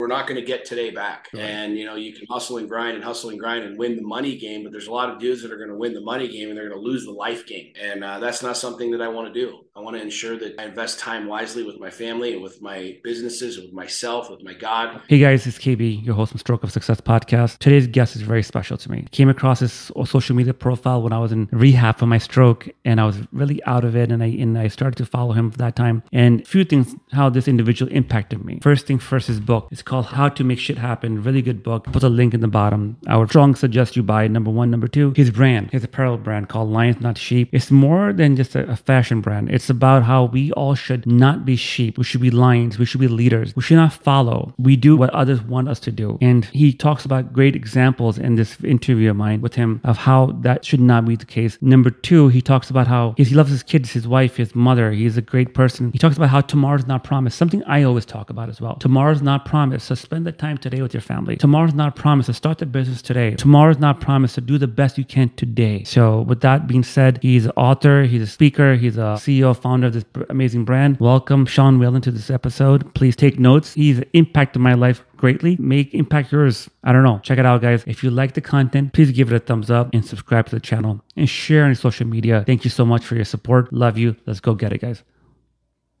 we're 0.00 0.06
not 0.06 0.26
going 0.26 0.40
to 0.40 0.46
get 0.46 0.64
today 0.64 0.90
back. 0.90 1.28
Right. 1.32 1.42
And 1.42 1.78
you 1.78 1.84
know, 1.84 1.94
you 1.94 2.12
can 2.12 2.26
hustle 2.28 2.56
and 2.56 2.68
grind 2.68 2.96
and 2.96 3.04
hustle 3.04 3.30
and 3.30 3.38
grind 3.38 3.64
and 3.64 3.78
win 3.78 3.96
the 3.96 4.02
money 4.02 4.36
game, 4.36 4.64
but 4.64 4.72
there's 4.72 4.86
a 4.86 4.92
lot 4.92 5.10
of 5.10 5.18
dudes 5.18 5.42
that 5.42 5.52
are 5.52 5.58
going 5.58 5.68
to 5.68 5.76
win 5.76 5.92
the 5.92 6.00
money 6.00 6.26
game 6.26 6.48
and 6.48 6.56
they're 6.56 6.68
going 6.68 6.80
to 6.80 6.86
lose 6.86 7.04
the 7.04 7.12
life 7.12 7.46
game. 7.46 7.72
And 7.80 8.02
uh, 8.02 8.18
that's 8.18 8.42
not 8.42 8.56
something 8.56 8.90
that 8.92 9.02
I 9.02 9.08
want 9.08 9.32
to 9.32 9.38
do. 9.38 9.60
I 9.76 9.80
want 9.80 9.96
to 9.96 10.02
ensure 10.02 10.38
that 10.38 10.58
I 10.58 10.64
invest 10.64 10.98
time 10.98 11.26
wisely 11.26 11.62
with 11.62 11.78
my 11.78 11.90
family 11.90 12.32
and 12.32 12.42
with 12.42 12.60
my 12.60 12.98
businesses, 13.04 13.58
with 13.58 13.72
myself, 13.72 14.30
with 14.30 14.42
my 14.42 14.54
God. 14.54 15.00
Hey 15.08 15.18
guys, 15.18 15.46
it's 15.46 15.58
KB, 15.58 16.04
your 16.04 16.14
host 16.14 16.32
from 16.32 16.38
Stroke 16.38 16.64
of 16.64 16.72
Success 16.72 17.00
podcast. 17.00 17.58
Today's 17.58 17.86
guest 17.86 18.16
is 18.16 18.22
very 18.22 18.42
special 18.42 18.76
to 18.78 18.90
me. 18.90 19.06
Came 19.12 19.28
across 19.28 19.60
his 19.60 19.92
social 20.04 20.34
media 20.34 20.54
profile 20.54 21.02
when 21.02 21.12
I 21.12 21.18
was 21.18 21.30
in 21.30 21.48
rehab 21.52 21.98
for 21.98 22.06
my 22.06 22.18
stroke, 22.18 22.68
and 22.84 23.00
I 23.00 23.04
was 23.04 23.18
really 23.32 23.62
out 23.64 23.84
of 23.84 23.94
it. 23.94 24.10
And 24.10 24.22
I 24.22 24.26
and 24.26 24.58
I 24.58 24.68
started 24.68 24.96
to 24.96 25.06
follow 25.06 25.32
him 25.32 25.50
for 25.50 25.58
that 25.58 25.76
time. 25.76 26.02
And 26.12 26.40
a 26.40 26.44
few 26.44 26.64
things 26.64 26.94
how 27.12 27.30
this 27.30 27.46
individual 27.48 27.90
impacted 27.92 28.44
me. 28.44 28.58
First 28.62 28.86
thing 28.86 28.98
first, 28.98 29.28
his 29.28 29.40
book. 29.40 29.68
It's 29.70 29.82
called 29.90 30.06
How 30.06 30.28
to 30.28 30.44
Make 30.44 30.60
Shit 30.60 30.78
Happen. 30.78 31.20
Really 31.20 31.42
good 31.42 31.64
book. 31.64 31.84
Put 31.92 32.04
a 32.04 32.08
link 32.08 32.32
in 32.32 32.40
the 32.40 32.46
bottom. 32.46 32.96
I 33.08 33.16
would 33.16 33.28
strong 33.28 33.56
suggest 33.56 33.96
you 33.96 34.04
buy 34.04 34.28
number 34.28 34.48
one. 34.48 34.70
Number 34.70 34.86
two, 34.86 35.12
his 35.16 35.32
brand, 35.32 35.72
his 35.72 35.82
apparel 35.82 36.16
brand 36.16 36.48
called 36.48 36.70
Lions 36.70 37.00
Not 37.00 37.18
Sheep. 37.18 37.48
It's 37.50 37.72
more 37.72 38.12
than 38.12 38.36
just 38.36 38.54
a, 38.54 38.70
a 38.70 38.76
fashion 38.76 39.20
brand. 39.20 39.50
It's 39.50 39.68
about 39.68 40.04
how 40.04 40.26
we 40.26 40.52
all 40.52 40.76
should 40.76 41.06
not 41.06 41.44
be 41.44 41.56
sheep. 41.56 41.98
We 41.98 42.04
should 42.04 42.20
be 42.20 42.30
lions. 42.30 42.78
We 42.78 42.84
should 42.84 43.00
be 43.00 43.08
leaders. 43.08 43.56
We 43.56 43.62
should 43.62 43.78
not 43.78 43.92
follow. 43.92 44.54
We 44.58 44.76
do 44.76 44.96
what 44.96 45.10
others 45.10 45.42
want 45.42 45.68
us 45.68 45.80
to 45.80 45.90
do. 45.90 46.18
And 46.20 46.44
he 46.44 46.72
talks 46.72 47.04
about 47.04 47.32
great 47.32 47.56
examples 47.56 48.16
in 48.16 48.36
this 48.36 48.62
interview 48.62 49.10
of 49.10 49.16
mine 49.16 49.40
with 49.40 49.56
him 49.56 49.80
of 49.82 49.96
how 49.96 50.26
that 50.42 50.64
should 50.64 50.78
not 50.78 51.04
be 51.04 51.16
the 51.16 51.26
case. 51.26 51.58
Number 51.60 51.90
two, 51.90 52.28
he 52.28 52.40
talks 52.40 52.70
about 52.70 52.86
how 52.86 53.14
he 53.16 53.24
loves 53.24 53.50
his 53.50 53.64
kids, 53.64 53.90
his 53.90 54.06
wife, 54.06 54.36
his 54.36 54.54
mother. 54.54 54.92
He's 54.92 55.16
a 55.16 55.22
great 55.22 55.52
person. 55.52 55.90
He 55.90 55.98
talks 55.98 56.16
about 56.16 56.28
how 56.28 56.42
tomorrow's 56.42 56.86
not 56.86 57.02
promised. 57.02 57.36
Something 57.36 57.64
I 57.64 57.82
always 57.82 58.06
talk 58.06 58.30
about 58.30 58.48
as 58.48 58.60
well. 58.60 58.76
Tomorrow's 58.76 59.20
not 59.20 59.44
promised. 59.44 59.79
So 59.84 59.94
spend 59.94 60.26
the 60.26 60.32
time 60.32 60.58
today 60.58 60.82
with 60.82 60.94
your 60.94 61.00
family. 61.00 61.36
Tomorrow's 61.36 61.74
not 61.74 61.96
promised. 61.96 62.26
So 62.26 62.32
start 62.32 62.58
the 62.58 62.66
business 62.66 63.02
today. 63.02 63.34
Tomorrow's 63.34 63.78
not 63.78 64.00
promised. 64.00 64.34
So 64.34 64.42
do 64.42 64.58
the 64.58 64.66
best 64.66 64.98
you 64.98 65.04
can 65.04 65.30
today. 65.36 65.84
So 65.84 66.22
with 66.22 66.40
that 66.42 66.66
being 66.66 66.82
said, 66.82 67.18
he's 67.22 67.46
an 67.46 67.52
author, 67.56 68.04
he's 68.04 68.22
a 68.22 68.26
speaker, 68.26 68.74
he's 68.74 68.96
a 68.96 69.16
CEO, 69.18 69.56
founder 69.56 69.88
of 69.88 69.92
this 69.92 70.04
amazing 70.28 70.64
brand. 70.64 70.98
Welcome 71.00 71.46
Sean 71.46 71.78
Whalen 71.78 72.02
to 72.02 72.10
this 72.10 72.30
episode. 72.30 72.94
Please 72.94 73.16
take 73.16 73.38
notes. 73.38 73.74
He's 73.74 74.00
impacted 74.12 74.62
my 74.62 74.74
life 74.74 75.04
greatly. 75.16 75.56
Make 75.58 75.94
impact 75.94 76.32
yours. 76.32 76.68
I 76.82 76.92
don't 76.92 77.04
know. 77.04 77.20
Check 77.22 77.38
it 77.38 77.46
out, 77.46 77.60
guys. 77.60 77.84
If 77.86 78.02
you 78.02 78.10
like 78.10 78.34
the 78.34 78.40
content, 78.40 78.92
please 78.92 79.12
give 79.12 79.32
it 79.32 79.36
a 79.36 79.40
thumbs 79.40 79.70
up 79.70 79.90
and 79.92 80.04
subscribe 80.04 80.46
to 80.46 80.56
the 80.56 80.60
channel 80.60 81.02
and 81.16 81.28
share 81.28 81.64
on 81.64 81.74
social 81.74 82.06
media. 82.06 82.42
Thank 82.46 82.64
you 82.64 82.70
so 82.70 82.84
much 82.84 83.04
for 83.04 83.14
your 83.14 83.24
support. 83.24 83.72
Love 83.72 83.98
you. 83.98 84.16
Let's 84.26 84.40
go 84.40 84.54
get 84.54 84.72
it, 84.72 84.80
guys. 84.80 85.02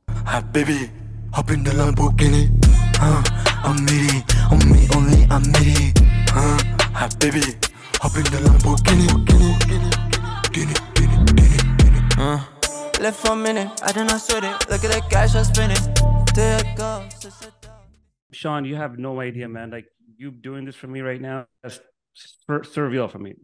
Hi, 0.08 0.40
baby. 0.40 0.90
Hop 1.32 1.50
in 1.50 1.62
the 1.62 1.70
Lamborghini. 1.70 2.50
Uh, 3.00 3.49
I'm 3.62 3.84
meaty. 3.84 4.24
On 4.50 4.58
me 4.70 4.88
only, 4.96 5.26
I'm 5.30 5.42
meaty. 5.52 5.92
Uh, 6.34 6.58
hi, 6.94 7.08
baby. 7.18 7.42
Hop 8.00 8.16
in 8.16 8.24
the 8.24 8.38
Lamborghini. 8.44 9.06
Guinea, 9.26 9.90
Guinea, 10.52 10.74
Guinea, 10.94 11.58
Guinea. 11.78 12.00
Uh. 12.18 12.44
Left 13.00 13.18
for 13.18 13.32
a 13.32 13.36
minute, 13.36 13.70
I 13.82 13.92
did 13.92 14.04
not 14.04 14.20
sweat 14.20 14.44
it. 14.44 14.70
Look 14.70 14.84
at 14.84 14.92
the 14.92 15.02
cash 15.08 15.34
I'm 15.34 15.44
spending. 15.44 15.78
There 16.34 16.60
it 16.60 16.76
goes. 16.76 17.50
Sean, 18.32 18.64
you 18.64 18.76
have 18.76 18.98
no 18.98 19.20
idea, 19.20 19.48
man. 19.48 19.70
Like 19.70 19.86
you 20.16 20.30
doing 20.30 20.64
this 20.66 20.76
for 20.76 20.86
me 20.86 21.00
right 21.00 21.20
now, 21.20 21.46
that's 21.62 21.80
surreal 22.16 23.10
for 23.10 23.18
me. 23.18 23.34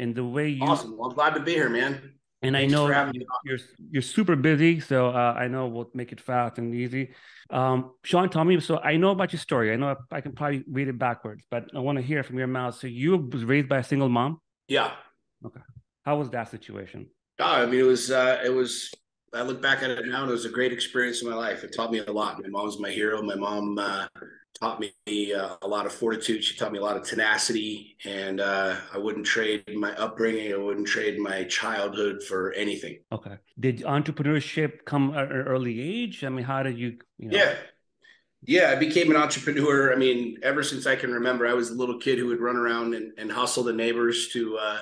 And 0.00 0.14
the 0.14 0.24
way 0.24 0.48
you 0.48 0.64
awesome. 0.64 0.96
Well, 0.98 1.10
I'm 1.10 1.14
glad 1.14 1.34
to 1.34 1.40
be 1.40 1.52
here, 1.52 1.68
man. 1.68 2.00
And 2.44 2.54
Thanks 2.54 2.74
I 2.74 2.76
know 2.76 3.10
you, 3.12 3.26
you're 3.44 3.58
you're 3.90 4.02
super 4.02 4.36
busy, 4.36 4.80
so 4.80 5.08
uh, 5.08 5.34
I 5.36 5.48
know 5.48 5.66
we'll 5.66 5.90
make 5.94 6.12
it 6.12 6.20
fast 6.20 6.58
and 6.58 6.74
easy. 6.74 7.14
Um, 7.48 7.92
Sean, 8.02 8.28
tell 8.28 8.44
me. 8.44 8.60
So 8.60 8.78
I 8.78 8.96
know 8.96 9.10
about 9.10 9.32
your 9.32 9.40
story. 9.40 9.72
I 9.72 9.76
know 9.76 9.96
I 10.10 10.20
can 10.20 10.32
probably 10.32 10.62
read 10.70 10.88
it 10.88 10.98
backwards, 10.98 11.44
but 11.50 11.70
I 11.74 11.78
want 11.78 11.96
to 11.96 12.02
hear 12.02 12.22
from 12.22 12.36
your 12.38 12.46
mouth. 12.46 12.74
So 12.74 12.86
you 12.86 13.16
was 13.16 13.44
raised 13.44 13.68
by 13.68 13.78
a 13.78 13.84
single 13.84 14.08
mom. 14.08 14.40
Yeah. 14.68 14.92
Okay. 15.44 15.60
How 16.04 16.18
was 16.18 16.28
that 16.30 16.50
situation? 16.50 17.08
Oh, 17.38 17.44
I 17.44 17.66
mean, 17.66 17.80
it 17.80 17.84
was 17.84 18.10
uh, 18.10 18.42
it 18.44 18.50
was 18.50 18.92
I 19.34 19.42
look 19.42 19.60
back 19.60 19.82
at 19.82 19.90
it 19.90 20.06
now, 20.06 20.22
and 20.22 20.30
it 20.30 20.32
was 20.32 20.44
a 20.44 20.50
great 20.50 20.72
experience 20.72 21.22
in 21.22 21.28
my 21.28 21.34
life. 21.34 21.64
It 21.64 21.74
taught 21.74 21.90
me 21.90 21.98
a 21.98 22.12
lot. 22.12 22.40
My 22.42 22.48
mom 22.48 22.66
was 22.66 22.78
my 22.78 22.90
hero. 22.90 23.20
My 23.22 23.34
mom 23.34 23.78
uh, 23.78 24.06
taught 24.58 24.80
me 24.80 25.34
uh, 25.34 25.56
a 25.62 25.66
lot 25.66 25.86
of 25.86 25.92
fortitude. 25.92 26.44
She 26.44 26.56
taught 26.56 26.72
me 26.72 26.78
a 26.78 26.82
lot 26.82 26.96
of 26.96 27.04
tenacity, 27.04 27.96
and 28.04 28.40
uh, 28.40 28.76
I 28.92 28.98
wouldn't 28.98 29.26
trade 29.26 29.64
my 29.74 29.92
upbringing. 29.96 30.52
I 30.52 30.56
wouldn't 30.56 30.86
trade 30.86 31.18
my 31.18 31.44
childhood 31.44 32.22
for 32.22 32.52
anything. 32.52 33.00
Okay. 33.12 33.36
Did 33.58 33.80
entrepreneurship 33.80 34.84
come 34.84 35.14
at 35.16 35.30
an 35.30 35.42
early 35.42 35.80
age? 35.80 36.24
I 36.24 36.28
mean, 36.28 36.44
how 36.44 36.62
did 36.62 36.78
you? 36.78 36.98
you 37.18 37.30
know... 37.30 37.38
Yeah. 37.38 37.54
Yeah, 38.46 38.70
I 38.70 38.74
became 38.74 39.10
an 39.10 39.16
entrepreneur. 39.16 39.90
I 39.90 39.96
mean, 39.96 40.36
ever 40.42 40.62
since 40.62 40.86
I 40.86 40.96
can 40.96 41.10
remember, 41.10 41.46
I 41.46 41.54
was 41.54 41.70
a 41.70 41.74
little 41.74 41.98
kid 41.98 42.18
who 42.18 42.26
would 42.26 42.40
run 42.40 42.56
around 42.56 42.94
and, 42.94 43.12
and 43.16 43.32
hustle 43.32 43.64
the 43.64 43.72
neighbors 43.72 44.28
to 44.34 44.58
uh, 44.58 44.80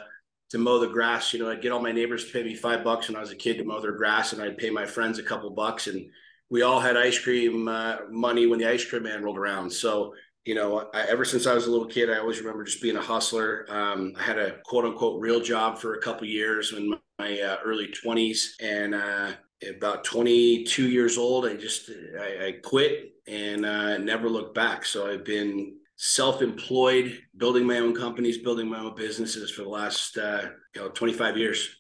to 0.52 0.58
mow 0.58 0.78
the 0.78 0.86
grass. 0.86 1.32
You 1.32 1.40
know, 1.40 1.50
I'd 1.50 1.62
get 1.62 1.72
all 1.72 1.82
my 1.82 1.92
neighbors 1.92 2.26
to 2.26 2.32
pay 2.32 2.42
me 2.42 2.54
five 2.54 2.84
bucks 2.84 3.08
when 3.08 3.16
I 3.16 3.20
was 3.20 3.32
a 3.32 3.36
kid 3.36 3.56
to 3.56 3.64
mow 3.64 3.80
their 3.80 3.92
grass, 3.92 4.32
and 4.32 4.42
I'd 4.42 4.58
pay 4.58 4.68
my 4.68 4.84
friends 4.84 5.18
a 5.18 5.22
couple 5.22 5.48
bucks, 5.50 5.86
and 5.86 6.08
we 6.50 6.60
all 6.60 6.78
had 6.78 6.96
ice 6.96 7.18
cream 7.18 7.68
uh, 7.68 7.96
money 8.10 8.46
when 8.46 8.58
the 8.58 8.68
ice 8.68 8.84
cream 8.84 9.04
man 9.04 9.22
rolled 9.22 9.38
around. 9.38 9.72
So, 9.72 10.14
you 10.44 10.54
know, 10.54 10.90
I, 10.92 11.06
ever 11.08 11.24
since 11.24 11.46
I 11.46 11.54
was 11.54 11.66
a 11.66 11.70
little 11.70 11.86
kid, 11.86 12.10
I 12.10 12.18
always 12.18 12.38
remember 12.38 12.64
just 12.64 12.82
being 12.82 12.98
a 12.98 13.02
hustler. 13.02 13.64
Um, 13.70 14.12
I 14.18 14.22
had 14.22 14.38
a 14.38 14.58
quote 14.66 14.84
unquote 14.84 15.22
real 15.22 15.40
job 15.40 15.78
for 15.78 15.94
a 15.94 16.02
couple 16.02 16.26
years 16.26 16.74
in 16.74 16.94
my 17.18 17.40
uh, 17.40 17.56
early 17.64 17.86
twenties, 17.86 18.54
and 18.60 18.94
uh, 18.94 19.32
about 19.66 20.04
22 20.04 20.88
years 20.88 21.16
old, 21.16 21.46
I 21.46 21.54
just 21.54 21.90
I, 22.20 22.46
I 22.46 22.52
quit 22.62 23.14
and 23.26 23.64
uh, 23.64 23.96
never 23.96 24.28
looked 24.28 24.54
back. 24.54 24.84
So 24.84 25.10
I've 25.10 25.24
been 25.24 25.76
self-employed, 26.02 27.16
building 27.36 27.64
my 27.64 27.78
own 27.78 27.94
companies, 27.94 28.38
building 28.38 28.68
my 28.68 28.80
own 28.80 28.92
businesses 28.96 29.52
for 29.52 29.62
the 29.62 29.68
last 29.68 30.18
uh, 30.18 30.48
you 30.74 30.80
know 30.80 30.88
25 30.88 31.38
years. 31.38 31.76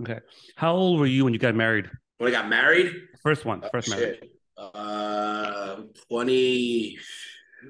Okay. 0.00 0.18
How 0.56 0.74
old 0.74 0.98
were 0.98 1.06
you 1.06 1.22
when 1.24 1.32
you 1.32 1.38
got 1.38 1.54
married? 1.54 1.88
When 2.18 2.28
I 2.28 2.32
got 2.32 2.48
married? 2.48 2.92
First 3.22 3.44
one, 3.44 3.62
first 3.72 3.92
oh, 3.92 3.96
marriage. 3.96 4.18
Uh 4.58 5.76
20 6.08 6.98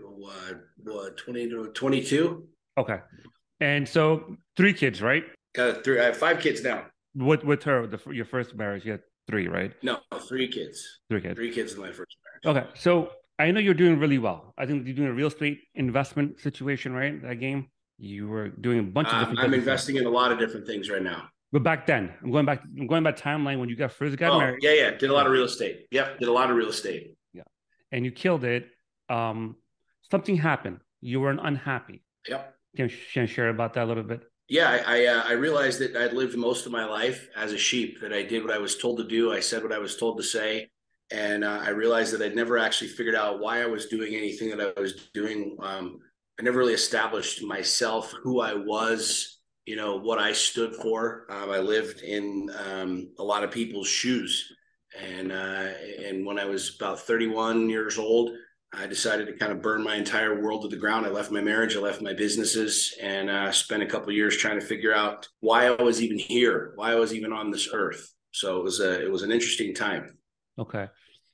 what 0.02 0.60
what 0.82 1.16
20 1.18 1.50
to 1.50 1.66
22? 1.68 2.48
Okay. 2.78 2.98
And 3.60 3.86
so 3.86 4.36
three 4.56 4.72
kids, 4.72 5.02
right? 5.02 5.24
Got 5.54 5.84
three 5.84 6.00
I 6.00 6.04
have 6.04 6.16
five 6.16 6.40
kids 6.40 6.62
now. 6.62 6.86
With 7.14 7.44
with 7.44 7.62
her, 7.64 7.86
the, 7.86 8.00
your 8.10 8.24
first 8.24 8.54
marriage, 8.54 8.86
you 8.86 8.92
had 8.92 9.02
three, 9.28 9.48
right? 9.48 9.72
No, 9.82 9.98
three 10.28 10.48
kids. 10.48 11.00
Three 11.10 11.20
kids. 11.20 11.34
Three 11.34 11.52
kids 11.52 11.74
in 11.74 11.80
my 11.80 11.92
first 11.92 12.16
marriage. 12.44 12.56
Okay. 12.56 12.80
So 12.80 13.10
I 13.40 13.50
know 13.52 13.60
you're 13.60 13.74
doing 13.74 13.98
really 13.98 14.18
well. 14.18 14.52
I 14.58 14.66
think 14.66 14.86
you're 14.86 14.94
doing 14.94 15.08
a 15.08 15.14
real 15.14 15.28
estate 15.28 15.60
investment 15.74 16.40
situation, 16.40 16.92
right? 16.92 17.20
That 17.22 17.36
game. 17.40 17.68
You 18.02 18.28
were 18.28 18.48
doing 18.48 18.78
a 18.78 18.82
bunch 18.82 19.08
of 19.08 19.14
um, 19.14 19.20
different. 19.20 19.40
I'm 19.40 19.54
investing 19.54 19.96
in 19.96 20.06
a 20.06 20.10
lot 20.10 20.32
of 20.32 20.38
different 20.38 20.66
things 20.66 20.88
right 20.88 21.02
now. 21.02 21.28
But 21.52 21.62
back 21.62 21.86
then, 21.86 22.12
I'm 22.22 22.30
going 22.30 22.46
back. 22.46 22.62
I'm 22.78 22.86
going 22.86 23.02
back 23.02 23.16
timeline 23.16 23.58
when 23.60 23.68
you 23.68 23.76
got 23.76 23.92
first 23.92 24.16
got 24.16 24.32
oh, 24.32 24.38
married. 24.38 24.62
Yeah, 24.62 24.72
yeah. 24.72 24.90
Did 24.92 25.10
a 25.10 25.12
lot 25.12 25.26
of 25.26 25.32
real 25.32 25.44
estate. 25.44 25.86
Yep, 25.90 26.18
did 26.18 26.28
a 26.28 26.32
lot 26.32 26.50
of 26.50 26.56
real 26.56 26.68
estate. 26.68 27.14
Yeah, 27.34 27.42
and 27.92 28.04
you 28.04 28.10
killed 28.10 28.44
it. 28.44 28.68
Um, 29.10 29.56
something 30.10 30.36
happened. 30.36 30.80
You 31.02 31.20
weren't 31.20 31.40
unhappy. 31.42 32.02
Yep. 32.28 32.54
Can 32.76 32.90
you 33.14 33.26
share 33.26 33.48
about 33.48 33.74
that 33.74 33.84
a 33.84 33.88
little 33.88 34.02
bit? 34.02 34.22
Yeah, 34.48 34.82
I 34.86 35.02
I, 35.02 35.06
uh, 35.06 35.22
I 35.26 35.32
realized 35.32 35.80
that 35.80 35.94
I'd 35.94 36.14
lived 36.14 36.38
most 36.38 36.64
of 36.64 36.72
my 36.72 36.86
life 36.86 37.28
as 37.36 37.52
a 37.52 37.58
sheep. 37.58 38.00
That 38.00 38.14
I 38.14 38.22
did 38.22 38.44
what 38.44 38.54
I 38.54 38.58
was 38.58 38.78
told 38.78 38.98
to 38.98 39.04
do. 39.04 39.32
I 39.32 39.40
said 39.40 39.62
what 39.62 39.72
I 39.72 39.78
was 39.78 39.96
told 39.96 40.16
to 40.18 40.24
say 40.24 40.70
and 41.12 41.44
uh, 41.44 41.60
I 41.62 41.70
realized 41.70 42.12
that 42.12 42.22
I'd 42.22 42.36
never 42.36 42.58
actually 42.58 42.88
figured 42.88 43.14
out 43.14 43.40
why 43.40 43.62
I 43.62 43.66
was 43.66 43.86
doing 43.86 44.14
anything 44.14 44.50
that 44.50 44.74
I 44.76 44.80
was 44.80 45.08
doing. 45.12 45.56
Um, 45.60 45.98
I 46.38 46.42
never 46.42 46.58
really 46.58 46.74
established 46.74 47.42
myself, 47.42 48.14
who 48.22 48.40
I 48.40 48.54
was, 48.54 49.40
you 49.66 49.76
know, 49.76 49.96
what 49.96 50.18
I 50.18 50.32
stood 50.32 50.74
for. 50.76 51.26
Um, 51.28 51.50
I 51.50 51.58
lived 51.58 52.00
in 52.00 52.50
um, 52.56 53.10
a 53.18 53.24
lot 53.24 53.44
of 53.44 53.50
people's 53.50 53.88
shoes, 53.88 54.50
and 54.98 55.32
uh, 55.32 55.68
and 56.04 56.24
when 56.24 56.38
I 56.38 56.44
was 56.44 56.76
about 56.76 57.00
31 57.00 57.68
years 57.68 57.98
old, 57.98 58.30
I 58.72 58.86
decided 58.86 59.26
to 59.26 59.36
kind 59.36 59.50
of 59.50 59.62
burn 59.62 59.82
my 59.82 59.96
entire 59.96 60.40
world 60.40 60.62
to 60.62 60.68
the 60.68 60.76
ground. 60.76 61.04
I 61.04 61.10
left 61.10 61.32
my 61.32 61.40
marriage, 61.40 61.76
I 61.76 61.80
left 61.80 62.00
my 62.00 62.14
businesses, 62.14 62.94
and 63.02 63.28
uh, 63.28 63.50
spent 63.50 63.82
a 63.82 63.86
couple 63.86 64.12
years 64.12 64.36
trying 64.36 64.60
to 64.60 64.64
figure 64.64 64.94
out 64.94 65.26
why 65.40 65.66
I 65.66 65.82
was 65.82 66.00
even 66.00 66.18
here, 66.18 66.72
why 66.76 66.92
I 66.92 66.94
was 66.94 67.12
even 67.12 67.32
on 67.32 67.50
this 67.50 67.68
earth. 67.72 68.14
So 68.30 68.58
it 68.58 68.62
was 68.62 68.78
a 68.78 69.04
it 69.04 69.10
was 69.10 69.22
an 69.22 69.32
interesting 69.32 69.74
time. 69.74 70.16
Okay. 70.58 70.88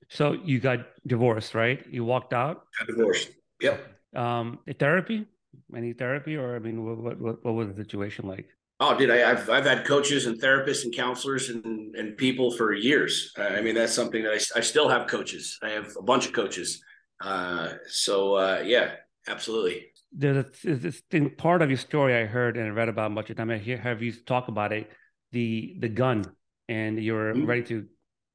So 0.08 0.32
you 0.44 0.60
got 0.60 0.86
divorced, 1.06 1.54
right? 1.54 1.84
You 1.90 2.04
walked 2.04 2.32
out. 2.32 2.64
Got 2.78 2.88
divorced. 2.88 3.30
Yep. 3.60 3.86
Um, 4.14 4.58
therapy? 4.78 5.26
Any 5.74 5.92
therapy, 5.92 6.36
or 6.36 6.54
I 6.54 6.58
mean, 6.58 6.84
what 6.84 7.18
what 7.18 7.44
what 7.44 7.54
was 7.54 7.68
the 7.68 7.74
situation 7.74 8.28
like? 8.28 8.46
Oh, 8.78 8.96
dude, 8.96 9.10
I, 9.10 9.16
have 9.16 9.48
I've 9.48 9.64
had 9.64 9.86
coaches 9.86 10.26
and 10.26 10.40
therapists 10.40 10.84
and 10.84 10.94
counselors 10.94 11.48
and 11.48 11.94
and 11.96 12.16
people 12.16 12.50
for 12.50 12.74
years. 12.74 13.32
I 13.38 13.60
mean, 13.62 13.74
that's 13.74 13.94
something 13.94 14.22
that 14.22 14.32
I, 14.32 14.58
I 14.58 14.60
still 14.60 14.88
have 14.88 15.08
coaches. 15.08 15.58
I 15.62 15.70
have 15.70 15.96
a 15.98 16.02
bunch 16.02 16.26
of 16.26 16.32
coaches. 16.34 16.82
Uh, 17.20 17.74
so 17.88 18.34
uh, 18.34 18.62
yeah, 18.64 18.92
absolutely. 19.28 19.86
There's 20.12 20.44
this 20.62 21.02
thing, 21.10 21.30
part 21.30 21.62
of 21.62 21.70
your 21.70 21.78
story 21.78 22.14
I 22.14 22.26
heard 22.26 22.56
and 22.56 22.76
read 22.76 22.88
about 22.88 23.10
much 23.12 23.30
of 23.30 23.36
time. 23.36 23.50
I 23.50 23.58
hear 23.58 23.78
have 23.78 24.02
you 24.02 24.12
talk 24.12 24.48
about 24.48 24.72
it, 24.72 24.90
the 25.32 25.76
the 25.80 25.88
gun, 25.88 26.24
and 26.68 27.02
you're 27.02 27.32
mm-hmm. 27.32 27.46
ready 27.46 27.62
to 27.64 27.86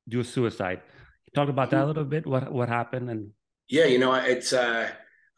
do 0.10 0.20
a 0.20 0.24
suicide 0.24 0.82
talk 1.34 1.50
about 1.50 1.70
that 1.72 1.84
a 1.84 1.88
little 1.88 2.04
bit 2.04 2.26
what 2.26 2.52
what 2.52 2.70
happened 2.70 3.10
and 3.10 3.32
yeah 3.70 3.86
you 3.86 4.00
know 4.00 4.14
it's 4.14 4.54
uh 4.54 4.90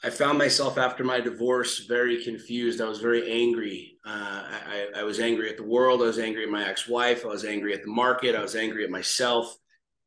I 0.06 0.10
found 0.10 0.38
myself 0.38 0.78
after 0.78 1.06
my 1.06 1.22
divorce 1.22 1.80
very 1.80 2.22
confused. 2.26 2.82
I 2.82 2.90
was 2.90 3.00
very 3.00 3.32
angry. 3.32 4.00
Uh, 4.06 4.44
I, 4.68 4.88
I, 4.98 5.04
was 5.04 5.22
angry 5.22 5.50
at 5.50 5.56
the 5.56 5.64
world. 5.64 6.02
I 6.02 6.08
was 6.08 6.20
angry 6.20 6.44
at 6.44 6.50
my 6.50 6.68
ex-wife. 6.68 7.24
I 7.24 7.30
was 7.30 7.46
angry 7.46 7.74
at 7.74 7.84
the 7.84 7.90
market. 7.90 8.36
I 8.36 8.42
was 8.42 8.58
angry 8.58 8.84
at 8.84 8.90
myself. 8.90 9.56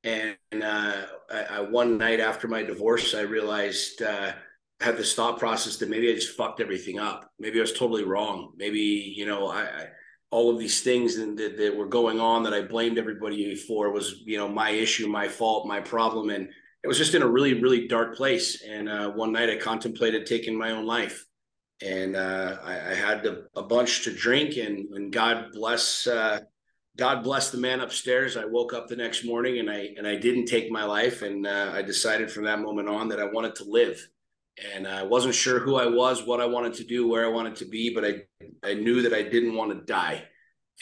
And 0.04 0.36
uh, 0.52 1.06
I, 1.30 1.42
I, 1.50 1.60
one 1.60 1.96
night 1.96 2.20
after 2.20 2.46
my 2.46 2.62
divorce, 2.62 3.14
I 3.14 3.22
realized 3.22 4.02
uh, 4.02 4.32
I 4.80 4.84
had 4.84 4.98
this 4.98 5.14
thought 5.14 5.38
process 5.38 5.78
that 5.78 5.88
maybe 5.88 6.10
I 6.10 6.14
just 6.14 6.36
fucked 6.36 6.60
everything 6.60 6.98
up. 6.98 7.30
Maybe 7.38 7.58
I 7.58 7.62
was 7.62 7.72
totally 7.72 8.04
wrong. 8.04 8.52
Maybe 8.56 8.78
you 9.16 9.24
know 9.24 9.48
I, 9.48 9.62
I 9.62 9.86
all 10.30 10.50
of 10.50 10.58
these 10.58 10.82
things 10.82 11.16
that, 11.16 11.56
that 11.56 11.76
were 11.76 11.86
going 11.86 12.20
on 12.20 12.42
that 12.42 12.52
I 12.52 12.62
blamed 12.62 12.98
everybody 12.98 13.54
for 13.54 13.90
was 13.90 14.22
you 14.24 14.38
know 14.38 14.48
my 14.48 14.70
issue, 14.70 15.06
my 15.06 15.28
fault, 15.28 15.66
my 15.66 15.80
problem, 15.80 16.30
and 16.30 16.48
it 16.86 16.88
was 16.88 16.98
just 16.98 17.14
in 17.14 17.22
a 17.22 17.28
really, 17.28 17.54
really 17.54 17.88
dark 17.88 18.16
place. 18.16 18.62
And 18.62 18.88
uh, 18.88 19.10
one 19.10 19.32
night 19.32 19.50
I 19.50 19.56
contemplated 19.56 20.24
taking 20.24 20.56
my 20.56 20.70
own 20.70 20.86
life. 20.86 21.26
And 21.82 22.14
uh, 22.14 22.58
I, 22.62 22.74
I, 22.74 22.94
had 22.94 23.26
a, 23.26 23.42
a, 23.56 23.62
bunch 23.62 24.04
to 24.04 24.14
drink, 24.14 24.56
and, 24.56 24.88
and 24.94 25.12
God 25.12 25.48
bless 25.52 26.06
uh, 26.06 26.40
God 26.96 27.22
bless 27.22 27.50
the 27.50 27.58
man 27.58 27.80
upstairs. 27.80 28.36
I 28.36 28.44
woke 28.46 28.72
up 28.72 28.86
the 28.88 28.96
next 28.96 29.24
morning 29.24 29.58
and 29.58 29.70
I 29.70 29.90
and 29.98 30.06
I 30.06 30.16
didn't 30.16 30.46
take 30.46 30.70
my 30.70 30.84
life, 30.84 31.22
and 31.22 31.46
uh, 31.46 31.72
I 31.74 31.82
decided 31.82 32.30
from 32.30 32.44
that 32.44 32.60
moment 32.60 32.88
on 32.88 33.08
that 33.08 33.20
I 33.20 33.24
wanted 33.24 33.56
to 33.56 33.64
live. 33.64 34.08
And 34.74 34.86
I 34.86 35.02
wasn't 35.02 35.34
sure 35.34 35.58
who 35.58 35.76
I 35.76 35.86
was, 35.86 36.24
what 36.24 36.40
I 36.40 36.46
wanted 36.46 36.74
to 36.74 36.84
do, 36.84 37.06
where 37.06 37.26
I 37.26 37.28
wanted 37.28 37.56
to 37.56 37.66
be, 37.66 37.94
but 37.94 38.04
I 38.04 38.22
I 38.62 38.74
knew 38.74 39.02
that 39.02 39.12
I 39.12 39.22
didn't 39.22 39.54
want 39.54 39.72
to 39.72 39.84
die. 39.84 40.24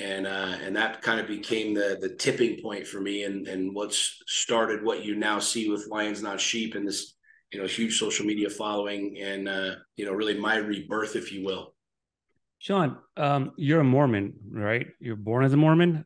And 0.00 0.26
uh, 0.26 0.56
and 0.62 0.76
that 0.76 1.02
kind 1.02 1.20
of 1.20 1.26
became 1.26 1.74
the 1.74 1.98
the 2.00 2.14
tipping 2.16 2.60
point 2.62 2.86
for 2.86 3.00
me 3.00 3.24
and 3.24 3.46
and 3.48 3.74
what's 3.74 4.22
started 4.26 4.84
what 4.84 5.04
you 5.04 5.14
now 5.14 5.38
see 5.38 5.68
with 5.68 5.88
lions 5.88 6.22
not 6.22 6.40
sheep 6.40 6.74
and 6.74 6.86
this 6.86 7.14
you 7.52 7.60
know 7.60 7.66
huge 7.66 7.98
social 7.98 8.26
media 8.26 8.50
following 8.50 9.18
and 9.20 9.48
uh, 9.48 9.74
you 9.96 10.04
know 10.04 10.12
really 10.12 10.38
my 10.38 10.56
rebirth 10.56 11.16
if 11.16 11.32
you 11.32 11.44
will. 11.44 11.74
Sean 12.58 12.96
um, 13.16 13.52
you're 13.56 13.80
a 13.80 13.84
mormon 13.84 14.34
right? 14.50 14.86
You're 15.00 15.16
born 15.16 15.44
as 15.44 15.52
a 15.52 15.56
mormon? 15.56 16.04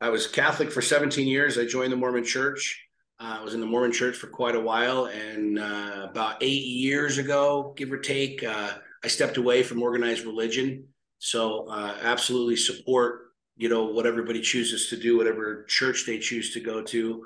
I 0.00 0.08
was 0.08 0.26
catholic 0.26 0.70
for 0.72 0.82
17 0.82 1.26
years. 1.26 1.58
I 1.58 1.66
joined 1.66 1.92
the 1.92 1.96
mormon 1.96 2.24
church 2.24 2.83
I 3.18 3.42
was 3.42 3.54
in 3.54 3.60
the 3.60 3.66
Mormon 3.66 3.92
church 3.92 4.16
for 4.16 4.26
quite 4.26 4.54
a 4.54 4.60
while, 4.60 5.06
and 5.06 5.58
uh, 5.58 6.08
about 6.10 6.42
eight 6.42 6.64
years 6.64 7.18
ago, 7.18 7.72
give 7.76 7.92
or 7.92 7.98
take, 7.98 8.42
uh, 8.42 8.72
I 9.02 9.08
stepped 9.08 9.36
away 9.36 9.62
from 9.62 9.82
organized 9.82 10.24
religion 10.24 10.88
so 11.18 11.66
uh, 11.68 11.96
absolutely 12.02 12.56
support 12.56 13.24
you 13.56 13.68
know 13.68 13.84
what 13.84 14.06
everybody 14.06 14.40
chooses 14.40 14.88
to 14.88 14.96
do, 14.96 15.16
whatever 15.16 15.64
church 15.64 16.04
they 16.06 16.18
choose 16.18 16.52
to 16.54 16.60
go 16.60 16.82
to. 16.82 17.24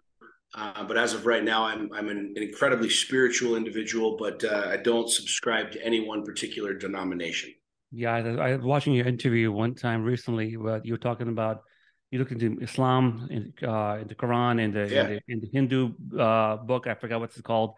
Uh, 0.55 0.85
but 0.85 0.96
as 0.96 1.14
of 1.14 1.26
right 1.26 1.44
now, 1.44 1.64
I'm 1.64 1.90
I'm 1.93 2.08
an, 2.08 2.35
an 2.37 2.43
incredibly 2.43 2.90
spiritual 2.90 3.56
individual, 3.56 4.17
but 4.17 4.44
uh, 4.44 4.67
I 4.69 4.76
don't 4.76 5.11
subscribe 5.11 5.73
to 5.73 5.85
any 5.85 6.06
one 6.06 6.25
particular 6.25 6.75
denomination. 6.75 7.52
Yeah, 7.90 8.14
I, 8.14 8.50
I 8.50 8.56
was 8.56 8.64
watching 8.64 8.93
your 8.94 9.06
interview 9.06 9.50
one 9.50 9.75
time 9.75 10.05
recently, 10.05 10.56
where 10.56 10.81
you 10.85 10.93
were 10.93 10.99
talking 10.99 11.29
about 11.29 11.62
you 12.10 12.19
looked 12.19 12.32
into 12.32 12.58
Islam, 12.62 13.28
in, 13.31 13.52
uh, 13.69 13.99
in 14.00 14.08
the 14.08 14.14
Quran, 14.14 14.60
in 14.60 14.72
the, 14.72 14.88
yeah. 14.88 15.06
the, 15.06 15.20
in 15.28 15.40
the 15.40 15.49
Hindu 15.52 15.93
uh, 16.19 16.56
book. 16.56 16.87
I 16.87 16.94
forgot 16.94 17.20
what's 17.20 17.37
it 17.37 17.44
called. 17.44 17.75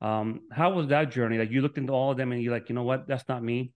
Um, 0.00 0.42
how 0.52 0.72
was 0.72 0.88
that 0.88 1.10
journey? 1.10 1.38
Like 1.38 1.50
you 1.50 1.60
looked 1.60 1.78
into 1.78 1.92
all 1.92 2.12
of 2.12 2.16
them, 2.16 2.32
and 2.32 2.42
you're 2.42 2.52
like, 2.52 2.68
you 2.68 2.74
know 2.74 2.82
what, 2.84 3.06
that's 3.08 3.28
not 3.28 3.42
me 3.42 3.72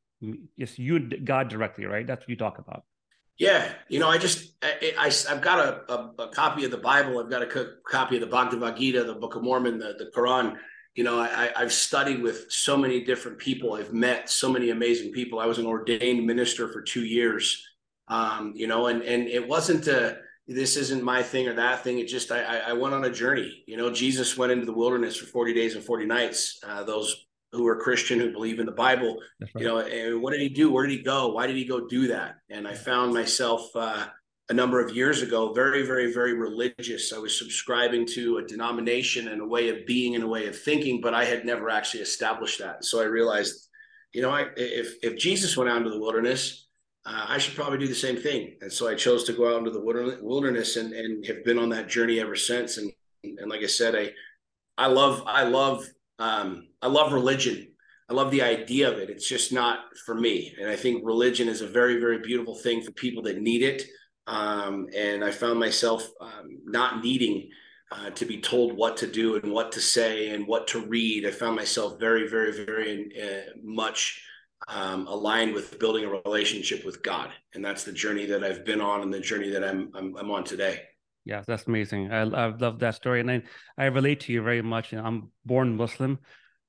it's 0.57 0.79
you 0.79 0.99
God 1.01 1.49
directly, 1.49 1.87
right? 1.87 2.07
That's 2.07 2.21
what 2.21 2.29
you 2.29 2.37
talk 2.37 2.59
about. 2.59 2.85
Yeah, 3.39 3.73
you 3.89 4.01
know, 4.01 4.09
I 4.09 4.19
just 4.19 4.55
I, 4.63 4.95
I 4.99 5.13
have 5.29 5.41
got 5.41 5.61
a, 5.61 5.93
a, 5.93 6.25
a, 6.25 6.29
copy 6.31 6.65
of 6.65 6.73
the 6.73 6.79
Bible. 6.79 7.21
I've 7.21 7.31
got 7.31 7.43
a 7.43 7.47
co- 7.47 7.75
copy 7.89 8.17
of 8.17 8.21
the 8.21 8.27
Bhagavad 8.27 8.77
Gita, 8.77 9.05
the 9.05 9.15
Book 9.15 9.37
of 9.37 9.45
Mormon, 9.45 9.79
the, 9.79 9.95
the 9.97 10.11
Quran. 10.15 10.57
You 10.97 11.05
know, 11.05 11.21
I, 11.21 11.53
I've 11.55 11.73
studied 11.73 12.21
with 12.21 12.51
so 12.51 12.77
many 12.77 13.05
different 13.05 13.39
people. 13.39 13.75
I've 13.75 13.93
met 13.93 14.29
so 14.29 14.51
many 14.51 14.71
amazing 14.71 15.13
people. 15.13 15.39
I 15.39 15.47
was 15.47 15.59
an 15.59 15.67
ordained 15.67 16.27
minister 16.27 16.67
for 16.73 16.83
two 16.83 17.05
years. 17.05 17.65
Um, 18.09 18.53
you 18.57 18.67
know, 18.67 18.87
and 18.87 19.03
and 19.03 19.29
it 19.29 19.47
wasn't 19.47 19.87
a 19.87 20.19
this 20.47 20.77
isn't 20.77 21.03
my 21.03 21.23
thing 21.23 21.47
or 21.47 21.55
that 21.55 21.85
thing. 21.85 21.99
It 21.99 22.09
just 22.09 22.33
I 22.33 22.43
I 22.43 22.73
went 22.73 22.95
on 22.95 23.05
a 23.05 23.11
journey. 23.11 23.65
You 23.67 23.77
know, 23.77 23.93
Jesus 23.93 24.39
went 24.39 24.53
into 24.53 24.65
the 24.65 24.73
wilderness 24.73 25.17
for 25.17 25.27
forty 25.27 25.53
days 25.53 25.75
and 25.75 25.85
forty 25.85 26.07
nights. 26.07 26.59
Uh, 26.67 26.85
those 26.85 27.27
who 27.53 27.67
are 27.67 27.77
Christian, 27.77 28.19
who 28.19 28.33
believe 28.33 28.61
in 28.61 28.67
the 28.67 28.73
Bible. 28.73 29.19
Right. 29.41 29.51
You 29.57 29.67
know, 29.67 29.79
and 29.81 30.23
what 30.23 30.33
did 30.33 30.41
he 30.41 30.49
do? 30.49 30.71
Where 30.71 30.87
did 30.87 30.97
he 30.97 31.03
go? 31.03 31.29
Why 31.29 31.47
did 31.47 31.57
he 31.57 31.65
go 31.65 31.87
do 31.87 32.09
that? 32.09 32.37
And 32.51 32.69
I 32.69 32.75
found 32.75 33.13
myself 33.15 33.69
uh, 33.75 34.07
a 34.51 34.55
number 34.55 34.85
of 34.85 34.95
years 34.95 35.23
ago 35.23 35.53
very, 35.53 35.83
very, 35.87 36.13
very 36.13 36.35
religious. 36.35 37.13
I 37.13 37.19
was 37.19 37.39
subscribing 37.39 38.07
to 38.09 38.39
a 38.39 38.47
denomination 38.47 39.29
and 39.29 39.41
a 39.41 39.47
way 39.47 39.69
of 39.71 39.87
being 39.87 40.15
and 40.15 40.25
a 40.25 40.29
way 40.29 40.47
of 40.47 40.59
thinking, 40.59 41.01
but 41.01 41.15
I 41.15 41.25
had 41.25 41.45
never 41.45 41.71
actually 41.71 42.03
established 42.03 42.59
that. 42.61 42.85
So 42.85 43.01
I 43.01 43.05
realized, 43.05 43.69
you 44.13 44.23
know, 44.23 44.31
I, 44.31 44.47
if 44.57 44.97
if 45.03 45.19
Jesus 45.19 45.57
went 45.57 45.71
out 45.71 45.79
into 45.79 45.91
the 45.91 46.01
wilderness. 46.01 46.68
Uh, 47.09 47.25
I 47.27 47.39
should 47.39 47.55
probably 47.55 47.79
do 47.79 47.89
the 47.89 47.95
same 47.95 48.19
thing, 48.19 48.57
and 48.61 48.71
so 48.71 48.87
I 48.87 48.95
chose 48.95 49.25
to 49.25 49.33
go 49.33 49.51
out 49.51 49.59
into 49.59 49.71
the 49.71 49.81
wilderness 50.21 50.77
and, 50.77 50.93
and 50.93 51.25
have 51.25 51.43
been 51.43 51.59
on 51.59 51.71
that 51.71 51.89
journey 51.89 52.21
ever 52.21 52.37
since. 52.37 52.77
And 52.77 52.93
and 53.25 53.51
like 53.51 53.63
I 53.63 53.67
said, 53.67 53.97
I 53.97 54.13
I 54.77 54.89
love 54.89 55.23
I 55.27 55.45
love 55.45 55.87
um, 56.19 56.69
I 56.83 56.89
love 56.89 57.13
religion. 57.13 57.69
I 58.11 58.15
love 58.15 58.31
the 58.31 58.43
idea 58.43 58.91
of 58.91 58.99
it. 58.99 59.11
It's 59.11 59.29
just 59.29 59.53
not 59.53 59.81
for 60.05 60.15
me. 60.15 60.55
And 60.61 60.69
I 60.69 60.77
think 60.77 61.05
religion 61.05 61.49
is 61.49 61.61
a 61.63 61.67
very, 61.67 62.01
very 62.01 62.19
beautiful 62.19 62.55
thing 62.55 62.83
for 62.83 62.91
people 62.93 63.23
that 63.25 63.41
need 63.41 63.63
it. 63.63 63.85
Um, 64.27 64.89
and 64.97 65.25
I 65.25 65.31
found 65.31 65.59
myself 65.61 66.09
um, 66.21 66.59
not 66.65 67.03
needing 67.03 67.51
uh, 67.91 68.11
to 68.11 68.25
be 68.25 68.41
told 68.41 68.75
what 68.75 68.97
to 68.99 69.07
do 69.07 69.37
and 69.37 69.53
what 69.53 69.73
to 69.73 69.81
say 69.81 70.31
and 70.31 70.47
what 70.47 70.67
to 70.69 70.87
read. 70.87 71.27
I 71.27 71.31
found 71.31 71.57
myself 71.57 72.01
very, 72.01 72.29
very, 72.29 72.53
very 72.65 73.13
uh, 73.23 73.51
much 73.63 74.23
um, 74.69 75.07
aligned 75.07 75.55
with 75.55 75.79
building 75.79 76.05
a 76.05 76.09
relationship 76.09 76.85
with 76.85 77.03
God, 77.03 77.31
and 77.55 77.65
that's 77.65 77.85
the 77.85 77.93
journey 77.93 78.27
that 78.27 78.45
I've 78.45 78.65
been 78.65 78.81
on 78.81 79.03
and 79.03 79.13
the 79.13 79.21
journey 79.21 79.51
that 79.51 79.65
I'm 79.65 79.91
I'm, 79.95 80.17
I'm 80.17 80.31
on 80.31 80.45
today. 80.45 80.83
Yeah, 81.25 81.43
that's 81.47 81.67
amazing. 81.67 82.13
I 82.13 82.21
I 82.21 82.47
love 82.47 82.79
that 82.81 82.95
story, 82.95 83.21
and 83.21 83.31
I 83.31 83.43
I 83.77 83.87
relate 83.87 84.21
to 84.21 84.33
you 84.33 84.43
very 84.43 84.63
much. 84.63 84.93
I'm 84.93 85.31
born 85.45 85.77
Muslim, 85.77 86.19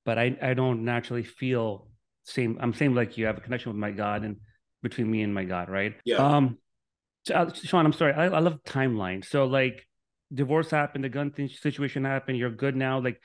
but 0.05 0.17
I 0.17 0.37
I 0.41 0.53
don't 0.53 0.85
naturally 0.85 1.23
feel 1.23 1.87
same. 2.23 2.57
I'm 2.61 2.73
same 2.73 2.95
like 2.95 3.17
you. 3.17 3.25
I 3.25 3.27
have 3.27 3.37
a 3.37 3.41
connection 3.41 3.71
with 3.71 3.79
my 3.79 3.91
God 3.91 4.23
and 4.23 4.37
between 4.81 5.11
me 5.11 5.21
and 5.21 5.33
my 5.33 5.43
God, 5.43 5.69
right? 5.69 5.93
Yeah. 6.05 6.17
Um, 6.17 6.57
uh, 7.33 7.51
Sean, 7.53 7.85
I'm 7.85 7.93
sorry. 7.93 8.13
I, 8.13 8.25
I 8.25 8.39
love 8.39 8.63
timeline. 8.63 9.25
So 9.25 9.45
like, 9.45 9.85
divorce 10.33 10.71
happened, 10.71 11.03
the 11.03 11.09
gun 11.09 11.33
situation 11.49 12.05
happened. 12.05 12.37
You're 12.37 12.49
good 12.49 12.75
now. 12.75 12.99
Like, 12.99 13.21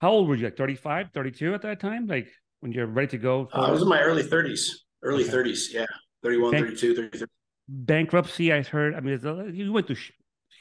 how 0.00 0.10
old 0.10 0.28
were 0.28 0.36
you? 0.36 0.44
Like 0.44 0.56
35, 0.56 1.10
32 1.12 1.54
at 1.54 1.62
that 1.62 1.80
time? 1.80 2.06
Like 2.06 2.28
when 2.64 2.72
you're 2.72 2.86
ready 2.86 3.08
to 3.08 3.18
go? 3.18 3.48
Uh, 3.52 3.60
I 3.60 3.70
was 3.70 3.82
in 3.82 3.88
my 3.88 4.00
early 4.00 4.22
30s. 4.22 4.70
Early 5.02 5.24
okay. 5.24 5.32
30s. 5.32 5.72
Yeah. 5.72 5.84
31, 6.22 6.50
Bank- 6.50 6.66
32, 6.68 6.96
33 6.96 7.28
bankruptcy 7.66 8.52
i 8.52 8.60
heard 8.60 8.94
i 8.94 9.00
mean 9.00 9.18
you 9.54 9.72
went 9.72 9.86
to 9.86 9.96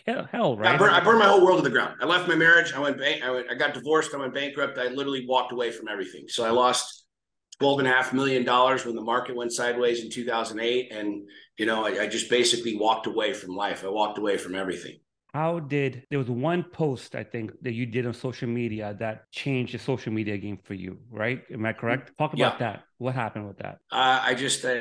hell, 0.08 0.26
hell 0.32 0.58
right? 0.58 0.76
I 0.76 0.78
burned, 0.78 0.96
I 0.96 1.04
burned, 1.04 1.20
my 1.20 1.26
whole 1.26 1.44
world 1.44 1.60
to 1.60 1.64
the 1.64 1.70
ground. 1.70 1.96
I 2.02 2.06
left 2.06 2.28
my 2.28 2.36
marriage. 2.36 2.74
I 2.74 2.80
went 2.80 2.98
bank. 2.98 3.24
I, 3.24 3.30
went, 3.30 3.50
I 3.50 3.56
got 3.56 3.74
divorced. 3.74 4.14
I 4.14 4.18
went 4.18 4.34
bankrupt. 4.34 4.78
I 4.78 4.88
literally 4.88 5.26
walked 5.26 5.54
away 5.54 5.72
from 5.72 5.88
everything. 5.88 6.26
So 6.28 6.46
I 6.46 6.50
lost 6.50 7.06
twelve 7.60 7.80
and 7.80 7.88
a 7.88 7.92
half 7.92 8.12
million 8.12 8.44
dollars 8.44 8.86
when 8.86 8.96
the 8.96 9.02
market 9.02 9.36
went 9.36 9.54
sideways 9.54 10.04
in 10.04 10.10
2008. 10.10 10.92
And, 10.92 11.28
you 11.58 11.66
know, 11.66 11.86
I, 11.86 12.04
I 12.04 12.08
just 12.08 12.30
basically 12.30 12.76
walked 12.78 13.08
away 13.08 13.34
from 13.34 13.56
life. 13.56 13.86
I 13.86 13.90
walked 13.90 14.18
away 14.18 14.38
from 14.38 14.56
everything. 14.56 14.98
How 15.34 15.60
did 15.60 16.06
there 16.12 16.20
was 16.20 16.30
one 16.30 16.64
post 16.64 17.16
I 17.16 17.24
think 17.24 17.52
that 17.64 17.74
you 17.74 17.88
did 17.88 18.06
on 18.06 18.14
social 18.14 18.48
media 18.48 18.96
that 19.00 19.32
changed 19.32 19.74
the 19.74 19.80
social 19.80 20.14
media 20.14 20.38
game 20.38 20.60
for 20.64 20.76
you, 20.76 21.00
right? 21.10 21.42
Am 21.52 21.66
I 21.66 21.74
correct? 21.74 22.16
Talk 22.20 22.34
about 22.34 22.54
yeah. 22.54 22.58
that. 22.60 22.84
What 23.00 23.16
happened 23.16 23.48
with 23.48 23.58
that? 23.58 23.80
Uh, 23.92 24.22
I 24.22 24.36
just 24.36 24.64
uh, 24.64 24.78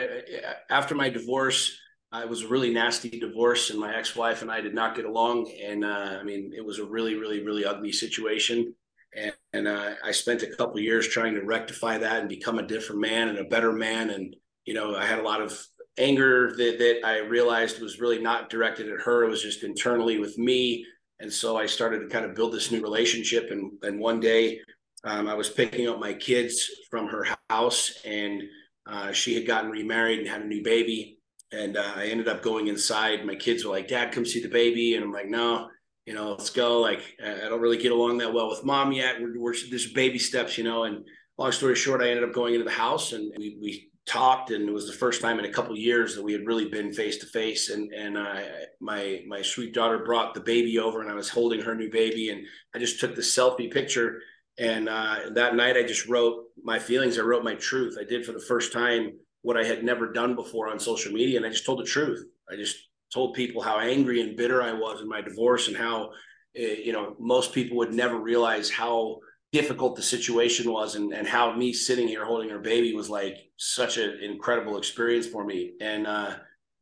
after 0.69 0.95
my 0.95 1.09
divorce, 1.09 1.75
it 2.15 2.29
was 2.29 2.43
a 2.43 2.49
really 2.49 2.71
nasty 2.71 3.09
divorce, 3.19 3.71
and 3.71 3.81
my 3.81 3.97
ex-wife 3.97 4.43
and 4.43 4.51
I 4.51 4.61
did 4.61 4.75
not 4.75 4.95
get 4.95 5.07
along. 5.07 5.51
And 5.65 5.85
uh, 5.85 6.19
I 6.21 6.23
mean, 6.23 6.53
it 6.55 6.65
was 6.65 6.79
a 6.79 6.85
really, 6.85 7.15
really, 7.15 7.43
really 7.43 7.65
ugly 7.65 7.93
situation. 7.93 8.75
And, 9.17 9.33
and 9.55 9.69
uh, 9.69 9.95
I 10.05 10.13
spent 10.13 10.43
a 10.43 10.55
couple 10.55 10.81
years 10.81 11.09
trying 11.09 11.35
to 11.35 11.43
rectify 11.43 11.99
that 11.99 12.21
and 12.21 12.29
become 12.29 12.59
a 12.59 12.67
different 12.67 13.01
man 13.01 13.29
and 13.29 13.39
a 13.39 13.45
better 13.45 13.73
man. 13.73 14.11
And 14.11 14.37
you 14.67 14.75
know, 14.75 14.95
I 14.95 15.07
had 15.07 15.19
a 15.19 15.23
lot 15.23 15.41
of 15.41 15.59
anger 15.99 16.55
that 16.57 16.79
that 16.79 17.01
I 17.05 17.19
realized 17.19 17.81
was 17.81 18.01
really 18.01 18.21
not 18.21 18.51
directed 18.51 18.89
at 18.89 19.01
her. 19.01 19.25
It 19.25 19.31
was 19.31 19.43
just 19.43 19.65
internally 19.65 20.19
with 20.19 20.39
me. 20.39 20.85
And 21.21 21.33
so 21.33 21.57
I 21.57 21.67
started 21.67 22.01
to 22.01 22.09
kind 22.09 22.25
of 22.25 22.35
build 22.35 22.53
this 22.53 22.71
new 22.71 22.83
relationship. 22.83 23.51
And 23.51 23.73
and 23.83 23.99
one 24.01 24.21
day, 24.21 24.61
um, 25.05 25.29
I 25.29 25.35
was 25.35 25.51
picking 25.51 25.89
up 25.89 26.01
my 26.01 26.15
kids 26.15 26.69
from 26.91 27.09
her 27.09 27.27
house, 27.51 27.99
and 28.05 28.43
uh, 28.87 29.13
she 29.13 29.35
had 29.35 29.47
gotten 29.47 29.71
remarried 29.71 30.19
and 30.19 30.29
had 30.29 30.43
a 30.43 30.47
new 30.47 30.63
baby 30.63 31.19
and 31.53 31.77
uh, 31.77 31.93
I 31.95 32.07
ended 32.07 32.29
up 32.29 32.43
going 32.43 32.69
inside. 32.69 33.25
My 33.25 33.35
kids 33.35 33.65
were 33.65 33.71
like, 33.71 33.89
"Dad, 33.89 34.13
come 34.13 34.25
see 34.25 34.43
the 34.43 34.49
baby," 34.49 34.95
and 34.95 35.05
I'm 35.05 35.13
like, 35.13 35.29
"No, 35.29 35.69
you 36.07 36.15
know, 36.15 36.31
let's 36.31 36.51
go." 36.51 36.81
Like, 36.81 37.03
I 37.25 37.49
don't 37.49 37.61
really 37.61 37.77
get 37.77 37.93
along 37.93 38.19
that 38.19 38.33
well 38.33 38.49
with 38.49 38.65
mom 38.65 38.93
yet. 38.93 39.21
We're, 39.21 39.39
we're 39.39 39.55
there's 39.69 39.93
baby 39.93 40.19
steps, 40.19 40.57
you 40.57 40.65
know. 40.65 40.85
And 40.85 41.05
long 41.39 41.53
story 41.53 41.75
short, 41.77 42.03
I 42.03 42.09
ended 42.09 42.25
up 42.25 42.35
going 42.35 42.55
into 42.55 42.65
the 42.65 42.71
house, 42.71 43.13
and 43.13 43.33
we 43.37 43.59
we 43.61 43.91
talked, 44.07 44.51
and 44.51 44.69
it 44.69 44.73
was 44.73 44.87
the 44.87 44.93
first 44.93 45.21
time 45.23 45.39
in 45.39 45.45
a 45.45 45.53
couple 45.53 45.77
years 45.77 46.15
that 46.15 46.23
we 46.25 46.33
had 46.33 46.47
really 46.47 46.69
been 46.69 46.93
face 46.93 47.19
to 47.19 47.27
face. 47.27 47.71
And 47.71 47.93
and 47.93 48.19
I, 48.19 48.49
my 48.81 49.23
my 49.27 49.43
sweet 49.43 49.75
daughter 49.75 50.05
brought 50.05 50.35
the 50.35 50.41
baby 50.41 50.79
over, 50.79 51.01
and 51.03 51.11
I 51.11 51.15
was 51.15 51.29
holding 51.31 51.61
her 51.63 51.75
new 51.75 51.91
baby, 51.91 52.31
and 52.31 52.45
I 52.75 52.79
just 52.79 53.01
took 53.01 53.15
the 53.15 53.23
selfie 53.23 53.73
picture 53.73 54.21
And 54.59 54.89
uh, 54.89 55.31
that 55.35 55.57
night, 55.57 55.77
I 55.77 55.83
just 55.83 56.07
wrote 56.09 56.45
my 56.63 56.79
feelings. 56.79 57.19
I 57.19 57.23
wrote 57.23 57.45
my 57.45 57.55
truth. 57.55 57.97
I 58.01 58.05
did 58.05 58.25
for 58.27 58.33
the 58.33 58.41
first 58.41 58.73
time 58.73 59.13
what 59.43 59.57
I 59.57 59.65
had 59.65 59.83
never 59.83 60.13
done 60.13 60.35
before 60.35 60.69
on 60.69 60.79
social 60.79 61.13
media, 61.13 61.39
and 61.39 61.47
I 61.47 61.51
just 61.51 61.67
told 61.67 61.81
the 61.81 61.85
truth. 61.85 62.25
I 62.51 62.57
just 62.57 62.77
told 63.13 63.35
people 63.35 63.63
how 63.63 63.79
angry 63.79 64.21
and 64.21 64.37
bitter 64.37 64.63
I 64.63 64.73
was 64.73 65.01
in 65.01 65.09
my 65.09 65.23
divorce, 65.23 65.69
and 65.69 65.77
how 65.77 66.11
eh, 66.57 66.77
you 66.85 66.93
know 66.93 67.17
most 67.19 67.53
people 67.53 67.77
would 67.79 67.95
never 67.95 68.19
realize 68.19 68.71
how 68.71 69.19
difficult 69.53 69.97
the 69.97 70.03
situation 70.03 70.73
was, 70.73 70.95
and 70.95 71.13
and 71.13 71.27
how 71.27 71.55
me 71.55 71.73
sitting 71.73 72.09
here 72.09 72.25
holding 72.25 72.49
her 72.49 72.59
baby 72.59 72.95
was 72.95 73.11
like 73.11 73.37
such 73.57 73.99
an 73.99 74.19
incredible 74.23 74.79
experience 74.79 75.27
for 75.27 75.45
me. 75.45 75.73
And 75.81 76.07
uh, 76.07 76.35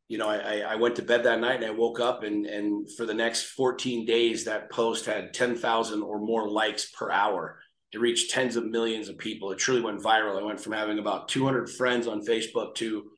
you 0.07 0.17
know, 0.17 0.27
I, 0.27 0.59
I 0.59 0.75
went 0.75 0.97
to 0.97 1.01
bed 1.01 1.23
that 1.23 1.39
night 1.39 1.63
and 1.63 1.65
I 1.65 1.71
woke 1.71 1.99
up 1.99 2.23
and 2.23 2.45
and 2.45 2.91
for 2.91 3.05
the 3.05 3.13
next 3.13 3.43
14 3.43 4.05
days, 4.05 4.45
that 4.45 4.69
post 4.69 5.05
had 5.05 5.33
10,000 5.33 6.01
or 6.01 6.19
more 6.19 6.49
likes 6.49 6.91
per 6.91 7.11
hour. 7.11 7.59
It 7.93 7.99
reached 7.99 8.31
tens 8.31 8.55
of 8.55 8.65
millions 8.65 9.09
of 9.09 9.17
people. 9.17 9.51
It 9.51 9.57
truly 9.57 9.81
went 9.81 10.01
viral. 10.01 10.39
I 10.39 10.43
went 10.43 10.59
from 10.59 10.73
having 10.73 10.99
about 10.99 11.27
200 11.27 11.69
friends 11.69 12.07
on 12.07 12.25
Facebook 12.25 12.75
to 12.75 13.11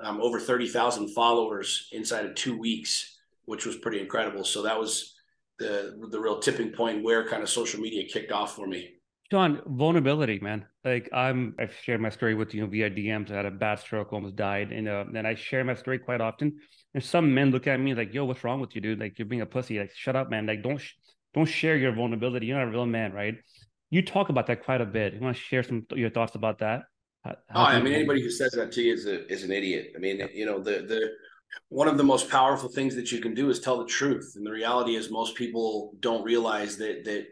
um, 0.00 0.20
over 0.20 0.40
30,000 0.40 1.08
followers 1.08 1.88
inside 1.92 2.26
of 2.26 2.34
two 2.36 2.56
weeks, 2.56 3.18
which 3.44 3.66
was 3.66 3.76
pretty 3.76 4.00
incredible. 4.00 4.44
So 4.44 4.62
that 4.62 4.78
was 4.78 5.14
the 5.58 5.96
the 6.10 6.20
real 6.20 6.38
tipping 6.38 6.70
point 6.70 7.04
where 7.04 7.28
kind 7.28 7.42
of 7.42 7.48
social 7.48 7.80
media 7.80 8.08
kicked 8.08 8.32
off 8.32 8.56
for 8.56 8.66
me. 8.66 8.99
Sean, 9.30 9.62
vulnerability, 9.64 10.40
man. 10.40 10.66
Like 10.84 11.08
I'm, 11.12 11.54
I've 11.58 11.74
shared 11.82 12.00
my 12.00 12.08
story 12.08 12.34
with 12.34 12.52
you 12.52 12.66
via 12.66 12.90
DMs. 12.90 13.30
I 13.30 13.36
had 13.36 13.46
a 13.46 13.50
bad 13.50 13.78
stroke, 13.78 14.12
almost 14.12 14.34
died, 14.34 14.72
and 14.72 14.88
uh, 14.88 15.04
and 15.14 15.26
I 15.26 15.36
share 15.36 15.62
my 15.62 15.74
story 15.74 15.98
quite 15.98 16.20
often. 16.20 16.58
And 16.94 17.04
some 17.04 17.32
men 17.32 17.52
look 17.52 17.68
at 17.68 17.78
me 17.78 17.94
like, 17.94 18.12
"Yo, 18.12 18.24
what's 18.24 18.42
wrong 18.42 18.60
with 18.60 18.74
you, 18.74 18.80
dude? 18.80 18.98
Like 18.98 19.18
you're 19.18 19.26
being 19.26 19.42
a 19.42 19.46
pussy. 19.46 19.78
Like 19.78 19.92
shut 19.94 20.16
up, 20.16 20.30
man. 20.30 20.46
Like 20.46 20.64
don't 20.64 20.78
sh- 20.78 20.94
don't 21.32 21.46
share 21.46 21.76
your 21.76 21.92
vulnerability. 21.92 22.46
You're 22.46 22.58
not 22.58 22.68
a 22.68 22.70
real 22.70 22.86
man, 22.86 23.12
right?" 23.12 23.36
You 23.90 24.02
talk 24.02 24.30
about 24.30 24.46
that 24.48 24.64
quite 24.64 24.80
a 24.80 24.86
bit. 24.86 25.14
You 25.14 25.20
want 25.20 25.36
to 25.36 25.42
share 25.42 25.62
some 25.62 25.86
your 25.94 26.10
thoughts 26.10 26.34
about 26.34 26.58
that? 26.58 26.82
How, 27.24 27.36
how 27.48 27.62
oh, 27.62 27.64
I 27.66 27.80
mean, 27.80 27.92
anybody 27.92 28.22
who 28.22 28.30
says 28.30 28.52
that 28.52 28.72
to 28.72 28.82
you 28.82 28.94
is 28.94 29.06
a, 29.06 29.30
is 29.32 29.44
an 29.44 29.52
idiot. 29.52 29.92
I 29.94 29.98
mean, 30.00 30.28
you 30.34 30.46
know, 30.46 30.58
the 30.58 30.84
the 30.88 31.10
one 31.68 31.86
of 31.86 31.98
the 31.98 32.04
most 32.04 32.28
powerful 32.28 32.68
things 32.68 32.96
that 32.96 33.12
you 33.12 33.20
can 33.20 33.34
do 33.34 33.48
is 33.48 33.60
tell 33.60 33.78
the 33.78 33.86
truth. 33.86 34.32
And 34.34 34.44
the 34.44 34.50
reality 34.50 34.96
is, 34.96 35.08
most 35.08 35.36
people 35.36 35.92
don't 36.00 36.24
realize 36.24 36.76
that 36.78 37.04
that 37.04 37.26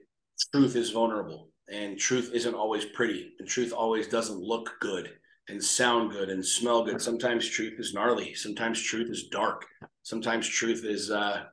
truth 0.52 0.76
is 0.76 0.90
vulnerable 0.90 1.48
and 1.70 1.98
truth 1.98 2.30
isn't 2.32 2.54
always 2.54 2.84
pretty 2.84 3.32
and 3.38 3.48
truth 3.48 3.72
always 3.72 4.08
doesn't 4.08 4.40
look 4.40 4.70
good 4.80 5.10
and 5.48 5.62
sound 5.62 6.12
good 6.12 6.28
and 6.28 6.44
smell 6.44 6.84
good. 6.84 7.00
Sometimes 7.00 7.48
truth 7.48 7.74
is 7.78 7.94
gnarly. 7.94 8.34
Sometimes 8.34 8.82
truth 8.82 9.10
is 9.10 9.28
dark. 9.28 9.64
Sometimes 10.02 10.46
truth 10.46 10.84
is 10.84 11.10
uh, 11.10 11.44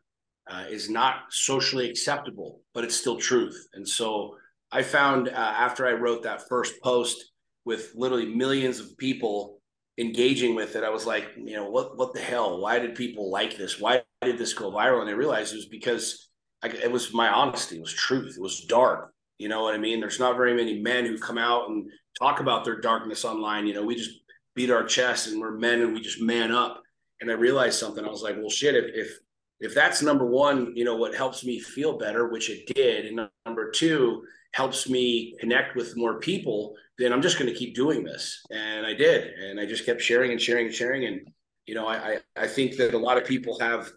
uh, 0.48 0.64
is 0.70 0.90
not 0.90 1.24
socially 1.30 1.90
acceptable 1.90 2.62
but 2.74 2.84
it's 2.84 2.96
still 2.96 3.18
truth. 3.18 3.68
And 3.74 3.88
so 3.88 4.36
i 4.72 4.82
found 4.82 5.28
uh, 5.30 5.32
after 5.32 5.86
i 5.88 5.92
wrote 5.92 6.24
that 6.24 6.48
first 6.50 6.82
post 6.82 7.32
with 7.66 7.92
literally 7.96 8.26
millions 8.26 8.80
of 8.80 8.98
people 8.98 9.62
engaging 10.00 10.56
with 10.56 10.76
it 10.76 10.84
i 10.84 10.90
was 10.90 11.06
like 11.06 11.28
you 11.38 11.56
know 11.56 11.70
what 11.70 11.98
what 11.98 12.14
the 12.14 12.20
hell? 12.20 12.60
Why 12.60 12.80
did 12.80 12.96
people 12.96 13.30
like 13.32 13.58
this? 13.58 13.80
Why 13.80 14.02
did 14.22 14.38
this 14.38 14.54
go 14.54 14.72
viral? 14.72 15.02
And 15.02 15.10
i 15.10 15.14
realized 15.14 15.54
it 15.54 15.58
was 15.58 15.68
because 15.68 16.30
I, 16.64 16.68
it 16.70 16.92
was 16.92 17.14
my 17.14 17.30
honesty. 17.30 17.76
It 17.78 17.82
was 17.82 17.94
truth. 17.94 18.36
It 18.38 18.42
was 18.42 18.62
dark 18.62 19.15
you 19.38 19.50
know 19.50 19.64
what 19.64 19.76
I 19.76 19.78
mean? 19.78 20.00
There's 20.00 20.20
not 20.20 20.38
very 20.38 20.54
many 20.54 20.80
men 20.82 21.06
who 21.06 21.18
come 21.18 21.38
out 21.38 21.70
and 21.70 21.90
talk 22.18 22.40
about 22.40 22.64
their 22.64 22.80
darkness 22.80 23.26
online. 23.26 23.68
You 23.68 23.74
know, 23.74 23.84
we 23.84 23.96
just 23.96 24.22
beat 24.56 24.72
our 24.72 24.84
chest 24.84 25.28
and 25.28 25.40
we're 25.40 25.52
men 25.52 25.82
and 25.82 25.94
we 25.94 26.02
just 26.02 26.22
man 26.22 26.52
up. 26.52 26.82
And 27.22 27.30
I 27.30 27.34
realized 27.34 27.80
something. 27.80 28.04
I 28.04 28.10
was 28.10 28.24
like, 28.24 28.36
well, 28.38 28.50
shit, 28.50 28.76
if 28.76 28.86
if 28.94 29.20
if 29.60 29.74
that's 29.74 30.02
number 30.02 30.26
one, 30.26 30.76
you 30.76 30.84
know, 30.84 30.96
what 30.96 31.16
helps 31.16 31.46
me 31.46 31.60
feel 31.60 31.98
better, 31.98 32.28
which 32.28 32.50
it 32.50 32.74
did, 32.74 33.06
and 33.06 33.30
number 33.46 33.72
two 33.72 34.24
helps 34.54 34.90
me 34.90 35.36
connect 35.40 35.76
with 35.76 35.98
more 35.98 36.20
people, 36.20 36.76
then 36.98 37.12
I'm 37.12 37.22
just 37.22 37.40
going 37.40 37.52
to 37.52 37.58
keep 37.58 37.76
doing 37.76 38.04
this. 38.04 38.46
And 38.52 38.86
I 38.86 38.94
did, 38.94 39.34
and 39.34 39.60
I 39.60 39.66
just 39.66 39.86
kept 39.86 40.02
sharing 40.02 40.32
and 40.32 40.42
sharing 40.42 40.68
and 40.68 40.76
sharing. 40.76 41.06
And 41.06 41.28
you 41.66 41.76
know, 41.76 41.88
I 41.88 42.20
I 42.36 42.48
think 42.48 42.78
that 42.78 42.94
a 42.94 42.98
lot 42.98 43.18
of 43.18 43.26
people 43.26 43.60
have 43.60 43.92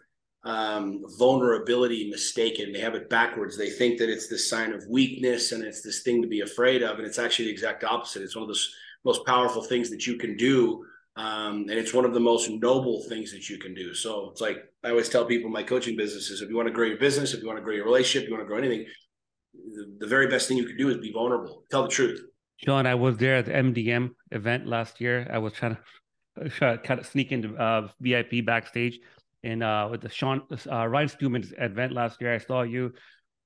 um, 0.44 1.04
vulnerability 1.18 2.08
mistaken. 2.10 2.72
They 2.72 2.80
have 2.80 2.94
it 2.94 3.10
backwards. 3.10 3.56
They 3.56 3.70
think 3.70 3.98
that 3.98 4.08
it's 4.08 4.28
this 4.28 4.48
sign 4.48 4.72
of 4.72 4.86
weakness 4.88 5.52
and 5.52 5.64
it's 5.64 5.82
this 5.82 6.02
thing 6.02 6.22
to 6.22 6.28
be 6.28 6.40
afraid 6.40 6.82
of. 6.82 6.98
And 6.98 7.06
it's 7.06 7.18
actually 7.18 7.46
the 7.46 7.52
exact 7.52 7.84
opposite. 7.84 8.22
It's 8.22 8.36
one 8.36 8.48
of 8.48 8.54
the 8.54 8.60
most 9.04 9.26
powerful 9.26 9.62
things 9.62 9.90
that 9.90 10.06
you 10.06 10.16
can 10.16 10.36
do. 10.36 10.84
Um, 11.16 11.62
and 11.68 11.72
it's 11.72 11.92
one 11.92 12.04
of 12.04 12.14
the 12.14 12.20
most 12.20 12.48
noble 12.48 13.02
things 13.08 13.32
that 13.32 13.50
you 13.50 13.58
can 13.58 13.74
do. 13.74 13.92
So 13.92 14.30
it's 14.30 14.40
like 14.40 14.58
I 14.84 14.90
always 14.90 15.08
tell 15.08 15.24
people 15.24 15.50
my 15.50 15.64
coaching 15.64 15.96
business 15.96 16.30
is 16.30 16.40
if 16.40 16.48
you 16.48 16.56
want 16.56 16.68
to 16.68 16.74
grow 16.74 16.86
your 16.86 16.98
business, 16.98 17.34
if 17.34 17.40
you 17.40 17.46
want 17.46 17.58
to 17.58 17.64
grow 17.64 17.74
your 17.74 17.84
relationship, 17.84 18.28
you 18.28 18.34
want 18.34 18.44
to 18.44 18.48
grow 18.48 18.58
anything, 18.58 18.86
the, 19.52 19.96
the 19.98 20.06
very 20.06 20.28
best 20.28 20.46
thing 20.46 20.56
you 20.56 20.66
can 20.66 20.76
do 20.76 20.88
is 20.88 20.98
be 20.98 21.12
vulnerable. 21.12 21.64
Tell 21.70 21.82
the 21.82 21.88
truth. 21.88 22.20
John, 22.64 22.86
I 22.86 22.94
was 22.94 23.16
there 23.16 23.36
at 23.36 23.46
the 23.46 23.52
MDM 23.52 24.10
event 24.30 24.66
last 24.66 25.00
year. 25.00 25.28
I 25.32 25.38
was 25.38 25.52
trying 25.52 25.76
to, 26.42 26.48
try 26.48 26.76
to 26.76 26.78
kind 26.78 27.00
of 27.00 27.06
sneak 27.06 27.32
into 27.32 27.56
uh, 27.56 27.88
VIP 28.00 28.46
backstage 28.46 29.00
in 29.42 29.62
uh, 29.62 29.88
with 29.88 30.00
the 30.00 30.08
Sean 30.08 30.42
uh, 30.70 30.86
Ryan 30.86 31.08
Stewman's 31.08 31.52
event 31.58 31.92
last 31.92 32.20
year. 32.20 32.34
I 32.34 32.38
saw 32.38 32.62
you. 32.62 32.92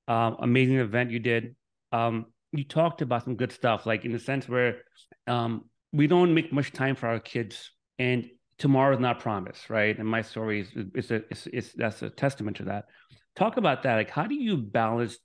Um, 0.07 0.37
amazing 0.39 0.77
event 0.77 1.11
you 1.11 1.19
did. 1.19 1.55
Um, 1.91 2.25
you 2.51 2.63
talked 2.63 3.01
about 3.01 3.23
some 3.23 3.35
good 3.35 3.51
stuff, 3.51 3.85
like 3.85 4.05
in 4.05 4.11
the 4.11 4.19
sense 4.19 4.49
where 4.49 4.81
um, 5.27 5.65
we 5.91 6.07
don't 6.07 6.33
make 6.33 6.51
much 6.51 6.71
time 6.71 6.95
for 6.95 7.07
our 7.07 7.19
kids, 7.19 7.71
and 7.99 8.29
tomorrow 8.57 8.93
is 8.93 8.99
not 8.99 9.19
promised, 9.19 9.69
right? 9.69 9.97
And 9.97 10.07
my 10.07 10.21
story 10.21 10.61
is 10.61 10.69
is 10.93 11.11
a, 11.11 11.15
it's, 11.31 11.47
it's 11.47 11.73
that's 11.73 12.01
a 12.01 12.09
testament 12.09 12.57
to 12.57 12.63
that. 12.63 12.85
Talk 13.35 13.57
about 13.57 13.83
that. 13.83 13.95
Like, 13.95 14.09
how 14.09 14.27
do 14.27 14.35
you 14.35 14.57
balance 14.57 15.17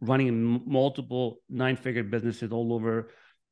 running 0.00 0.62
multiple 0.66 1.38
nine-figure 1.48 2.04
businesses 2.04 2.52
all 2.52 2.72
over? 2.72 3.10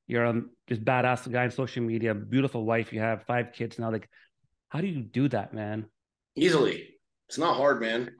You're 0.08 0.26
um, 0.26 0.50
just 0.68 0.84
badass 0.84 1.30
guy 1.30 1.44
on 1.44 1.50
social 1.50 1.82
media, 1.82 2.14
beautiful 2.14 2.64
wife. 2.64 2.92
You 2.92 3.00
have 3.00 3.24
five 3.24 3.52
kids 3.52 3.78
now. 3.78 3.90
Like, 3.90 4.08
how 4.68 4.80
do 4.80 4.86
you 4.86 5.02
do 5.02 5.28
that, 5.28 5.54
man? 5.54 5.86
Easily. 6.34 6.88
It's 7.28 7.38
not 7.38 7.56
hard, 7.56 7.80
man. 7.80 8.10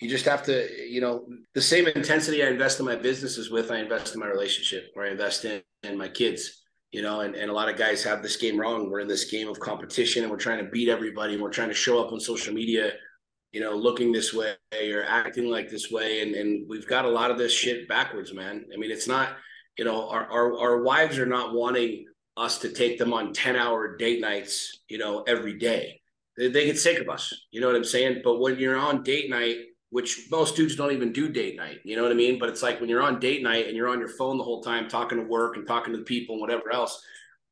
You 0.00 0.08
just 0.08 0.24
have 0.26 0.44
to, 0.44 0.68
you 0.88 1.00
know, 1.00 1.26
the 1.54 1.60
same 1.60 1.86
intensity 1.86 2.44
I 2.44 2.48
invest 2.48 2.78
in 2.78 2.86
my 2.86 2.96
businesses 2.96 3.50
with, 3.50 3.70
I 3.70 3.78
invest 3.78 4.14
in 4.14 4.20
my 4.20 4.26
relationship, 4.26 4.92
or 4.94 5.04
I 5.04 5.10
invest 5.10 5.44
in, 5.44 5.60
in 5.82 5.98
my 5.98 6.08
kids, 6.08 6.62
you 6.92 7.02
know, 7.02 7.20
and, 7.20 7.34
and 7.34 7.50
a 7.50 7.52
lot 7.52 7.68
of 7.68 7.76
guys 7.76 8.04
have 8.04 8.22
this 8.22 8.36
game 8.36 8.58
wrong. 8.58 8.90
We're 8.90 9.00
in 9.00 9.08
this 9.08 9.30
game 9.30 9.48
of 9.48 9.58
competition 9.58 10.22
and 10.22 10.30
we're 10.30 10.38
trying 10.38 10.64
to 10.64 10.70
beat 10.70 10.88
everybody 10.88 11.34
and 11.34 11.42
we're 11.42 11.50
trying 11.50 11.68
to 11.68 11.74
show 11.74 12.02
up 12.02 12.12
on 12.12 12.20
social 12.20 12.54
media, 12.54 12.92
you 13.52 13.60
know, 13.60 13.74
looking 13.74 14.12
this 14.12 14.32
way 14.32 14.54
or 14.72 15.04
acting 15.04 15.50
like 15.50 15.68
this 15.68 15.90
way. 15.90 16.22
And, 16.22 16.34
and 16.34 16.68
we've 16.68 16.86
got 16.86 17.04
a 17.04 17.10
lot 17.10 17.30
of 17.30 17.38
this 17.38 17.52
shit 17.52 17.88
backwards, 17.88 18.32
man. 18.32 18.66
I 18.72 18.76
mean, 18.76 18.92
it's 18.92 19.08
not, 19.08 19.30
you 19.76 19.84
know, 19.84 20.08
our, 20.08 20.30
our, 20.30 20.58
our 20.58 20.82
wives 20.82 21.18
are 21.18 21.26
not 21.26 21.54
wanting 21.54 22.06
us 22.36 22.58
to 22.58 22.68
take 22.68 22.98
them 22.98 23.12
on 23.12 23.32
10 23.32 23.56
hour 23.56 23.96
date 23.96 24.20
nights, 24.20 24.80
you 24.88 24.98
know, 24.98 25.22
every 25.26 25.58
day 25.58 25.98
they, 26.38 26.48
they 26.48 26.64
get 26.66 26.78
sick 26.78 27.00
of 27.00 27.08
us. 27.08 27.34
You 27.50 27.60
know 27.60 27.66
what 27.66 27.76
I'm 27.76 27.84
saying? 27.84 28.22
But 28.24 28.38
when 28.38 28.58
you're 28.58 28.76
on 28.76 29.02
date 29.02 29.28
night, 29.28 29.56
which 29.90 30.28
most 30.30 30.54
dudes 30.54 30.76
don't 30.76 30.92
even 30.92 31.12
do 31.12 31.28
date 31.28 31.56
night, 31.56 31.80
you 31.84 31.96
know 31.96 32.02
what 32.02 32.12
I 32.12 32.14
mean? 32.14 32.38
But 32.38 32.48
it's 32.48 32.62
like 32.62 32.80
when 32.80 32.88
you're 32.88 33.02
on 33.02 33.18
date 33.18 33.42
night 33.42 33.66
and 33.66 33.76
you're 33.76 33.88
on 33.88 33.98
your 33.98 34.08
phone 34.08 34.38
the 34.38 34.44
whole 34.44 34.62
time 34.62 34.88
talking 34.88 35.18
to 35.18 35.24
work 35.24 35.56
and 35.56 35.66
talking 35.66 35.92
to 35.92 35.98
the 35.98 36.04
people 36.04 36.36
and 36.36 36.40
whatever 36.40 36.72
else, 36.72 37.02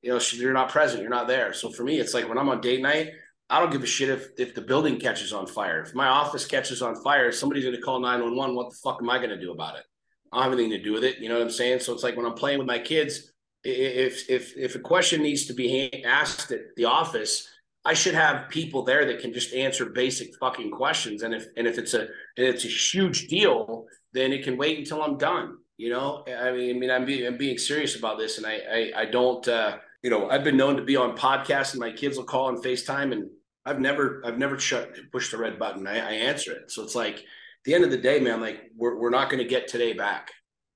you 0.02 0.10
know, 0.10 0.20
you're 0.32 0.52
not 0.52 0.68
present, 0.68 1.00
you're 1.02 1.10
not 1.10 1.26
there. 1.26 1.52
So 1.52 1.70
for 1.70 1.82
me, 1.82 1.98
it's 1.98 2.14
like 2.14 2.28
when 2.28 2.38
I'm 2.38 2.48
on 2.48 2.60
date 2.60 2.82
night, 2.82 3.10
I 3.48 3.60
don't 3.60 3.72
give 3.72 3.82
a 3.82 3.86
shit 3.86 4.08
if 4.08 4.28
if 4.38 4.54
the 4.54 4.60
building 4.60 4.98
catches 4.98 5.32
on 5.32 5.46
fire. 5.46 5.80
If 5.80 5.94
my 5.94 6.08
office 6.08 6.44
catches 6.44 6.82
on 6.82 6.96
fire, 7.02 7.30
somebody's 7.32 7.64
going 7.64 7.76
to 7.76 7.82
call 7.82 8.00
911. 8.00 8.54
What 8.54 8.70
the 8.70 8.76
fuck 8.82 8.98
am 9.00 9.10
I 9.10 9.18
going 9.18 9.30
to 9.30 9.40
do 9.40 9.52
about 9.52 9.76
it? 9.76 9.84
I 10.32 10.36
don't 10.36 10.44
have 10.44 10.52
anything 10.52 10.72
to 10.72 10.82
do 10.82 10.92
with 10.92 11.04
it. 11.04 11.18
You 11.18 11.28
know 11.28 11.36
what 11.36 11.44
I'm 11.44 11.50
saying? 11.50 11.80
So 11.80 11.92
it's 11.92 12.02
like 12.02 12.16
when 12.16 12.26
I'm 12.26 12.34
playing 12.34 12.58
with 12.58 12.66
my 12.66 12.78
kids, 12.78 13.32
if 13.62 14.28
if 14.28 14.56
if 14.56 14.74
a 14.74 14.80
question 14.80 15.22
needs 15.22 15.46
to 15.46 15.54
be 15.54 16.04
asked 16.04 16.50
at 16.50 16.74
the 16.76 16.86
office, 16.86 17.48
I 17.86 17.94
should 17.94 18.14
have 18.14 18.48
people 18.48 18.82
there 18.82 19.04
that 19.06 19.20
can 19.20 19.32
just 19.32 19.54
answer 19.54 19.86
basic 19.86 20.36
fucking 20.40 20.72
questions. 20.72 21.22
And 21.22 21.32
if 21.32 21.46
and 21.56 21.68
if 21.68 21.78
it's 21.78 21.94
a 21.94 22.00
and 22.00 22.08
it's 22.36 22.64
a 22.64 22.68
huge 22.68 23.28
deal, 23.28 23.86
then 24.12 24.32
it 24.32 24.42
can 24.42 24.56
wait 24.56 24.78
until 24.78 25.02
I'm 25.02 25.16
done. 25.16 25.58
You 25.76 25.90
know, 25.90 26.24
I 26.26 26.50
mean, 26.50 26.76
I 26.76 26.78
mean, 26.78 26.90
I'm 26.90 27.06
being 27.06 27.26
I'm 27.26 27.36
being 27.36 27.58
serious 27.58 27.96
about 27.96 28.18
this, 28.18 28.38
and 28.38 28.46
I 28.46 28.58
I, 28.70 29.02
I 29.02 29.04
don't. 29.04 29.46
Uh, 29.46 29.78
you 30.02 30.10
know, 30.10 30.28
I've 30.28 30.42
been 30.42 30.56
known 30.56 30.76
to 30.76 30.82
be 30.82 30.96
on 30.96 31.16
podcasts, 31.16 31.72
and 31.72 31.80
my 31.80 31.92
kids 31.92 32.16
will 32.16 32.24
call 32.24 32.46
on 32.46 32.56
Facetime, 32.60 33.12
and 33.12 33.30
I've 33.64 33.80
never 33.80 34.20
I've 34.24 34.38
never 34.38 34.58
shut 34.58 34.90
pushed 35.12 35.30
the 35.30 35.38
red 35.38 35.56
button. 35.56 35.86
I, 35.86 35.98
I 35.98 36.12
answer 36.12 36.52
it. 36.52 36.72
So 36.72 36.82
it's 36.82 36.96
like 36.96 37.16
at 37.16 37.22
the 37.64 37.74
end 37.74 37.84
of 37.84 37.92
the 37.92 37.98
day, 37.98 38.18
man, 38.18 38.40
like 38.40 38.62
we're 38.76 38.98
we're 38.98 39.10
not 39.10 39.30
going 39.30 39.42
to 39.42 39.48
get 39.48 39.68
today 39.68 39.92
back. 39.92 40.32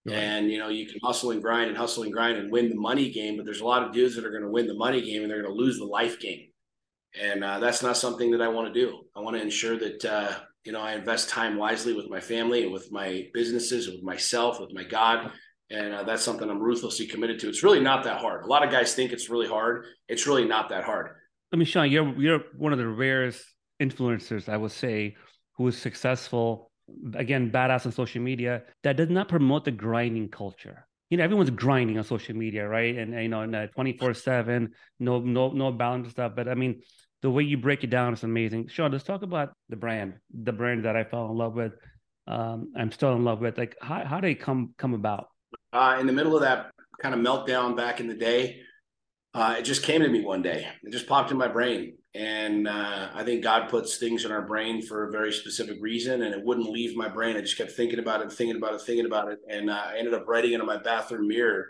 Right. 0.06 0.14
And 0.16 0.50
you 0.50 0.58
know, 0.60 0.68
you 0.68 0.86
can 0.86 1.00
hustle 1.02 1.32
and 1.32 1.42
grind 1.42 1.68
and 1.70 1.76
hustle 1.76 2.04
and 2.04 2.12
grind 2.12 2.38
and 2.38 2.52
win 2.52 2.68
the 2.68 2.76
money 2.76 3.10
game, 3.10 3.36
but 3.36 3.44
there's 3.44 3.62
a 3.62 3.66
lot 3.66 3.82
of 3.82 3.92
dudes 3.92 4.14
that 4.14 4.24
are 4.24 4.30
going 4.30 4.44
to 4.44 4.48
win 4.48 4.68
the 4.68 4.74
money 4.74 5.02
game 5.02 5.22
and 5.22 5.30
they're 5.30 5.42
going 5.42 5.52
to 5.52 5.60
lose 5.60 5.78
the 5.78 5.84
life 5.84 6.20
game 6.20 6.49
and 7.18 7.42
uh, 7.42 7.58
that's 7.58 7.82
not 7.82 7.96
something 7.96 8.30
that 8.32 8.42
I 8.42 8.48
want 8.48 8.72
to 8.72 8.80
do. 8.80 9.00
I 9.16 9.20
want 9.20 9.36
to 9.36 9.42
ensure 9.42 9.78
that 9.78 10.04
uh, 10.04 10.32
you 10.64 10.72
know 10.72 10.80
I 10.80 10.94
invest 10.94 11.28
time 11.28 11.56
wisely 11.56 11.94
with 11.94 12.08
my 12.08 12.20
family 12.20 12.64
and 12.64 12.72
with 12.72 12.90
my 12.92 13.28
businesses, 13.34 13.88
with 13.88 14.02
myself, 14.02 14.60
with 14.60 14.72
my 14.72 14.84
God, 14.84 15.32
and 15.70 15.94
uh, 15.94 16.02
that's 16.04 16.22
something 16.22 16.48
I'm 16.48 16.60
ruthlessly 16.60 17.06
committed 17.06 17.38
to. 17.40 17.48
It's 17.48 17.62
really 17.62 17.80
not 17.80 18.04
that 18.04 18.20
hard. 18.20 18.44
A 18.44 18.46
lot 18.46 18.64
of 18.64 18.70
guys 18.70 18.94
think 18.94 19.12
it's 19.12 19.30
really 19.30 19.48
hard. 19.48 19.86
It's 20.08 20.26
really 20.26 20.44
not 20.44 20.68
that 20.70 20.84
hard. 20.84 21.10
I 21.52 21.56
mean, 21.56 21.66
Sean, 21.66 21.90
you're 21.90 22.14
you're 22.20 22.40
one 22.56 22.72
of 22.72 22.78
the 22.78 22.88
rarest 22.88 23.42
influencers 23.80 24.48
I 24.48 24.56
would 24.56 24.72
say 24.72 25.16
who 25.56 25.66
is 25.68 25.76
successful. 25.76 26.70
Again, 27.14 27.52
badass 27.52 27.86
on 27.86 27.92
social 27.92 28.20
media 28.20 28.64
that 28.82 28.96
does 28.96 29.10
not 29.10 29.28
promote 29.28 29.64
the 29.64 29.70
grinding 29.70 30.28
culture. 30.28 30.86
You 31.10 31.16
know 31.18 31.24
everyone's 31.24 31.50
grinding 31.50 31.98
on 31.98 32.04
social 32.04 32.36
media, 32.36 32.66
right? 32.66 32.96
And 32.96 33.12
you 33.14 33.28
know, 33.28 33.68
twenty 33.74 33.98
four 33.98 34.14
seven, 34.14 34.70
no 34.98 35.20
no 35.20 35.50
no 35.50 35.72
balance 35.72 36.10
stuff. 36.10 36.32
But 36.36 36.48
I 36.48 36.54
mean, 36.54 36.82
the 37.22 37.30
way 37.30 37.42
you 37.42 37.58
break 37.58 37.84
it 37.84 37.90
down 37.90 38.14
is 38.14 38.22
amazing. 38.22 38.68
Sean, 38.68 38.92
let's 38.92 39.04
talk 39.04 39.22
about 39.22 39.52
the 39.68 39.76
brand, 39.76 40.14
the 40.32 40.52
brand 40.52 40.84
that 40.84 40.96
I 40.96 41.04
fell 41.04 41.26
in 41.26 41.36
love 41.36 41.54
with. 41.54 41.72
Um, 42.26 42.72
I'm 42.76 42.92
still 42.92 43.12
in 43.14 43.24
love 43.24 43.40
with. 43.40 43.58
Like, 43.58 43.76
how 43.82 44.04
how 44.04 44.20
did 44.20 44.30
it 44.30 44.40
come 44.40 44.72
come 44.78 44.94
about? 44.94 45.26
Uh, 45.72 45.96
in 46.00 46.06
the 46.06 46.12
middle 46.12 46.36
of 46.36 46.42
that 46.42 46.70
kind 47.02 47.14
of 47.14 47.20
meltdown 47.20 47.76
back 47.76 47.98
in 47.98 48.06
the 48.06 48.14
day, 48.14 48.60
uh, 49.34 49.56
it 49.58 49.62
just 49.62 49.82
came 49.82 50.02
to 50.02 50.08
me 50.08 50.24
one 50.24 50.42
day. 50.42 50.66
It 50.84 50.92
just 50.92 51.08
popped 51.08 51.32
in 51.32 51.36
my 51.36 51.48
brain. 51.48 51.98
And 52.14 52.66
uh, 52.66 53.10
I 53.14 53.22
think 53.22 53.44
God 53.44 53.68
puts 53.68 53.96
things 53.96 54.24
in 54.24 54.32
our 54.32 54.42
brain 54.42 54.82
for 54.82 55.06
a 55.06 55.12
very 55.12 55.32
specific 55.32 55.78
reason, 55.80 56.22
and 56.22 56.34
it 56.34 56.44
wouldn't 56.44 56.68
leave 56.68 56.96
my 56.96 57.08
brain. 57.08 57.36
I 57.36 57.40
just 57.40 57.56
kept 57.56 57.70
thinking 57.70 58.00
about 58.00 58.20
it, 58.20 58.32
thinking 58.32 58.56
about 58.56 58.74
it, 58.74 58.80
thinking 58.80 59.06
about 59.06 59.30
it, 59.30 59.38
and 59.48 59.70
uh, 59.70 59.80
I 59.86 59.96
ended 59.96 60.14
up 60.14 60.26
writing 60.26 60.52
it 60.52 60.60
on 60.60 60.66
my 60.66 60.78
bathroom 60.78 61.28
mirror, 61.28 61.68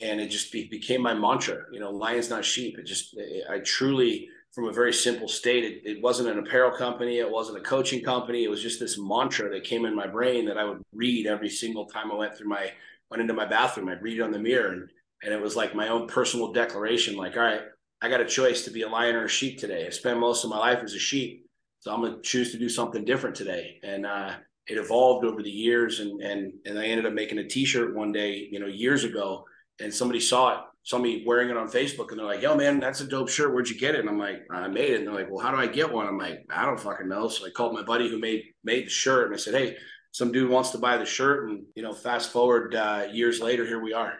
and 0.00 0.20
it 0.20 0.28
just 0.28 0.52
be, 0.52 0.68
became 0.68 1.02
my 1.02 1.14
mantra. 1.14 1.64
You 1.72 1.80
know, 1.80 1.90
lions 1.90 2.30
not 2.30 2.44
sheep. 2.44 2.78
It 2.78 2.84
just, 2.84 3.16
it, 3.16 3.44
I 3.50 3.58
truly, 3.58 4.28
from 4.52 4.68
a 4.68 4.72
very 4.72 4.92
simple 4.92 5.26
state, 5.26 5.64
it, 5.64 5.82
it 5.84 6.00
wasn't 6.00 6.28
an 6.28 6.38
apparel 6.38 6.70
company, 6.70 7.18
it 7.18 7.30
wasn't 7.30 7.58
a 7.58 7.62
coaching 7.62 8.04
company. 8.04 8.44
It 8.44 8.50
was 8.50 8.62
just 8.62 8.78
this 8.78 8.96
mantra 8.96 9.50
that 9.50 9.64
came 9.64 9.86
in 9.86 9.96
my 9.96 10.06
brain 10.06 10.46
that 10.46 10.56
I 10.56 10.64
would 10.66 10.82
read 10.92 11.26
every 11.26 11.50
single 11.50 11.86
time 11.86 12.12
I 12.12 12.14
went 12.14 12.36
through 12.36 12.48
my 12.48 12.70
went 13.10 13.22
into 13.22 13.34
my 13.34 13.46
bathroom. 13.46 13.88
I'd 13.88 14.02
read 14.02 14.18
it 14.18 14.22
on 14.22 14.30
the 14.30 14.38
mirror, 14.38 14.70
and 14.70 14.88
and 15.24 15.34
it 15.34 15.42
was 15.42 15.56
like 15.56 15.74
my 15.74 15.88
own 15.88 16.06
personal 16.06 16.52
declaration. 16.52 17.16
Like, 17.16 17.36
all 17.36 17.42
right 17.42 17.62
I 18.02 18.08
got 18.08 18.20
a 18.20 18.26
choice 18.26 18.64
to 18.64 18.70
be 18.70 18.82
a 18.82 18.88
lion 18.88 19.14
or 19.14 19.24
a 19.24 19.28
sheep 19.28 19.58
today. 19.58 19.86
I 19.86 19.90
spent 19.90 20.18
most 20.18 20.44
of 20.44 20.50
my 20.50 20.58
life 20.58 20.80
as 20.82 20.94
a 20.94 20.98
sheep, 20.98 21.46
so 21.80 21.92
I'm 21.92 22.02
gonna 22.02 22.20
choose 22.22 22.50
to 22.52 22.58
do 22.58 22.68
something 22.68 23.04
different 23.04 23.36
today. 23.36 23.78
And 23.82 24.06
uh, 24.06 24.36
it 24.66 24.78
evolved 24.78 25.24
over 25.26 25.42
the 25.42 25.50
years, 25.50 26.00
and 26.00 26.20
and 26.22 26.52
and 26.64 26.78
I 26.78 26.86
ended 26.86 27.06
up 27.06 27.12
making 27.12 27.38
a 27.38 27.48
T-shirt 27.48 27.94
one 27.94 28.12
day, 28.12 28.48
you 28.50 28.58
know, 28.58 28.66
years 28.66 29.04
ago, 29.04 29.44
and 29.80 29.92
somebody 29.92 30.20
saw 30.20 30.54
it, 30.54 30.60
somebody 30.82 31.24
wearing 31.26 31.50
it 31.50 31.58
on 31.58 31.68
Facebook, 31.68 32.10
and 32.10 32.18
they're 32.18 32.26
like, 32.26 32.42
"Yo, 32.42 32.54
man, 32.56 32.80
that's 32.80 33.00
a 33.02 33.06
dope 33.06 33.28
shirt. 33.28 33.52
Where'd 33.52 33.68
you 33.68 33.78
get 33.78 33.94
it?" 33.94 34.00
And 34.00 34.08
I'm 34.08 34.18
like, 34.18 34.46
"I 34.50 34.68
made 34.68 34.90
it." 34.90 34.98
And 34.98 35.06
they're 35.06 35.14
like, 35.14 35.30
"Well, 35.30 35.44
how 35.44 35.50
do 35.50 35.58
I 35.58 35.66
get 35.66 35.92
one?" 35.92 36.06
I'm 36.06 36.18
like, 36.18 36.46
"I 36.50 36.64
don't 36.64 36.80
fucking 36.80 37.08
know." 37.08 37.28
So 37.28 37.46
I 37.46 37.50
called 37.50 37.74
my 37.74 37.82
buddy 37.82 38.08
who 38.08 38.18
made 38.18 38.44
made 38.64 38.86
the 38.86 38.90
shirt, 38.90 39.26
and 39.26 39.34
I 39.34 39.38
said, 39.38 39.54
"Hey." 39.54 39.76
Some 40.12 40.32
dude 40.32 40.50
wants 40.50 40.70
to 40.70 40.78
buy 40.78 40.96
the 40.96 41.06
shirt, 41.06 41.48
and 41.48 41.62
you 41.76 41.84
know, 41.84 41.92
fast 41.92 42.32
forward 42.32 42.74
uh, 42.74 43.06
years 43.12 43.40
later, 43.40 43.64
here 43.64 43.80
we 43.80 43.92
are. 43.92 44.14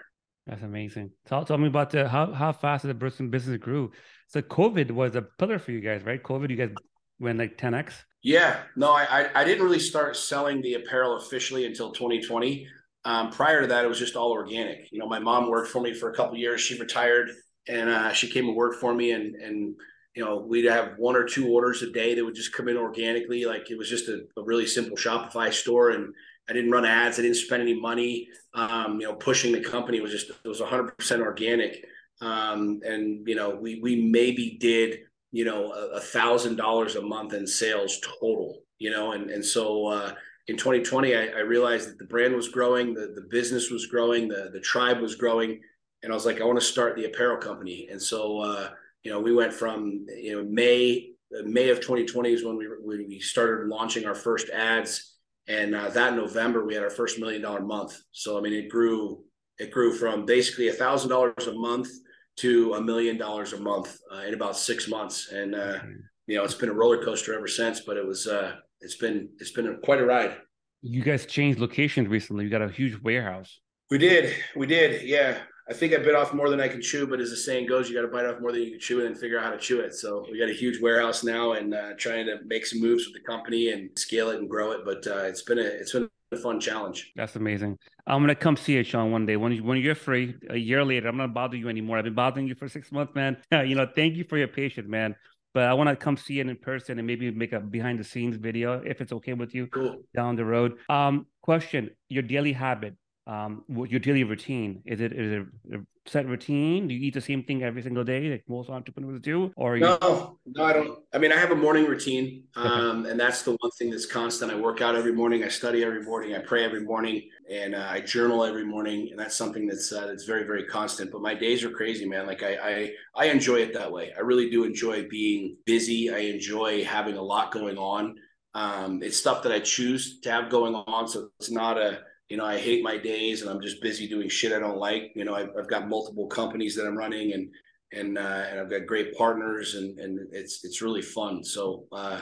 That's 0.46 0.62
amazing. 0.62 1.10
Tell, 1.26 1.44
tell 1.44 1.58
me 1.58 1.68
about 1.68 1.90
the 1.90 2.08
how 2.08 2.32
how 2.32 2.52
fast 2.52 2.84
the 2.84 2.94
Brooklyn 2.94 3.30
business 3.30 3.58
grew. 3.58 3.92
So 4.28 4.42
COVID 4.42 4.90
was 4.90 5.14
a 5.14 5.22
pillar 5.22 5.58
for 5.58 5.72
you 5.72 5.80
guys, 5.80 6.02
right? 6.04 6.22
COVID, 6.22 6.50
you 6.50 6.56
guys 6.56 6.70
went 7.18 7.38
like 7.38 7.56
10x. 7.56 7.92
Yeah, 8.22 8.62
no, 8.76 8.92
I 8.92 9.28
I 9.34 9.44
didn't 9.44 9.64
really 9.64 9.78
start 9.78 10.16
selling 10.16 10.60
the 10.60 10.74
apparel 10.74 11.16
officially 11.16 11.66
until 11.66 11.92
2020. 11.92 12.66
Um, 13.04 13.30
prior 13.30 13.62
to 13.62 13.66
that, 13.68 13.84
it 13.84 13.88
was 13.88 13.98
just 13.98 14.16
all 14.16 14.32
organic. 14.32 14.92
You 14.92 14.98
know, 14.98 15.06
my 15.06 15.18
mom 15.18 15.48
worked 15.48 15.70
for 15.70 15.80
me 15.80 15.94
for 15.94 16.10
a 16.10 16.14
couple 16.14 16.36
years. 16.36 16.60
She 16.60 16.78
retired, 16.78 17.30
and 17.66 17.88
uh, 17.88 18.12
she 18.12 18.28
came 18.28 18.46
and 18.46 18.56
worked 18.56 18.80
for 18.80 18.94
me, 18.94 19.12
and 19.12 19.34
and 19.36 19.74
you 20.14 20.24
know, 20.24 20.38
we'd 20.38 20.64
have 20.64 20.94
one 20.98 21.16
or 21.16 21.24
two 21.24 21.48
orders 21.48 21.82
a 21.82 21.90
day 21.90 22.14
that 22.14 22.24
would 22.24 22.34
just 22.34 22.52
come 22.52 22.68
in 22.68 22.76
organically. 22.76 23.44
Like 23.44 23.70
it 23.70 23.78
was 23.78 23.88
just 23.88 24.08
a, 24.08 24.22
a 24.36 24.42
really 24.42 24.66
simple 24.66 24.96
Shopify 24.96 25.52
store, 25.52 25.90
and 25.90 26.12
I 26.50 26.52
didn't 26.52 26.72
run 26.72 26.84
ads. 26.84 27.18
I 27.18 27.22
didn't 27.22 27.36
spend 27.36 27.62
any 27.62 27.78
money. 27.78 28.28
Um, 28.54 29.00
you 29.00 29.06
know, 29.06 29.14
pushing 29.14 29.52
the 29.52 29.60
company 29.60 30.00
was 30.00 30.10
just 30.10 30.30
it 30.30 30.48
was 30.48 30.60
100 30.60 30.98
percent 30.98 31.22
organic. 31.22 31.84
Um, 32.20 32.80
and 32.84 33.26
you 33.26 33.36
know, 33.36 33.50
we 33.50 33.80
we 33.80 34.10
maybe 34.10 34.58
did 34.60 34.98
you 35.30 35.44
know 35.44 35.70
a 35.70 36.00
thousand 36.00 36.56
dollars 36.56 36.96
a 36.96 37.02
month 37.02 37.34
in 37.34 37.46
sales 37.46 38.00
total. 38.20 38.62
You 38.78 38.90
know, 38.90 39.12
and 39.12 39.30
and 39.30 39.44
so 39.44 39.86
uh, 39.86 40.14
in 40.48 40.56
2020, 40.56 41.14
I, 41.14 41.26
I 41.26 41.40
realized 41.40 41.88
that 41.88 41.98
the 41.98 42.04
brand 42.06 42.34
was 42.34 42.48
growing, 42.48 42.94
the 42.94 43.12
the 43.14 43.28
business 43.30 43.70
was 43.70 43.86
growing, 43.86 44.26
the 44.26 44.50
the 44.52 44.60
tribe 44.60 45.00
was 45.00 45.14
growing, 45.14 45.60
and 46.02 46.12
I 46.12 46.14
was 46.14 46.26
like, 46.26 46.40
I 46.40 46.44
want 46.44 46.58
to 46.58 46.66
start 46.66 46.96
the 46.96 47.04
apparel 47.04 47.38
company. 47.38 47.88
And 47.90 48.02
so 48.02 48.40
uh, 48.40 48.70
you 49.04 49.12
know, 49.12 49.20
we 49.20 49.32
went 49.32 49.52
from 49.52 50.04
you 50.08 50.36
know 50.36 50.48
May 50.50 51.12
May 51.44 51.68
of 51.68 51.78
2020 51.78 52.32
is 52.32 52.44
when 52.44 52.56
we 52.56 52.66
we 53.06 53.20
started 53.20 53.68
launching 53.68 54.04
our 54.04 54.16
first 54.16 54.50
ads 54.50 55.09
and 55.50 55.74
uh, 55.74 55.88
that 55.90 56.14
November 56.14 56.64
we 56.64 56.74
had 56.74 56.82
our 56.82 56.90
first 56.90 57.18
million 57.18 57.42
dollar 57.42 57.60
month. 57.60 57.98
So 58.12 58.38
I 58.38 58.40
mean, 58.40 58.52
it 58.52 58.68
grew 58.68 59.24
it 59.58 59.70
grew 59.70 59.92
from 59.92 60.24
basically 60.24 60.68
a 60.68 60.72
thousand 60.72 61.10
dollars 61.10 61.46
a 61.46 61.52
month 61.52 61.88
to 62.36 62.74
a 62.74 62.80
million 62.80 63.18
dollars 63.18 63.52
a 63.52 63.60
month 63.60 63.98
uh, 64.14 64.22
in 64.26 64.34
about 64.34 64.56
six 64.56 64.88
months, 64.88 65.30
and 65.32 65.54
uh, 65.54 65.78
you 66.26 66.36
know 66.36 66.44
it's 66.44 66.54
been 66.54 66.68
a 66.68 66.74
roller 66.74 67.04
coaster 67.04 67.34
ever 67.34 67.48
since. 67.48 67.80
But 67.80 67.96
it 67.96 68.06
was 68.06 68.26
uh, 68.26 68.54
it's 68.80 68.96
been 68.96 69.28
it's 69.38 69.50
been 69.50 69.66
a, 69.66 69.76
quite 69.78 70.00
a 70.00 70.04
ride. 70.04 70.36
You 70.82 71.02
guys 71.02 71.26
changed 71.26 71.58
locations 71.58 72.08
recently. 72.08 72.44
You 72.44 72.50
got 72.50 72.62
a 72.62 72.68
huge 72.68 73.00
warehouse. 73.02 73.60
We 73.90 73.98
did, 73.98 74.34
we 74.54 74.66
did, 74.66 75.02
yeah. 75.02 75.40
I 75.70 75.72
think 75.72 75.94
I 75.94 75.98
bit 75.98 76.16
off 76.16 76.34
more 76.34 76.50
than 76.50 76.60
I 76.60 76.66
can 76.66 76.82
chew, 76.82 77.06
but 77.06 77.20
as 77.20 77.30
the 77.30 77.36
saying 77.36 77.68
goes, 77.68 77.88
you 77.88 77.94
got 77.94 78.02
to 78.02 78.08
bite 78.08 78.26
off 78.26 78.40
more 78.40 78.50
than 78.50 78.62
you 78.62 78.72
can 78.72 78.80
chew 78.80 78.98
and 78.98 79.08
then 79.08 79.14
figure 79.14 79.38
out 79.38 79.44
how 79.44 79.50
to 79.52 79.58
chew 79.58 79.78
it. 79.78 79.94
So 79.94 80.26
we 80.28 80.36
got 80.36 80.48
a 80.48 80.52
huge 80.52 80.80
warehouse 80.80 81.22
now 81.22 81.52
and 81.52 81.72
uh, 81.72 81.92
trying 81.96 82.26
to 82.26 82.38
make 82.44 82.66
some 82.66 82.80
moves 82.80 83.06
with 83.06 83.14
the 83.14 83.20
company 83.20 83.70
and 83.70 83.96
scale 83.96 84.30
it 84.30 84.40
and 84.40 84.50
grow 84.50 84.72
it. 84.72 84.80
But 84.84 85.06
uh, 85.06 85.20
it's 85.20 85.42
been 85.42 85.60
a 85.60 85.62
it's 85.62 85.92
been 85.92 86.10
a 86.32 86.36
fun 86.36 86.58
challenge. 86.58 87.12
That's 87.14 87.36
amazing. 87.36 87.78
I'm 88.04 88.20
gonna 88.20 88.34
come 88.34 88.56
see 88.56 88.78
it, 88.78 88.86
Sean, 88.88 89.12
one 89.12 89.26
day 89.26 89.36
when 89.36 89.52
you, 89.52 89.62
when 89.62 89.78
you're 89.78 89.94
free. 89.94 90.34
A 90.48 90.56
year 90.56 90.84
later, 90.84 91.06
I'm 91.06 91.16
not 91.16 91.32
bother 91.32 91.56
you 91.56 91.68
anymore. 91.68 91.98
I've 91.98 92.04
been 92.04 92.14
bothering 92.14 92.48
you 92.48 92.56
for 92.56 92.68
six 92.68 92.90
months, 92.90 93.14
man. 93.14 93.36
you 93.52 93.76
know, 93.76 93.88
thank 93.94 94.16
you 94.16 94.24
for 94.24 94.38
your 94.38 94.48
patience, 94.48 94.88
man. 94.88 95.14
But 95.54 95.64
I 95.64 95.74
want 95.74 95.88
to 95.88 95.94
come 95.94 96.16
see 96.16 96.40
it 96.40 96.48
in 96.48 96.56
person 96.56 96.98
and 96.98 97.06
maybe 97.06 97.30
make 97.30 97.52
a 97.52 97.60
behind 97.60 98.00
the 98.00 98.04
scenes 98.04 98.36
video 98.36 98.82
if 98.84 99.00
it's 99.00 99.12
okay 99.12 99.34
with 99.34 99.54
you 99.54 99.68
cool. 99.68 100.02
down 100.16 100.34
the 100.34 100.44
road. 100.44 100.78
Um, 100.88 101.26
question: 101.42 101.90
Your 102.08 102.24
daily 102.24 102.52
habit 102.52 102.96
um, 103.30 103.62
what 103.68 103.90
your 103.90 104.00
daily 104.00 104.24
routine 104.24 104.82
is 104.84 105.00
it 105.00 105.12
is 105.12 105.32
it 105.32 105.46
a 105.74 105.78
set 106.10 106.26
routine? 106.26 106.88
Do 106.88 106.94
you 106.94 107.06
eat 107.06 107.14
the 107.14 107.20
same 107.20 107.44
thing 107.44 107.62
every 107.62 107.80
single 107.80 108.02
day 108.02 108.28
like 108.28 108.44
most 108.48 108.68
entrepreneurs 108.68 109.20
do 109.20 109.52
or 109.54 109.78
no 109.78 109.98
you... 110.02 110.52
no 110.56 110.64
i 110.64 110.72
don't 110.72 110.98
i 111.14 111.18
mean 111.18 111.30
i 111.30 111.36
have 111.36 111.52
a 111.52 111.54
morning 111.54 111.84
routine 111.84 112.42
um, 112.56 113.06
and 113.06 113.20
that's 113.20 113.42
the 113.42 113.52
one 113.52 113.70
thing 113.78 113.90
that's 113.90 114.06
constant. 114.06 114.50
I 114.50 114.56
work 114.56 114.80
out 114.80 114.96
every 114.96 115.12
morning 115.12 115.44
i 115.44 115.48
study 115.48 115.84
every 115.84 116.02
morning 116.02 116.34
i 116.34 116.40
pray 116.40 116.64
every 116.64 116.82
morning 116.82 117.22
and 117.48 117.76
uh, 117.76 117.86
i 117.88 118.00
journal 118.00 118.44
every 118.44 118.64
morning 118.64 119.08
and 119.12 119.20
that's 119.20 119.36
something 119.36 119.64
that's 119.68 119.92
uh, 119.92 120.06
that's 120.08 120.24
very 120.24 120.42
very 120.42 120.64
constant. 120.64 121.12
But 121.12 121.22
my 121.22 121.34
days 121.34 121.62
are 121.62 121.70
crazy 121.70 122.06
man 122.06 122.26
like 122.26 122.42
I, 122.42 122.54
I 122.70 122.90
i 123.14 123.24
enjoy 123.26 123.58
it 123.66 123.72
that 123.74 123.92
way. 123.92 124.12
I 124.16 124.20
really 124.20 124.50
do 124.50 124.64
enjoy 124.64 125.06
being 125.08 125.56
busy. 125.66 126.10
I 126.10 126.18
enjoy 126.34 126.84
having 126.84 127.16
a 127.16 127.22
lot 127.22 127.52
going 127.52 127.78
on. 127.78 128.16
Um, 128.54 129.00
it's 129.00 129.16
stuff 129.16 129.44
that 129.44 129.52
i 129.52 129.60
choose 129.60 130.18
to 130.22 130.32
have 130.32 130.50
going 130.50 130.74
on 130.74 131.06
so 131.06 131.28
it's 131.38 131.52
not 131.52 131.78
a 131.78 132.00
you 132.30 132.36
know, 132.36 132.46
I 132.46 132.58
hate 132.58 132.84
my 132.84 132.96
days 132.96 133.42
and 133.42 133.50
I'm 133.50 133.60
just 133.60 133.82
busy 133.82 134.08
doing 134.08 134.28
shit 134.28 134.52
I 134.52 134.60
don't 134.60 134.78
like. 134.78 135.10
You 135.16 135.24
know, 135.24 135.34
I've, 135.34 135.50
I've 135.58 135.68
got 135.68 135.88
multiple 135.88 136.28
companies 136.28 136.76
that 136.76 136.86
I'm 136.86 136.96
running 136.96 137.32
and 137.34 137.50
and 137.92 138.16
uh, 138.16 138.44
and 138.48 138.60
I've 138.60 138.70
got 138.70 138.86
great 138.86 139.14
partners 139.16 139.74
and 139.74 139.98
and 139.98 140.28
it's 140.32 140.64
it's 140.64 140.80
really 140.80 141.02
fun. 141.02 141.42
So 141.42 141.86
uh, 141.90 142.20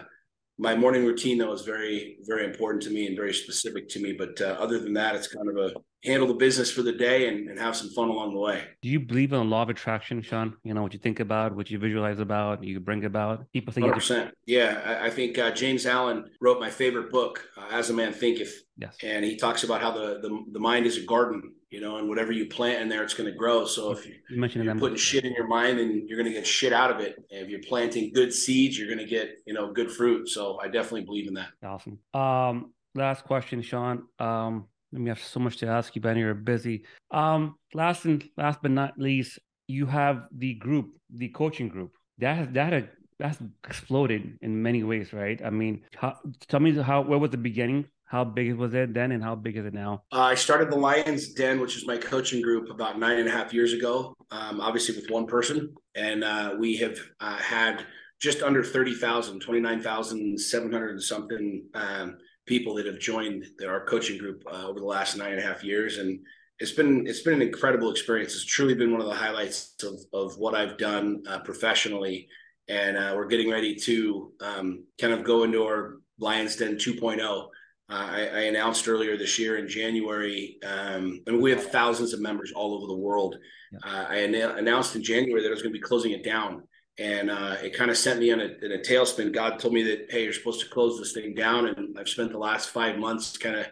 my 0.56 0.74
morning 0.74 1.04
routine 1.04 1.36
though 1.36 1.52
is 1.52 1.62
very 1.62 2.16
very 2.22 2.46
important 2.46 2.82
to 2.84 2.90
me 2.90 3.06
and 3.06 3.16
very 3.16 3.34
specific 3.34 3.86
to 3.90 4.00
me. 4.00 4.14
But 4.14 4.40
uh, 4.40 4.56
other 4.58 4.78
than 4.78 4.94
that, 4.94 5.14
it's 5.14 5.28
kind 5.28 5.48
of 5.50 5.56
a 5.58 5.74
handle 6.04 6.28
the 6.28 6.34
business 6.34 6.70
for 6.70 6.82
the 6.82 6.92
day 6.92 7.28
and, 7.28 7.48
and 7.48 7.58
have 7.58 7.74
some 7.76 7.90
fun 7.90 8.08
along 8.08 8.32
the 8.32 8.38
way. 8.38 8.62
Do 8.82 8.88
you 8.88 9.00
believe 9.00 9.32
in 9.32 9.38
the 9.38 9.44
law 9.44 9.62
of 9.62 9.68
attraction, 9.68 10.22
Sean? 10.22 10.56
You 10.62 10.74
know 10.74 10.82
what 10.82 10.92
you 10.92 10.98
think 10.98 11.20
about, 11.20 11.54
what 11.56 11.70
you 11.70 11.78
visualize 11.78 12.20
about, 12.20 12.62
you 12.62 12.78
bring 12.78 13.04
about. 13.04 13.50
People 13.52 13.72
think. 13.72 13.86
100%. 13.86 14.30
Yeah, 14.46 14.80
I, 14.84 15.06
I 15.06 15.10
think 15.10 15.38
uh, 15.38 15.50
James 15.50 15.86
Allen 15.86 16.30
wrote 16.40 16.60
my 16.60 16.70
favorite 16.70 17.10
book, 17.10 17.48
uh, 17.56 17.68
As 17.72 17.90
a 17.90 17.94
Man 17.94 18.12
Thinketh. 18.12 18.62
Yes. 18.76 18.96
And 19.02 19.24
he 19.24 19.36
talks 19.36 19.64
about 19.64 19.80
how 19.80 19.90
the, 19.90 20.20
the 20.22 20.44
the 20.52 20.60
mind 20.60 20.86
is 20.86 20.96
a 20.98 21.02
garden, 21.04 21.52
you 21.70 21.80
know, 21.80 21.96
and 21.96 22.08
whatever 22.08 22.30
you 22.30 22.46
plant 22.46 22.80
in 22.80 22.88
there, 22.88 23.02
it's 23.02 23.14
going 23.14 23.28
to 23.28 23.36
grow. 23.36 23.64
So 23.64 23.90
if 23.90 24.06
you, 24.06 24.14
you 24.30 24.40
mentioned 24.40 24.64
you're 24.64 24.76
putting 24.76 24.96
shit 24.96 25.24
in 25.24 25.32
your 25.32 25.48
mind, 25.48 25.80
then 25.80 26.06
you're 26.06 26.16
going 26.16 26.32
to 26.32 26.38
get 26.38 26.46
shit 26.46 26.72
out 26.72 26.92
of 26.92 27.00
it. 27.00 27.16
And 27.32 27.42
if 27.42 27.48
you're 27.48 27.62
planting 27.66 28.12
good 28.12 28.32
seeds, 28.32 28.78
you're 28.78 28.86
going 28.86 29.00
to 29.00 29.04
get 29.04 29.38
you 29.46 29.52
know 29.52 29.72
good 29.72 29.90
fruit. 29.90 30.28
So 30.28 30.60
I 30.62 30.68
definitely 30.68 31.04
believe 31.04 31.26
in 31.26 31.34
that. 31.34 31.48
Awesome. 31.60 31.98
Um, 32.14 32.72
last 32.94 33.24
question, 33.24 33.62
Sean. 33.62 34.04
Um, 34.20 34.68
we 34.92 35.08
have 35.08 35.22
so 35.22 35.40
much 35.40 35.58
to 35.58 35.66
ask 35.66 35.94
you, 35.94 36.02
Benny. 36.02 36.20
You're 36.20 36.34
busy. 36.34 36.84
Um, 37.10 37.56
last 37.74 38.04
and 38.04 38.26
last 38.36 38.60
but 38.62 38.70
not 38.70 38.98
least, 38.98 39.38
you 39.66 39.86
have 39.86 40.24
the 40.32 40.54
group, 40.54 40.90
the 41.10 41.28
coaching 41.28 41.68
group. 41.68 41.92
That 42.18 42.36
has 42.36 42.48
that 42.52 42.72
had, 42.72 42.90
that's 43.18 43.38
exploded 43.64 44.38
in 44.42 44.62
many 44.62 44.82
ways, 44.82 45.12
right? 45.12 45.40
I 45.44 45.50
mean, 45.50 45.82
how, 45.94 46.16
tell 46.48 46.60
me 46.60 46.72
how 46.72 47.02
where 47.02 47.18
was 47.18 47.30
the 47.30 47.36
beginning? 47.36 47.86
How 48.06 48.24
big 48.24 48.54
was 48.54 48.72
it 48.72 48.94
then, 48.94 49.12
and 49.12 49.22
how 49.22 49.34
big 49.34 49.58
is 49.58 49.66
it 49.66 49.74
now? 49.74 50.02
Uh, 50.10 50.20
I 50.20 50.34
started 50.34 50.70
the 50.70 50.78
Lions 50.78 51.34
Den, 51.34 51.60
which 51.60 51.76
is 51.76 51.86
my 51.86 51.98
coaching 51.98 52.40
group, 52.40 52.70
about 52.70 52.98
nine 52.98 53.18
and 53.18 53.28
a 53.28 53.30
half 53.30 53.52
years 53.52 53.74
ago. 53.74 54.14
Um, 54.30 54.62
obviously, 54.62 54.96
with 54.96 55.10
one 55.10 55.26
person, 55.26 55.74
and 55.94 56.24
uh, 56.24 56.54
we 56.58 56.76
have 56.76 56.98
uh, 57.20 57.36
had 57.36 57.84
just 58.18 58.42
under 58.42 58.64
30,000, 58.64 59.40
29,700 59.40 60.90
and 60.90 61.02
something 61.02 61.64
um, 61.74 62.16
people 62.48 62.74
that 62.74 62.86
have 62.86 62.98
joined 62.98 63.44
our 63.66 63.84
coaching 63.84 64.18
group 64.18 64.42
uh, 64.50 64.66
over 64.66 64.80
the 64.80 64.86
last 64.86 65.16
nine 65.16 65.32
and 65.32 65.40
a 65.40 65.46
half 65.46 65.62
years, 65.62 65.98
and 65.98 66.18
it's 66.58 66.72
been 66.72 67.06
it's 67.06 67.22
been 67.22 67.34
an 67.34 67.42
incredible 67.42 67.90
experience. 67.90 68.34
It's 68.34 68.44
truly 68.44 68.74
been 68.74 68.90
one 68.90 69.00
of 69.00 69.06
the 69.06 69.14
highlights 69.14 69.74
of 69.82 70.00
of 70.12 70.38
what 70.38 70.54
I've 70.54 70.78
done 70.78 71.22
uh, 71.28 71.40
professionally, 71.40 72.28
and 72.68 72.96
uh, 72.96 73.12
we're 73.14 73.26
getting 73.26 73.50
ready 73.50 73.76
to 73.76 74.32
um, 74.40 74.84
kind 75.00 75.12
of 75.12 75.22
go 75.22 75.44
into 75.44 75.62
our 75.62 75.98
Lions 76.18 76.56
Den 76.56 76.74
2.0. 76.76 77.48
I, 77.90 78.28
I, 78.28 78.40
announced 78.40 78.86
earlier 78.86 79.16
this 79.16 79.38
year 79.38 79.56
in 79.56 79.66
January. 79.66 80.58
Um, 80.62 81.22
I 81.26 81.30
mean, 81.30 81.40
we 81.40 81.50
have 81.52 81.70
thousands 81.70 82.12
of 82.12 82.20
members 82.20 82.52
all 82.52 82.74
over 82.74 82.86
the 82.86 82.98
world. 82.98 83.36
Yeah. 83.72 83.78
Uh, 83.82 84.06
I 84.10 84.16
an- 84.16 84.34
announced 84.34 84.94
in 84.94 85.02
January 85.02 85.40
that 85.42 85.48
I 85.48 85.52
was 85.52 85.62
going 85.62 85.72
to 85.72 85.78
be 85.78 85.82
closing 85.82 86.12
it 86.12 86.22
down, 86.22 86.64
and 86.98 87.30
uh, 87.30 87.56
it 87.62 87.74
kind 87.74 87.90
of 87.90 87.96
sent 87.96 88.18
me 88.18 88.32
on 88.32 88.40
a, 88.40 88.50
in 88.62 88.72
a 88.72 88.78
tailspin. 88.78 89.32
God 89.32 89.58
told 89.58 89.72
me 89.72 89.82
that, 89.84 90.06
hey, 90.10 90.24
you're 90.24 90.32
supposed 90.32 90.60
to 90.60 90.68
close 90.68 90.98
this 90.98 91.12
thing 91.12 91.34
down, 91.34 91.68
and 91.68 91.96
I've 91.98 92.08
spent 92.08 92.32
the 92.32 92.38
last 92.38 92.70
five 92.70 92.98
months 92.98 93.36
kind 93.36 93.56
of 93.56 93.66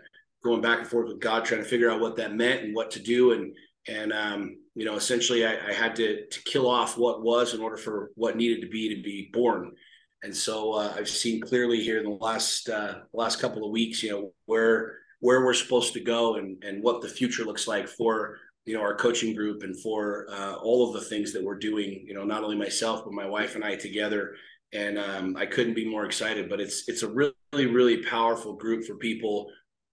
going 0.45 0.61
back 0.61 0.79
and 0.79 0.89
forth 0.89 1.09
with 1.09 1.21
God, 1.21 1.45
trying 1.45 1.63
to 1.63 1.69
figure 1.69 1.91
out 1.91 2.01
what 2.01 2.17
that 2.17 2.35
meant 2.35 2.63
and 2.63 2.75
what 2.75 2.91
to 2.93 3.01
do, 3.01 3.33
and 3.33 3.55
and 3.89 4.13
um, 4.13 4.59
you 4.75 4.85
know, 4.85 4.97
essentially, 4.97 5.45
I, 5.47 5.69
I 5.69 5.73
had 5.73 5.97
to 5.97 6.27
to 6.27 6.43
kill 6.45 6.69
off 6.69 6.97
what 6.97 7.23
was 7.23 7.55
in 7.55 7.61
order 7.61 7.77
for 7.77 8.11
what 8.15 8.37
needed 8.37 8.61
to 8.63 8.69
be 8.69 8.95
to 8.95 9.03
be 9.03 9.31
born. 9.33 9.73
And 10.23 10.35
so 10.35 10.73
uh, 10.73 10.95
I've 10.97 11.09
seen 11.09 11.41
clearly 11.41 11.83
here 11.83 11.99
in 11.99 12.05
the 12.05 12.11
last 12.11 12.69
uh, 12.69 13.01
last 13.13 13.41
couple 13.41 13.65
of 13.65 13.71
weeks, 13.71 14.03
you 14.03 14.11
know, 14.11 14.33
where 14.47 14.99
where 15.21 15.45
we're 15.45 15.55
supposed 15.55 15.95
to 15.95 16.01
go 16.01 16.37
and 16.37 16.63
and 16.63 16.83
what 16.83 17.01
the 17.01 17.09
future 17.09 17.45
looks 17.45 17.67
like 17.67 17.89
for 17.89 18.39
you 18.67 18.75
know 18.75 18.83
our 18.83 18.95
coaching 18.95 19.35
group 19.35 19.63
and 19.63 19.81
for 19.81 20.27
uh, 20.31 20.55
all 20.55 20.87
of 20.87 20.93
the 20.93 21.09
things 21.09 21.33
that 21.33 21.43
we're 21.43 21.59
doing. 21.59 22.05
You 22.07 22.15
know, 22.15 22.25
not 22.25 22.45
only 22.45 22.57
myself 22.57 23.05
but 23.05 23.13
my 23.13 23.27
wife 23.27 23.55
and 23.55 23.65
I 23.65 23.77
together. 23.77 24.35
And 24.73 24.99
um, 24.99 25.37
I 25.37 25.47
couldn't 25.47 25.75
be 25.75 25.89
more 25.89 26.05
excited. 26.05 26.49
But 26.51 26.61
it's 26.61 26.89
it's 26.89 27.03
a 27.03 27.09
really 27.09 27.33
really 27.55 28.03
powerful 28.03 28.55
group 28.55 28.85
for 28.85 28.97
people 28.97 29.49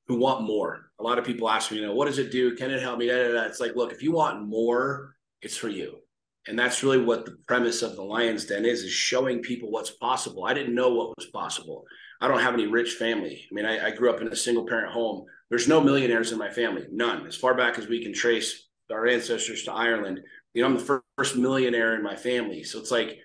who 0.07 0.17
want 0.17 0.43
more. 0.43 0.89
A 0.99 1.03
lot 1.03 1.19
of 1.19 1.25
people 1.25 1.47
ask 1.47 1.71
me, 1.71 1.77
you 1.77 1.85
know, 1.85 1.93
what 1.93 2.07
does 2.07 2.17
it 2.17 2.31
do? 2.31 2.55
Can 2.55 2.71
it 2.71 2.81
help 2.81 2.97
me? 2.97 3.07
Da, 3.07 3.15
da, 3.15 3.33
da. 3.33 3.43
It's 3.43 3.59
like, 3.59 3.75
look, 3.75 3.93
if 3.93 4.01
you 4.01 4.11
want 4.11 4.45
more, 4.45 5.15
it's 5.41 5.55
for 5.55 5.69
you 5.69 6.03
and 6.47 6.59
that's 6.59 6.83
really 6.83 7.01
what 7.01 7.25
the 7.25 7.37
premise 7.47 7.81
of 7.81 7.95
the 7.95 8.03
Lions 8.03 8.45
Den 8.45 8.65
is: 8.65 8.83
is 8.83 8.91
showing 8.91 9.39
people 9.39 9.71
what's 9.71 9.91
possible. 9.91 10.45
I 10.45 10.53
didn't 10.53 10.75
know 10.75 10.89
what 10.89 11.15
was 11.17 11.27
possible. 11.27 11.85
I 12.21 12.27
don't 12.27 12.41
have 12.41 12.53
any 12.53 12.67
rich 12.67 12.93
family. 12.93 13.45
I 13.49 13.53
mean, 13.53 13.65
I, 13.65 13.87
I 13.87 13.91
grew 13.91 14.09
up 14.09 14.21
in 14.21 14.27
a 14.27 14.35
single 14.35 14.65
parent 14.65 14.91
home. 14.91 15.25
There's 15.53 15.67
no 15.67 15.79
millionaires 15.79 16.31
in 16.31 16.39
my 16.39 16.49
family, 16.49 16.87
none. 16.91 17.27
As 17.27 17.35
far 17.35 17.53
back 17.53 17.77
as 17.77 17.87
we 17.87 18.01
can 18.01 18.11
trace 18.11 18.69
our 18.91 19.05
ancestors 19.05 19.61
to 19.65 19.71
Ireland, 19.71 20.19
you 20.55 20.63
know, 20.63 20.67
I'm 20.67 20.79
the 20.79 21.01
first 21.15 21.35
millionaire 21.35 21.93
in 21.93 22.01
my 22.01 22.15
family. 22.15 22.63
So 22.63 22.79
it's 22.79 22.89
like 22.89 23.19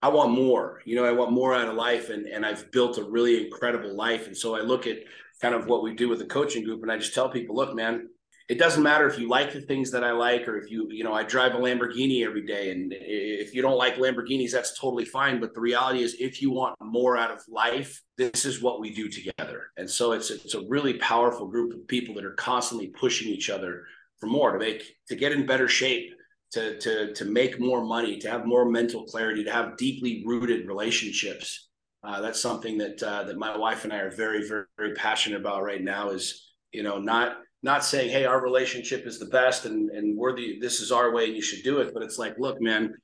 I 0.00 0.06
want 0.06 0.30
more. 0.30 0.82
You 0.84 0.94
know, 0.94 1.04
I 1.04 1.10
want 1.10 1.32
more 1.32 1.52
out 1.52 1.66
of 1.66 1.74
life, 1.74 2.10
and 2.10 2.26
and 2.26 2.46
I've 2.46 2.70
built 2.70 2.98
a 2.98 3.02
really 3.02 3.44
incredible 3.44 3.92
life. 3.92 4.28
And 4.28 4.36
so 4.36 4.54
I 4.54 4.60
look 4.60 4.86
at 4.86 4.98
kind 5.42 5.52
of 5.52 5.66
what 5.66 5.82
we 5.82 5.96
do 5.96 6.08
with 6.08 6.20
the 6.20 6.26
coaching 6.26 6.62
group, 6.62 6.80
and 6.84 6.92
I 6.92 6.96
just 6.96 7.12
tell 7.12 7.28
people, 7.28 7.56
look, 7.56 7.74
man, 7.74 8.08
it 8.48 8.58
doesn't 8.58 8.82
matter 8.82 9.06
if 9.06 9.18
you 9.18 9.26
like 9.26 9.54
the 9.54 9.60
things 9.62 9.90
that 9.92 10.04
I 10.04 10.12
like 10.12 10.46
or 10.46 10.58
if 10.58 10.70
you, 10.70 10.86
you 10.90 11.02
know, 11.02 11.14
I 11.14 11.22
drive 11.22 11.54
a 11.54 11.58
Lamborghini 11.58 12.26
every 12.26 12.44
day. 12.44 12.70
And 12.72 12.92
if 12.94 13.54
you 13.54 13.62
don't 13.62 13.78
like 13.78 13.96
Lamborghinis, 13.96 14.50
that's 14.50 14.78
totally 14.78 15.06
fine. 15.06 15.40
But 15.40 15.54
the 15.54 15.62
reality 15.62 16.02
is, 16.02 16.16
if 16.20 16.42
you 16.42 16.50
want 16.50 16.76
more 16.80 17.16
out 17.16 17.30
of 17.30 17.40
life, 17.48 18.02
this 18.18 18.44
is 18.44 18.60
what 18.60 18.80
we 18.80 18.92
do 18.92 19.08
together. 19.08 19.68
And 19.78 19.88
so 19.88 20.12
it's, 20.12 20.30
it's 20.30 20.54
a 20.54 20.66
really 20.68 20.94
powerful 20.94 21.46
group 21.46 21.72
of 21.72 21.88
people 21.88 22.14
that 22.16 22.24
are 22.24 22.34
constantly 22.34 22.88
pushing 22.88 23.28
each 23.28 23.48
other 23.48 23.84
for 24.18 24.26
more 24.26 24.52
to 24.52 24.58
make, 24.58 24.84
to 25.08 25.16
get 25.16 25.32
in 25.32 25.46
better 25.46 25.66
shape, 25.66 26.12
to, 26.52 26.78
to, 26.80 27.14
to 27.14 27.24
make 27.24 27.58
more 27.58 27.82
money, 27.82 28.18
to 28.18 28.30
have 28.30 28.44
more 28.44 28.68
mental 28.68 29.04
clarity, 29.04 29.42
to 29.44 29.52
have 29.52 29.78
deeply 29.78 30.22
rooted 30.26 30.68
relationships. 30.68 31.70
Uh, 32.06 32.20
that's 32.20 32.42
something 32.42 32.76
that, 32.76 33.02
uh, 33.02 33.24
that 33.24 33.38
my 33.38 33.56
wife 33.56 33.84
and 33.84 33.92
I 33.92 34.00
are 34.00 34.10
very, 34.10 34.46
very, 34.46 34.66
very 34.76 34.92
passionate 34.92 35.40
about 35.40 35.62
right 35.62 35.82
now 35.82 36.10
is, 36.10 36.52
you 36.70 36.82
know, 36.82 36.98
not, 36.98 37.38
not 37.64 37.82
saying, 37.82 38.10
hey, 38.10 38.26
our 38.26 38.42
relationship 38.42 39.06
is 39.06 39.18
the 39.18 39.26
best 39.26 39.64
and, 39.64 39.90
and 39.90 40.16
we're 40.16 40.36
the, 40.36 40.58
this 40.60 40.80
is 40.80 40.92
our 40.92 41.12
way 41.12 41.24
and 41.24 41.34
you 41.34 41.40
should 41.40 41.64
do 41.64 41.78
it. 41.78 41.94
But 41.94 42.02
it's 42.02 42.18
like, 42.18 42.38
look, 42.38 42.60
man, 42.60 42.94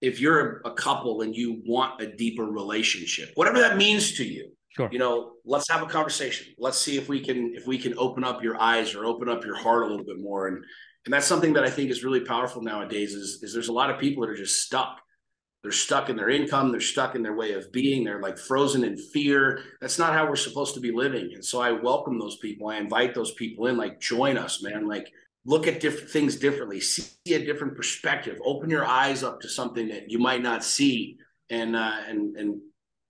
if 0.00 0.20
you're 0.20 0.60
a 0.64 0.72
couple 0.72 1.22
and 1.22 1.34
you 1.34 1.62
want 1.64 2.00
a 2.02 2.16
deeper 2.16 2.44
relationship, 2.44 3.30
whatever 3.36 3.60
that 3.60 3.76
means 3.76 4.16
to 4.16 4.24
you, 4.24 4.50
sure. 4.70 4.88
you 4.90 4.98
know, 4.98 5.34
let's 5.44 5.70
have 5.70 5.82
a 5.82 5.86
conversation. 5.86 6.52
Let's 6.58 6.78
see 6.78 6.98
if 6.98 7.08
we 7.08 7.20
can, 7.20 7.54
if 7.54 7.68
we 7.68 7.78
can 7.78 7.96
open 7.96 8.24
up 8.24 8.42
your 8.42 8.60
eyes 8.60 8.92
or 8.92 9.06
open 9.06 9.28
up 9.28 9.44
your 9.44 9.56
heart 9.56 9.84
a 9.84 9.86
little 9.86 10.04
bit 10.04 10.20
more. 10.20 10.48
And, 10.48 10.64
and 11.04 11.14
that's 11.14 11.26
something 11.26 11.52
that 11.52 11.62
I 11.62 11.70
think 11.70 11.90
is 11.90 12.02
really 12.02 12.20
powerful 12.20 12.60
nowadays 12.60 13.14
is, 13.14 13.40
is 13.44 13.54
there's 13.54 13.68
a 13.68 13.72
lot 13.72 13.88
of 13.88 14.00
people 14.00 14.22
that 14.22 14.30
are 14.30 14.36
just 14.36 14.62
stuck 14.62 15.00
they're 15.62 15.72
stuck 15.72 16.08
in 16.08 16.16
their 16.16 16.30
income. 16.30 16.70
They're 16.70 16.80
stuck 16.80 17.14
in 17.14 17.22
their 17.22 17.34
way 17.34 17.52
of 17.52 17.72
being. 17.72 18.04
They're 18.04 18.22
like 18.22 18.38
frozen 18.38 18.84
in 18.84 18.96
fear. 18.96 19.60
That's 19.80 19.98
not 19.98 20.12
how 20.12 20.28
we're 20.28 20.36
supposed 20.36 20.74
to 20.74 20.80
be 20.80 20.92
living. 20.92 21.32
And 21.34 21.44
so 21.44 21.60
i 21.60 21.72
welcome 21.72 22.18
those 22.18 22.36
people. 22.36 22.68
I 22.68 22.76
invite 22.76 23.14
those 23.14 23.32
people 23.32 23.66
in 23.66 23.76
like 23.76 24.00
join 24.00 24.38
us 24.38 24.62
man. 24.62 24.86
Like 24.86 25.12
look 25.44 25.66
at 25.66 25.80
different 25.80 26.10
things 26.10 26.36
differently. 26.36 26.80
See 26.80 27.34
a 27.34 27.44
different 27.44 27.76
perspective. 27.76 28.38
Open 28.44 28.70
your 28.70 28.86
eyes 28.86 29.24
up 29.24 29.40
to 29.40 29.48
something 29.48 29.88
that 29.88 30.10
you 30.10 30.18
might 30.18 30.42
not 30.42 30.62
see 30.62 31.18
and 31.50 31.74
uh 31.74 31.96
and 32.06 32.36
and 32.36 32.60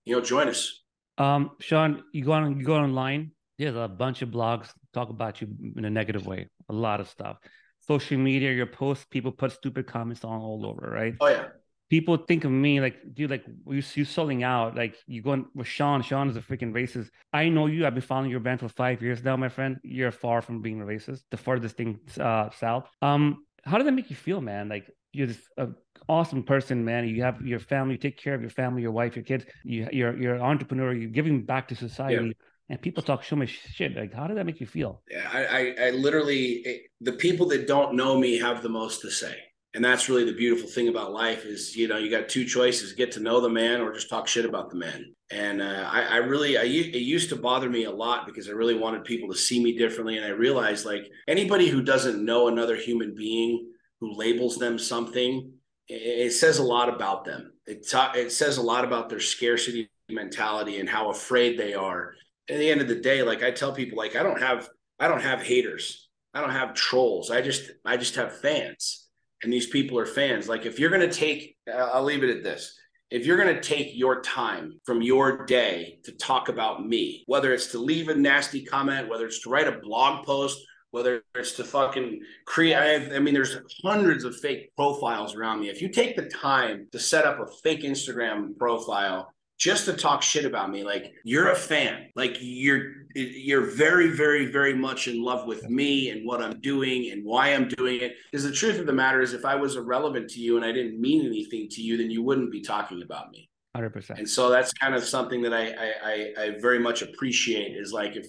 you 0.05 0.15
know 0.15 0.21
join 0.21 0.47
us. 0.47 0.81
Um 1.19 1.51
sean 1.59 2.03
you 2.13 2.25
go 2.25 2.31
on 2.31 2.59
you 2.59 2.65
go 2.65 2.75
online. 2.77 3.31
There's 3.59 3.75
a 3.75 3.87
bunch 3.87 4.23
of 4.23 4.29
blogs 4.29 4.69
talk 4.93 5.09
about 5.09 5.39
you 5.39 5.49
in 5.77 5.85
a 5.85 5.89
negative 5.89 6.25
way. 6.25 6.47
A 6.69 6.73
lot 6.73 6.99
of 6.99 7.09
stuff. 7.09 7.37
Social 7.81 8.17
media 8.17 8.51
your 8.53 8.65
posts 8.65 9.05
people 9.11 9.31
put 9.31 9.51
stupid 9.51 9.85
comments 9.85 10.23
on 10.23 10.41
all 10.41 10.65
over 10.65 10.89
right? 10.91 11.13
Oh 11.21 11.27
yeah 11.27 11.45
people 11.89 12.17
think 12.17 12.45
of 12.45 12.51
me 12.51 12.79
like, 12.79 12.97
dude, 13.13 13.31
like 13.31 13.45
you 13.67 13.83
you 13.95 14.05
selling 14.05 14.43
out. 14.43 14.75
Like 14.75 14.95
you 15.07 15.21
going 15.21 15.45
with 15.55 15.67
Sean. 15.67 16.01
Sean 16.01 16.29
is 16.29 16.37
a 16.37 16.41
freaking 16.41 16.71
racist. 16.71 17.09
I 17.33 17.49
know 17.49 17.65
you. 17.65 17.85
I've 17.85 17.95
been 17.95 18.01
following 18.01 18.29
your 18.29 18.39
band 18.39 18.59
for 18.59 18.69
five 18.69 19.01
years 19.01 19.23
now, 19.23 19.35
my 19.35 19.49
friend. 19.49 19.77
You're 19.83 20.11
far 20.11 20.41
from 20.41 20.61
being 20.61 20.81
a 20.81 20.85
racist. 20.85 21.21
The 21.31 21.37
farthest 21.37 21.77
thing 21.77 21.99
uh, 22.19 22.49
south. 22.51 22.89
Um, 23.01 23.45
how 23.63 23.77
does 23.77 23.85
that 23.85 23.93
make 23.93 24.09
you 24.09 24.15
feel, 24.15 24.41
man? 24.41 24.69
Like 24.69 24.89
you're 25.11 25.27
this 25.27 25.41
uh, 25.57 25.67
awesome 26.07 26.43
person, 26.43 26.85
man. 26.85 27.07
You 27.07 27.23
have 27.23 27.41
your 27.41 27.59
family. 27.59 27.93
You 27.93 27.99
take 27.99 28.17
care 28.17 28.35
of 28.35 28.41
your 28.41 28.51
family, 28.51 28.81
your 28.81 28.91
wife, 28.91 29.15
your 29.15 29.25
kids. 29.25 29.45
You, 29.63 29.89
you're 29.91 30.15
you're 30.17 30.35
an 30.35 30.41
entrepreneur. 30.41 30.93
You're 30.93 31.09
giving 31.09 31.45
back 31.45 31.67
to 31.69 31.75
society. 31.75 32.27
Yeah 32.27 32.33
and 32.71 32.79
people 32.79 33.01
talk 33.01 33.23
so 33.23 33.35
much 33.35 33.49
shit. 33.49 33.97
Like, 33.97 34.13
how 34.13 34.27
did 34.27 34.37
that 34.37 34.45
make 34.45 34.59
you 34.59 34.67
feel? 34.67 35.01
Yeah, 35.09 35.27
I, 35.33 35.45
I, 35.45 35.87
I 35.87 35.89
literally, 35.89 36.61
it, 36.63 36.81
the 37.01 37.13
people 37.13 37.47
that 37.47 37.65
don't 37.65 37.95
know 37.95 38.15
me 38.15 38.37
have 38.37 38.61
the 38.61 38.69
most 38.69 39.01
to 39.01 39.09
say 39.09 39.35
and 39.75 39.85
that's 39.85 40.09
really 40.09 40.25
the 40.25 40.35
beautiful 40.35 40.67
thing 40.67 40.87
about 40.87 41.13
life 41.13 41.45
is 41.45 41.75
you 41.75 41.87
know 41.87 41.97
you 41.97 42.09
got 42.09 42.27
two 42.27 42.43
choices 42.43 42.93
get 42.93 43.11
to 43.11 43.19
know 43.19 43.39
the 43.39 43.49
man 43.49 43.81
or 43.81 43.93
just 43.93 44.09
talk 44.09 44.27
shit 44.27 44.45
about 44.45 44.69
the 44.69 44.75
man. 44.75 45.13
And 45.31 45.61
uh, 45.61 45.87
I, 45.91 46.01
I, 46.01 46.15
really 46.17 46.57
I, 46.57 46.63
it 46.63 46.95
used 46.95 47.29
to 47.29 47.35
bother 47.35 47.69
me 47.69 47.83
a 47.83 47.91
lot 47.91 48.25
because 48.25 48.49
i 48.49 48.51
really 48.51 48.73
wanted 48.73 49.03
people 49.03 49.29
to 49.29 49.37
see 49.37 49.63
me 49.63 49.77
differently. 49.77 50.17
And 50.17 50.25
i 50.25 50.29
realized 50.29 50.85
like 50.85 51.07
anybody 51.27 51.67
who 51.67 51.83
doesn't 51.83 52.23
know 52.23 52.47
another 52.47 52.75
human 52.75 53.13
being 53.15 53.69
who 53.99 54.13
labels 54.13 54.57
them 54.57 54.79
something 54.79 55.51
it, 55.87 55.93
it 55.93 56.33
says 56.33 56.57
a 56.57 56.63
lot 56.63 56.89
about 56.89 57.25
them. 57.25 57.53
It, 57.67 57.87
ta- 57.87 58.13
it 58.15 58.31
says 58.31 58.57
a 58.57 58.63
lot 58.63 58.85
about 58.85 59.09
their 59.09 59.19
scarcity 59.19 59.89
mentality 60.09 60.79
and 60.79 60.89
how 60.89 61.11
afraid 61.11 61.59
they 61.59 61.75
are. 61.75 62.15
At 62.49 62.57
the 62.57 62.71
end 62.71 62.81
of 62.81 62.87
the 62.87 62.95
day 62.95 63.21
like 63.21 63.43
i 63.43 63.51
tell 63.51 63.71
people 63.71 63.99
like 63.99 64.15
i 64.15 64.23
don't 64.23 64.41
have 64.41 64.67
i 64.99 65.07
don't 65.07 65.21
have 65.21 65.43
haters. 65.43 66.07
I 66.33 66.41
don't 66.41 66.51
have 66.51 66.73
trolls. 66.73 67.29
I 67.29 67.41
just 67.41 67.69
i 67.85 67.97
just 67.97 68.15
have 68.15 68.39
fans 68.39 69.08
and 69.43 69.51
these 69.51 69.67
people 69.67 69.97
are 69.97 70.05
fans. 70.05 70.47
Like 70.47 70.65
if 70.65 70.79
you're 70.79 70.89
going 70.89 71.07
to 71.07 71.15
take, 71.15 71.55
I'll 71.73 72.03
leave 72.03 72.23
it 72.23 72.35
at 72.35 72.43
this. 72.43 72.77
If 73.09 73.25
you're 73.25 73.37
going 73.37 73.55
to 73.55 73.61
take 73.61 73.97
your 73.97 74.21
time 74.21 74.79
from 74.85 75.01
your 75.01 75.45
day 75.45 75.99
to 76.03 76.11
talk 76.11 76.47
about 76.49 76.85
me, 76.85 77.23
whether 77.25 77.53
it's 77.53 77.67
to 77.67 77.79
leave 77.79 78.09
a 78.09 78.15
nasty 78.15 78.63
comment, 78.63 79.09
whether 79.09 79.25
it's 79.25 79.41
to 79.43 79.49
write 79.49 79.67
a 79.67 79.79
blog 79.79 80.25
post, 80.25 80.59
whether 80.91 81.23
it's 81.35 81.53
to 81.53 81.63
fucking 81.63 82.21
create, 82.45 83.11
I, 83.13 83.19
mean, 83.19 83.33
there's 83.33 83.57
hundreds 83.83 84.25
of 84.25 84.35
fake 84.39 84.71
profiles 84.75 85.35
around 85.35 85.61
me. 85.61 85.69
If 85.69 85.81
you 85.81 85.89
take 85.89 86.15
the 86.15 86.29
time 86.29 86.87
to 86.91 86.99
set 86.99 87.25
up 87.25 87.39
a 87.39 87.47
fake 87.63 87.81
Instagram 87.81 88.57
profile 88.57 89.33
just 89.59 89.85
to 89.85 89.93
talk 89.93 90.21
shit 90.23 90.45
about 90.45 90.71
me 90.71 90.83
like 90.83 91.13
you're 91.25 91.51
a 91.51 91.55
fan. 91.55 92.07
Like 92.15 92.37
you're 92.39 92.93
you're 93.13 93.65
very 93.65 94.09
very 94.09 94.45
very 94.45 94.73
much 94.73 95.07
in 95.07 95.21
love 95.21 95.47
with 95.47 95.67
me 95.69 96.09
and 96.09 96.25
what 96.25 96.41
i'm 96.41 96.59
doing 96.61 97.11
and 97.11 97.25
why 97.25 97.49
i'm 97.49 97.67
doing 97.67 97.99
it. 98.01 98.15
Because 98.31 98.45
the 98.45 98.51
truth 98.51 98.79
of 98.79 98.85
the 98.85 98.93
matter 98.93 99.21
is 99.21 99.33
if 99.33 99.45
i 99.45 99.55
was 99.55 99.75
irrelevant 99.75 100.29
to 100.29 100.39
you 100.39 100.55
and 100.55 100.65
i 100.65 100.71
didn't 100.71 100.99
mean 100.99 101.25
anything 101.25 101.67
to 101.71 101.81
you 101.81 101.97
then 101.97 102.09
you 102.09 102.23
wouldn't 102.23 102.51
be 102.51 102.61
talking 102.61 103.01
about 103.03 103.29
me. 103.31 103.49
100% 103.77 104.17
and 104.17 104.27
so 104.27 104.49
that's 104.49 104.73
kind 104.73 104.95
of 104.95 105.03
something 105.03 105.41
that 105.41 105.53
i 105.53 105.73
i 106.03 106.33
i, 106.43 106.57
very 106.59 106.79
much 106.79 107.01
appreciate 107.01 107.75
is 107.75 107.91
like 107.91 108.15
if 108.15 108.27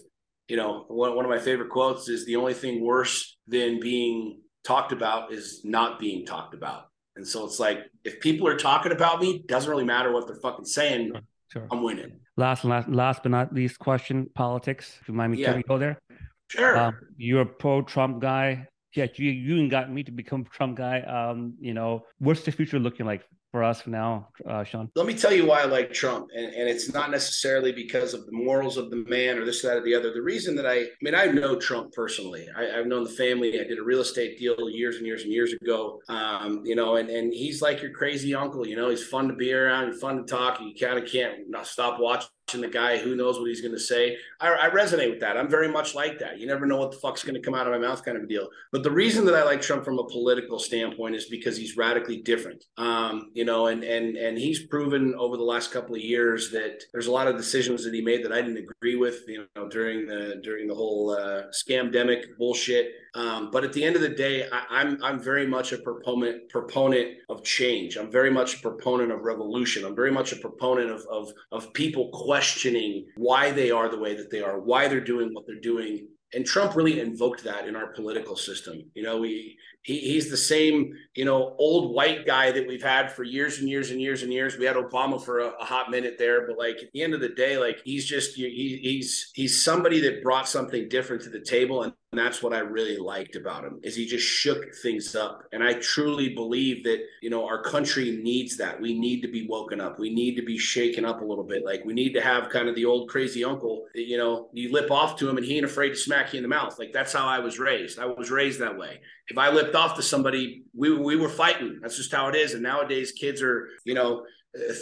you 0.49 0.57
know 0.57 0.85
one, 0.89 1.15
one 1.15 1.25
of 1.25 1.31
my 1.31 1.39
favorite 1.39 1.71
quotes 1.71 2.09
is 2.09 2.27
the 2.27 2.37
only 2.37 2.55
thing 2.55 2.85
worse 2.85 3.37
than 3.47 3.81
being 3.81 4.41
talked 4.65 4.93
about 4.93 5.33
is 5.33 5.63
not 5.65 5.99
being 5.99 6.27
talked 6.27 6.55
about 6.55 6.90
and 7.21 7.29
so 7.29 7.45
it's 7.45 7.61
like 7.61 7.91
if 8.03 8.19
people 8.19 8.49
are 8.49 8.57
talking 8.57 8.93
about 8.93 9.21
me, 9.21 9.45
doesn't 9.47 9.71
really 9.71 9.85
matter 9.85 10.11
what 10.11 10.27
they're 10.27 10.37
fucking 10.37 10.65
saying. 10.65 11.13
Sure, 11.13 11.23
sure. 11.53 11.69
I'm 11.71 11.83
winning. 11.83 12.19
Last 12.39 12.65
last 12.65 12.89
last 12.89 13.23
but 13.23 13.31
not 13.31 13.53
least 13.53 13.79
question: 13.79 14.31
politics. 14.35 14.97
If 15.03 15.09
you 15.09 15.13
mind 15.13 15.33
me, 15.33 15.39
yeah. 15.39 15.49
can 15.49 15.57
we 15.59 15.63
go 15.65 15.77
there? 15.77 16.01
Sure. 16.49 16.79
Um, 16.79 16.95
you're 17.19 17.43
a 17.43 17.47
pro-Trump 17.47 18.21
guy. 18.23 18.67
Yeah, 18.95 19.07
you 19.17 19.31
you 19.31 19.69
got 19.69 19.93
me 19.93 20.03
to 20.03 20.11
become 20.11 20.47
Trump 20.47 20.79
guy. 20.79 21.03
Um, 21.03 21.55
you 21.61 21.75
know, 21.75 22.07
what's 22.21 22.43
the 22.43 22.53
future 22.53 22.79
looking 22.79 23.05
like 23.05 23.23
for 23.51 23.65
us 23.65 23.87
now, 23.87 24.29
uh, 24.49 24.63
Sean? 24.65 24.91
Let 24.95 25.07
me 25.07 25.15
tell 25.15 25.33
you 25.33 25.47
why 25.47 25.63
I 25.63 25.65
like 25.65 25.93
Trump, 25.93 26.29
and, 26.35 26.47
and 26.47 26.69
it's 26.69 26.93
not 26.93 27.11
necessarily 27.11 27.73
because 27.73 28.15
of 28.15 28.27
the 28.27 28.33
morals 28.33 28.77
of 28.77 28.91
the 28.91 29.05
man 29.09 29.39
or 29.39 29.45
this, 29.45 29.63
that, 29.63 29.79
or 29.79 29.83
the 29.83 29.95
other. 29.95 30.13
The 30.13 30.23
reason 30.23 30.55
that 30.57 30.67
I, 30.67 30.75
I 30.75 30.87
mean, 31.03 31.15
I 31.15 31.27
know 31.27 31.59
Trump 31.59 31.93
personally. 31.93 32.47
I, 32.57 32.65
have 32.77 32.87
known 32.87 33.05
the 33.05 33.11
family. 33.11 33.61
I 33.61 33.65
did 33.65 33.79
a 33.79 33.83
real 33.83 34.01
estate 34.01 34.39
deal 34.39 34.71
years 34.71 34.97
and 34.97 35.07
years 35.07 35.23
and 35.23 35.33
years 35.33 35.53
ago. 35.53 36.01
Um, 36.09 36.63
you 36.65 36.77
know, 36.77 36.97
and 36.97 37.09
and 37.09 37.33
he's 37.33 37.61
like 37.61 37.83
your 37.83 37.93
crazy 37.93 38.35
uncle. 38.35 38.67
You 38.67 38.77
know, 38.77 38.89
he's 38.91 39.07
fun 39.07 39.29
to 39.29 39.35
be 39.35 39.53
around, 39.53 39.99
fun 39.99 40.19
to 40.19 40.23
talk. 40.25 40.61
You 40.61 40.75
kind 40.75 40.99
of 40.99 41.11
can't 41.11 41.41
stop 41.65 41.99
watching 41.99 42.29
the 42.59 42.69
guy. 42.69 42.99
Who 42.99 43.15
knows 43.15 43.39
what 43.39 43.49
he's 43.49 43.61
going 43.61 43.75
to 43.75 43.81
say? 43.81 44.17
I, 44.41 44.67
I, 44.67 44.71
resonate 44.71 45.11
with 45.11 45.21
that. 45.21 45.37
I'm 45.37 45.49
very 45.49 45.69
much 45.69 45.95
like 45.95 46.19
that. 46.19 46.41
You 46.41 46.47
never 46.47 46.67
know 46.67 46.77
what 46.77 46.91
the 46.91 46.97
fuck's 46.97 47.23
going 47.23 47.35
to 47.35 47.41
come 47.41 47.55
out 47.55 47.67
of 47.67 47.73
my 47.73 47.79
mouth, 47.79 48.05
kind 48.05 48.17
of 48.17 48.25
a 48.25 48.27
deal. 48.27 48.49
But 48.73 48.83
the 48.83 48.91
reason 48.91 49.25
that 49.27 49.35
I 49.35 49.45
like 49.45 49.63
Trump 49.63 49.85
from 49.85 49.99
a 49.99 50.05
political 50.05 50.59
standpoint 50.59 51.15
is 51.15 51.27
because 51.27 51.57
he's 51.57 51.77
radically 51.77 52.23
different. 52.23 52.65
Um, 52.77 53.31
you 53.35 53.45
know, 53.45 53.69
and 53.69 53.85
and 53.85 54.17
and 54.17 54.37
he's 54.37 54.67
proven 54.67 55.15
over 55.17 55.37
the 55.37 55.45
last 55.45 55.71
couple 55.71 55.95
of 55.95 56.01
years 56.01 56.51
that 56.51 56.83
there's 56.93 57.07
a 57.07 57.13
lot 57.13 57.29
of 57.29 57.37
decisions 57.37 57.85
that 57.85 57.95
he 57.95 58.01
made 58.01 58.25
that 58.25 58.33
I 58.33 58.43
didn't 58.43 58.59
agree 58.59 58.97
with. 58.97 59.23
You 59.29 59.47
know, 59.55 59.69
during 59.69 60.07
the 60.07 60.41
during 60.43 60.67
the 60.67 60.75
whole 60.75 61.11
uh, 61.11 61.43
scamdemic 61.53 62.37
bullshit. 62.39 62.93
Um, 63.15 63.51
but 63.51 63.65
at 63.65 63.73
the 63.73 63.83
end 63.83 63.97
of 63.97 64.03
the 64.03 64.09
day, 64.09 64.47
I, 64.51 64.65
I'm 64.71 65.03
I'm 65.03 65.21
very 65.21 65.47
much 65.47 65.73
a 65.73 65.79
proponent 65.79 66.49
proponent 66.49 67.19
of 67.29 67.43
change. 67.43 67.97
I'm 67.97 68.11
very 68.11 68.31
much 68.31 68.59
a 68.59 68.61
proponent 68.61 69.11
of 69.11 69.23
revolution. 69.23 69.85
I'm 69.85 69.97
very 69.97 70.13
much 70.13 70.33
a 70.33 70.37
proponent 70.37 70.91
of 70.91 71.05
of 71.11 71.33
of 71.51 71.73
people 71.73 72.11
questioning 72.13 73.07
why 73.17 73.51
they 73.51 73.71
are 73.71 73.89
the 73.89 73.99
way 73.99 74.15
that 74.15 74.31
they 74.31 74.43
are, 74.43 74.61
why 74.61 74.87
they're 74.89 75.01
doing 75.01 75.35
what 75.35 75.47
they're 75.47 75.61
doing. 75.61 76.07
And 76.33 76.47
Trump 76.47 76.77
really 76.77 77.01
invoked 77.01 77.43
that 77.43 77.67
in 77.67 77.75
our 77.75 77.89
political 77.89 78.37
system. 78.37 78.85
You 78.95 79.03
know, 79.03 79.19
we 79.19 79.59
he, 79.83 79.99
he's 79.99 80.31
the 80.31 80.37
same, 80.37 80.93
you 81.15 81.25
know, 81.25 81.55
old 81.59 81.95
white 81.95 82.27
guy 82.27 82.51
that 82.51 82.67
we've 82.67 82.83
had 82.83 83.11
for 83.13 83.25
years 83.25 83.59
and 83.59 83.69
years 83.69 83.91
and 83.91 84.01
years 84.01 84.23
and 84.23 84.33
years. 84.33 84.57
We 84.59 84.67
had 84.67 84.77
Obama 84.77 85.23
for 85.23 85.41
a, 85.41 85.49
a 85.61 85.65
hot 85.65 85.91
minute 85.91 86.17
there, 86.19 86.47
but 86.47 86.59
like 86.59 86.77
at 86.77 86.93
the 86.93 87.03
end 87.03 87.15
of 87.15 87.21
the 87.21 87.31
day, 87.31 87.57
like 87.57 87.81
he's 87.85 88.07
just 88.07 88.37
he, 88.37 88.79
he's 88.83 89.31
he's 89.35 89.63
somebody 89.63 90.01
that 90.01 90.23
brought 90.23 90.49
something 90.49 90.89
different 90.89 91.23
to 91.23 91.31
the 91.31 91.41
table, 91.41 91.83
and 91.83 91.95
that's 92.19 92.43
what 92.43 92.53
I 92.53 92.59
really 92.59 92.97
liked 92.97 93.37
about 93.37 93.65
him 93.65 93.79
is 93.85 93.95
he 93.95 94.05
just 94.05 94.27
shook 94.27 94.75
things 94.83 95.15
up. 95.15 95.45
And 95.53 95.63
I 95.63 95.75
truly 95.75 96.35
believe 96.35 96.83
that, 96.83 96.99
you 97.23 97.31
know, 97.31 97.47
our 97.47 97.63
country 97.63 98.21
needs 98.23 98.57
that. 98.57 98.81
We 98.81 98.99
need 98.99 99.21
to 99.23 99.29
be 99.29 99.47
woken 99.47 99.81
up. 99.81 100.01
We 100.01 100.13
need 100.13 100.35
to 100.35 100.43
be 100.43 100.59
shaken 100.59 101.05
up 101.05 101.21
a 101.21 101.25
little 101.25 101.45
bit. 101.45 101.65
Like 101.65 101.85
we 101.85 101.93
need 101.93 102.13
to 102.15 102.21
have 102.21 102.49
kind 102.49 102.69
of 102.69 102.75
the 102.75 102.85
old 102.85 103.09
crazy 103.09 103.45
uncle 103.45 103.87
that, 103.95 104.09
you 104.09 104.19
know, 104.19 104.49
you 104.53 104.73
lip 104.73 104.91
off 104.91 105.17
to 105.19 105.29
him 105.29 105.37
and 105.37 105.47
he 105.47 105.57
ain't 105.57 105.65
afraid 105.65 105.91
to 105.91 105.97
smack 105.97 106.33
you 106.33 106.39
in 106.39 106.43
the 106.43 106.49
mouth. 106.49 106.81
Like 106.81 106.93
that's 106.93 107.13
how 107.13 107.29
I 107.29 107.39
was 107.39 107.61
raised. 107.61 108.01
I 108.01 108.07
was 108.07 108.29
raised 108.29 108.59
that 108.61 108.77
way. 108.77 109.01
If 109.31 109.39
I 109.39 109.51
lipped 109.51 109.75
off 109.75 109.95
to 109.97 110.03
somebody, 110.03 110.65
we, 110.75 110.97
we 110.97 111.17
were 111.17 111.29
fighting. 111.29 111.79
That's 111.81 111.97
just 111.97 112.13
how 112.13 112.29
it 112.29 112.35
is. 112.35 112.55
And 112.55 112.63
nowadays 112.63 113.13
kids 113.13 113.41
are, 113.43 113.69
you 113.85 113.95
know, 113.95 114.25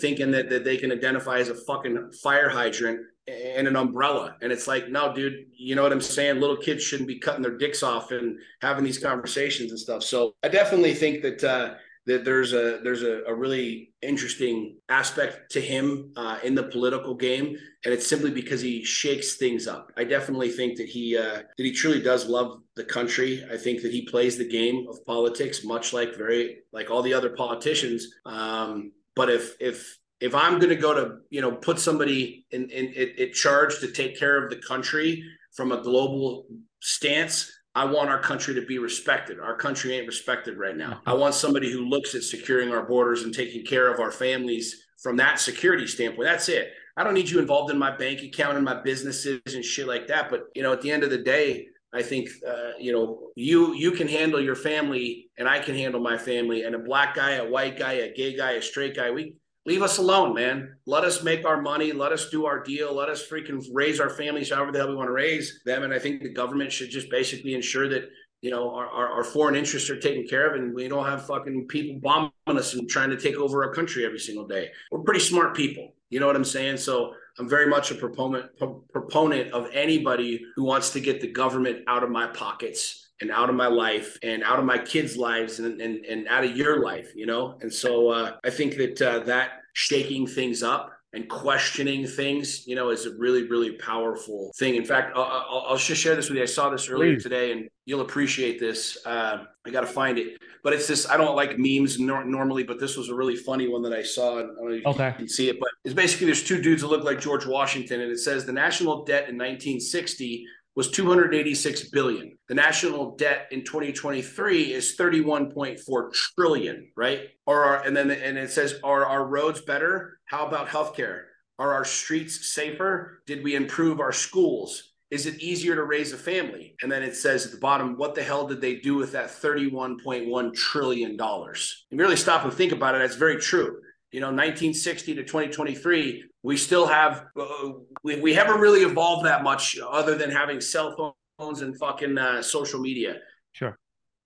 thinking 0.00 0.30
that, 0.30 0.48
that 0.48 0.64
they 0.64 0.76
can 0.76 0.90
identify 0.90 1.38
as 1.38 1.50
a 1.50 1.54
fucking 1.54 2.12
fire 2.22 2.48
hydrant 2.48 3.00
and 3.28 3.68
an 3.68 3.76
umbrella. 3.76 4.37
And 4.40 4.50
it's 4.50 4.66
like, 4.66 4.88
no, 4.88 5.14
dude, 5.14 5.46
you 5.54 5.74
know 5.74 5.82
what 5.82 5.92
I'm 5.92 6.00
saying? 6.00 6.40
Little 6.40 6.56
kids 6.56 6.82
shouldn't 6.82 7.08
be 7.08 7.18
cutting 7.18 7.42
their 7.42 7.58
dicks 7.58 7.82
off 7.82 8.11
and 8.11 8.38
having 8.62 8.84
these 8.84 8.98
conversations 8.98 9.70
and 9.70 9.78
stuff. 9.78 10.02
So 10.02 10.34
I 10.42 10.48
definitely 10.48 10.94
think 10.94 11.22
that 11.22 11.44
uh, 11.44 11.74
that 12.09 12.25
there's 12.25 12.55
a 12.55 12.81
there's 12.83 13.03
a, 13.03 13.23
a 13.27 13.35
really 13.35 13.92
interesting 14.01 14.77
aspect 14.88 15.53
to 15.53 15.61
him 15.61 16.11
uh, 16.16 16.38
in 16.42 16.55
the 16.55 16.62
political 16.62 17.14
game, 17.14 17.57
and 17.85 17.92
it's 17.94 18.07
simply 18.07 18.31
because 18.31 18.62
he 18.62 18.83
shakes 18.83 19.37
things 19.37 19.68
up. 19.68 19.92
I 19.97 20.05
definitely 20.05 20.49
think 20.49 20.79
that 20.79 20.88
he 20.88 21.18
uh, 21.18 21.42
that 21.57 21.64
he 21.68 21.71
truly 21.71 22.01
does 22.01 22.27
love 22.27 22.62
the 22.77 22.85
country. 22.85 23.44
I 23.53 23.59
think 23.59 23.83
that 23.83 23.92
he 23.92 24.07
plays 24.07 24.38
the 24.38 24.49
game 24.49 24.87
of 24.88 25.05
politics 25.05 25.64
much 25.64 25.92
like 25.92 26.16
very 26.16 26.61
like 26.73 26.90
all 26.90 27.03
the 27.03 27.12
other 27.12 27.31
politicians. 27.31 28.09
Um, 28.25 28.92
but 29.14 29.29
if 29.29 29.55
if 29.61 29.99
if 30.21 30.35
I'm 30.35 30.59
going 30.59 30.71
to 30.71 30.77
go 30.77 30.94
to, 30.94 31.18
you 31.31 31.40
know, 31.40 31.53
put 31.53 31.79
somebody 31.79 32.47
in, 32.51 32.71
in, 32.71 32.87
in, 32.87 33.09
in 33.18 33.33
charge 33.33 33.79
to 33.81 33.92
take 33.92 34.18
care 34.18 34.42
of 34.42 34.51
the 34.51 34.57
country 34.57 35.23
from 35.53 35.73
a 35.73 35.83
global 35.83 36.47
stance, 36.81 37.53
I 37.78 37.84
want 37.84 38.10
our 38.10 38.18
country 38.18 38.54
to 38.54 38.66
be 38.66 38.78
respected. 38.78 39.38
Our 39.38 39.54
country 39.54 39.96
ain't 39.96 40.08
respected 40.08 40.58
right 40.58 40.76
now. 40.76 41.00
I 41.06 41.14
want 41.14 41.34
somebody 41.34 41.70
who 41.70 41.88
looks 41.88 42.12
at 42.16 42.24
securing 42.24 42.72
our 42.72 42.82
borders 42.82 43.22
and 43.22 43.32
taking 43.32 43.64
care 43.64 43.86
of 43.92 44.00
our 44.00 44.10
families 44.10 44.84
from 45.00 45.16
that 45.18 45.38
security 45.38 45.86
standpoint. 45.86 46.26
That's 46.26 46.48
it. 46.48 46.72
I 46.96 47.04
don't 47.04 47.14
need 47.14 47.30
you 47.30 47.38
involved 47.38 47.70
in 47.70 47.78
my 47.78 47.96
bank 47.96 48.22
account 48.22 48.56
and 48.56 48.64
my 48.64 48.82
businesses 48.82 49.40
and 49.46 49.64
shit 49.64 49.86
like 49.86 50.08
that. 50.08 50.28
But 50.28 50.46
you 50.56 50.62
know, 50.64 50.72
at 50.72 50.80
the 50.80 50.90
end 50.90 51.04
of 51.04 51.10
the 51.10 51.18
day, 51.18 51.68
I 51.94 52.02
think 52.02 52.28
uh, 52.44 52.72
you 52.80 52.90
know 52.90 53.30
you 53.36 53.74
you 53.74 53.92
can 53.92 54.08
handle 54.08 54.40
your 54.40 54.56
family 54.56 55.30
and 55.38 55.48
I 55.48 55.60
can 55.60 55.76
handle 55.76 56.00
my 56.00 56.18
family. 56.18 56.64
And 56.64 56.74
a 56.74 56.80
black 56.80 57.14
guy, 57.14 57.34
a 57.34 57.48
white 57.48 57.78
guy, 57.78 57.92
a 57.92 58.12
gay 58.12 58.36
guy, 58.36 58.52
a 58.54 58.62
straight 58.62 58.96
guy, 58.96 59.12
we 59.12 59.34
leave 59.68 59.83
us 59.83 59.98
alone, 59.98 60.35
man. 60.35 60.74
Let 60.87 61.04
us 61.04 61.22
make 61.22 61.44
our 61.44 61.61
money. 61.61 61.92
Let 61.92 62.11
us 62.11 62.31
do 62.31 62.46
our 62.46 62.59
deal. 62.59 62.94
Let 62.94 63.11
us 63.11 63.28
freaking 63.28 63.62
raise 63.70 64.00
our 64.00 64.09
families 64.09 64.50
however 64.50 64.72
the 64.72 64.78
hell 64.78 64.88
we 64.88 64.96
want 64.96 65.09
to 65.09 65.12
raise 65.12 65.61
them. 65.66 65.83
And 65.83 65.92
I 65.92 65.98
think 65.98 66.22
the 66.22 66.33
government 66.33 66.72
should 66.72 66.88
just 66.88 67.11
basically 67.11 67.54
ensure 67.54 67.87
that, 67.90 68.09
you 68.40 68.50
know, 68.50 68.74
our, 68.74 68.87
our, 68.87 69.09
our 69.09 69.24
foreign 69.24 69.54
interests 69.54 69.90
are 69.90 70.00
taken 70.00 70.26
care 70.26 70.48
of 70.48 70.59
and 70.59 70.74
we 70.74 70.88
don't 70.88 71.04
have 71.04 71.26
fucking 71.26 71.66
people 71.68 72.00
bombing 72.00 72.33
us 72.46 72.72
and 72.72 72.88
trying 72.88 73.11
to 73.11 73.18
take 73.18 73.37
over 73.37 73.62
our 73.62 73.74
country 73.74 74.07
every 74.07 74.18
single 74.18 74.46
day. 74.46 74.70
We're 74.90 75.00
pretty 75.00 75.20
smart 75.20 75.54
people. 75.54 75.92
You 76.09 76.18
know 76.18 76.26
what 76.26 76.37
I'm 76.37 76.44
saying? 76.44 76.78
So 76.78 77.12
I'm 77.38 77.46
very 77.46 77.66
much 77.66 77.90
a 77.90 77.94
proponent 77.94 78.46
proponent 78.90 79.52
of 79.52 79.68
anybody 79.74 80.42
who 80.57 80.64
wants 80.64 80.90
to 80.92 81.00
get 81.00 81.20
the 81.20 81.31
government 81.31 81.85
out 81.87 82.02
of 82.02 82.09
my 82.09 82.26
pockets 82.28 83.08
and 83.20 83.31
out 83.31 83.48
of 83.48 83.57
my 83.57 83.66
life 83.66 84.16
and 84.22 84.42
out 84.42 84.59
of 84.59 84.64
my 84.64 84.78
kids' 84.78 85.16
lives 85.16 85.59
and, 85.59 85.81
and, 85.81 86.04
and 86.04 86.28
out 86.28 86.44
of 86.44 86.57
your 86.57 86.83
life, 86.83 87.12
you 87.14 87.26
know? 87.26 87.59
And 87.61 87.72
so 87.72 88.11
uh, 88.11 88.37
I 88.44 88.50
think 88.50 88.76
that 88.76 89.02
uh, 89.02 89.20
that 89.20 89.62
shaking 89.72 90.26
things 90.26 90.62
up 90.62 90.92
and 91.14 91.28
questioning 91.28 92.07
things, 92.07 92.66
you 92.66 92.76
know, 92.76 92.90
is 92.90 93.07
a 93.07 93.16
really, 93.16 93.48
really 93.48 93.72
powerful 93.72 94.52
thing. 94.59 94.74
In 94.74 94.85
fact, 94.85 95.16
I'll, 95.16 95.22
I'll, 95.22 95.64
I'll 95.68 95.76
just 95.76 96.00
share 96.00 96.14
this 96.14 96.28
with 96.28 96.37
you. 96.37 96.42
I 96.42 96.46
saw 96.46 96.68
this 96.68 96.88
earlier 96.88 97.14
Please. 97.14 97.22
today, 97.22 97.52
and 97.52 97.68
you'll 97.87 98.02
appreciate 98.02 98.61
this. 98.61 98.98
Uh, 99.07 99.44
I 99.66 99.70
got 99.70 99.81
to 99.81 99.87
find 99.87 100.18
it, 100.18 100.38
but 100.62 100.74
it's 100.74 100.87
this. 100.87 101.09
I 101.09 101.16
don't 101.16 101.35
like 101.35 101.59
memes 101.59 101.98
nor- 101.98 102.24
normally, 102.24 102.62
but 102.62 102.78
this 102.78 102.96
was 102.96 103.09
a 103.09 103.14
really 103.14 103.37
funny 103.37 103.68
one 103.68 103.81
that 103.83 103.94
I 103.94 104.02
saw. 104.02 104.38
I 104.38 104.42
don't 104.42 104.57
know 104.57 104.68
if 104.68 104.87
okay. 104.87 105.09
you 105.09 105.14
can 105.14 105.28
see 105.28 105.48
it, 105.48 105.59
but 105.59 105.70
it's 105.85 105.94
basically 105.94 106.26
there's 106.26 106.44
two 106.44 106.61
dudes 106.61 106.83
that 106.83 106.88
look 106.88 107.04
like 107.04 107.20
George 107.20 107.46
Washington, 107.46 108.02
and 108.02 108.12
it 108.12 108.18
says 108.18 108.44
the 108.44 108.52
national 108.52 109.04
debt 109.04 109.31
in 109.31 109.37
1960 109.38 110.46
was 110.78 110.92
286 110.92 111.90
billion. 111.90 112.38
The 112.46 112.54
national 112.54 113.16
debt 113.16 113.48
in 113.50 113.64
2023 113.64 114.72
is 114.72 114.96
31.4 114.96 116.12
trillion, 116.12 116.88
right? 116.96 117.22
Or 117.46 117.78
and 117.84 117.96
then 117.96 118.12
and 118.12 118.38
it 118.38 118.52
says 118.52 118.76
are 118.84 119.04
our 119.04 119.26
roads 119.26 119.60
better? 119.60 120.20
How 120.26 120.46
about 120.46 120.68
healthcare? 120.68 121.22
Are 121.58 121.74
our 121.74 121.84
streets 121.84 122.54
safer? 122.54 123.24
Did 123.26 123.42
we 123.42 123.56
improve 123.56 123.98
our 123.98 124.12
schools? 124.12 124.92
Is 125.10 125.26
it 125.26 125.40
easier 125.40 125.74
to 125.74 125.82
raise 125.82 126.12
a 126.12 126.16
family? 126.16 126.76
And 126.80 126.92
then 126.92 127.02
it 127.02 127.16
says 127.16 127.46
at 127.46 127.50
the 127.50 127.58
bottom, 127.58 127.96
what 127.96 128.14
the 128.14 128.22
hell 128.22 128.46
did 128.46 128.60
they 128.60 128.76
do 128.76 128.94
with 128.94 129.10
that 129.12 129.30
$31.1 129.30 130.54
trillion? 130.54 131.18
If 131.20 131.76
you 131.90 131.98
really 131.98 132.14
stop 132.14 132.44
and 132.44 132.52
think 132.52 132.70
about 132.70 132.94
it, 132.94 132.98
that's 132.98 133.16
very 133.16 133.38
true 133.38 133.80
you 134.10 134.20
know 134.20 134.28
1960 134.28 135.16
to 135.16 135.22
2023 135.22 136.24
we 136.48 136.56
still 136.56 136.87
have 136.87 137.26
uh, 137.38 137.72
we, 138.02 138.18
we 138.20 138.32
haven't 138.32 138.58
really 138.58 138.80
evolved 138.80 139.26
that 139.26 139.42
much 139.42 139.78
other 139.87 140.14
than 140.14 140.30
having 140.30 140.62
cell 140.62 141.14
phones 141.38 141.61
and 141.61 141.78
fucking 141.78 142.16
uh, 142.16 142.40
social 142.40 142.80
media. 142.80 143.16
Sure. 143.52 143.78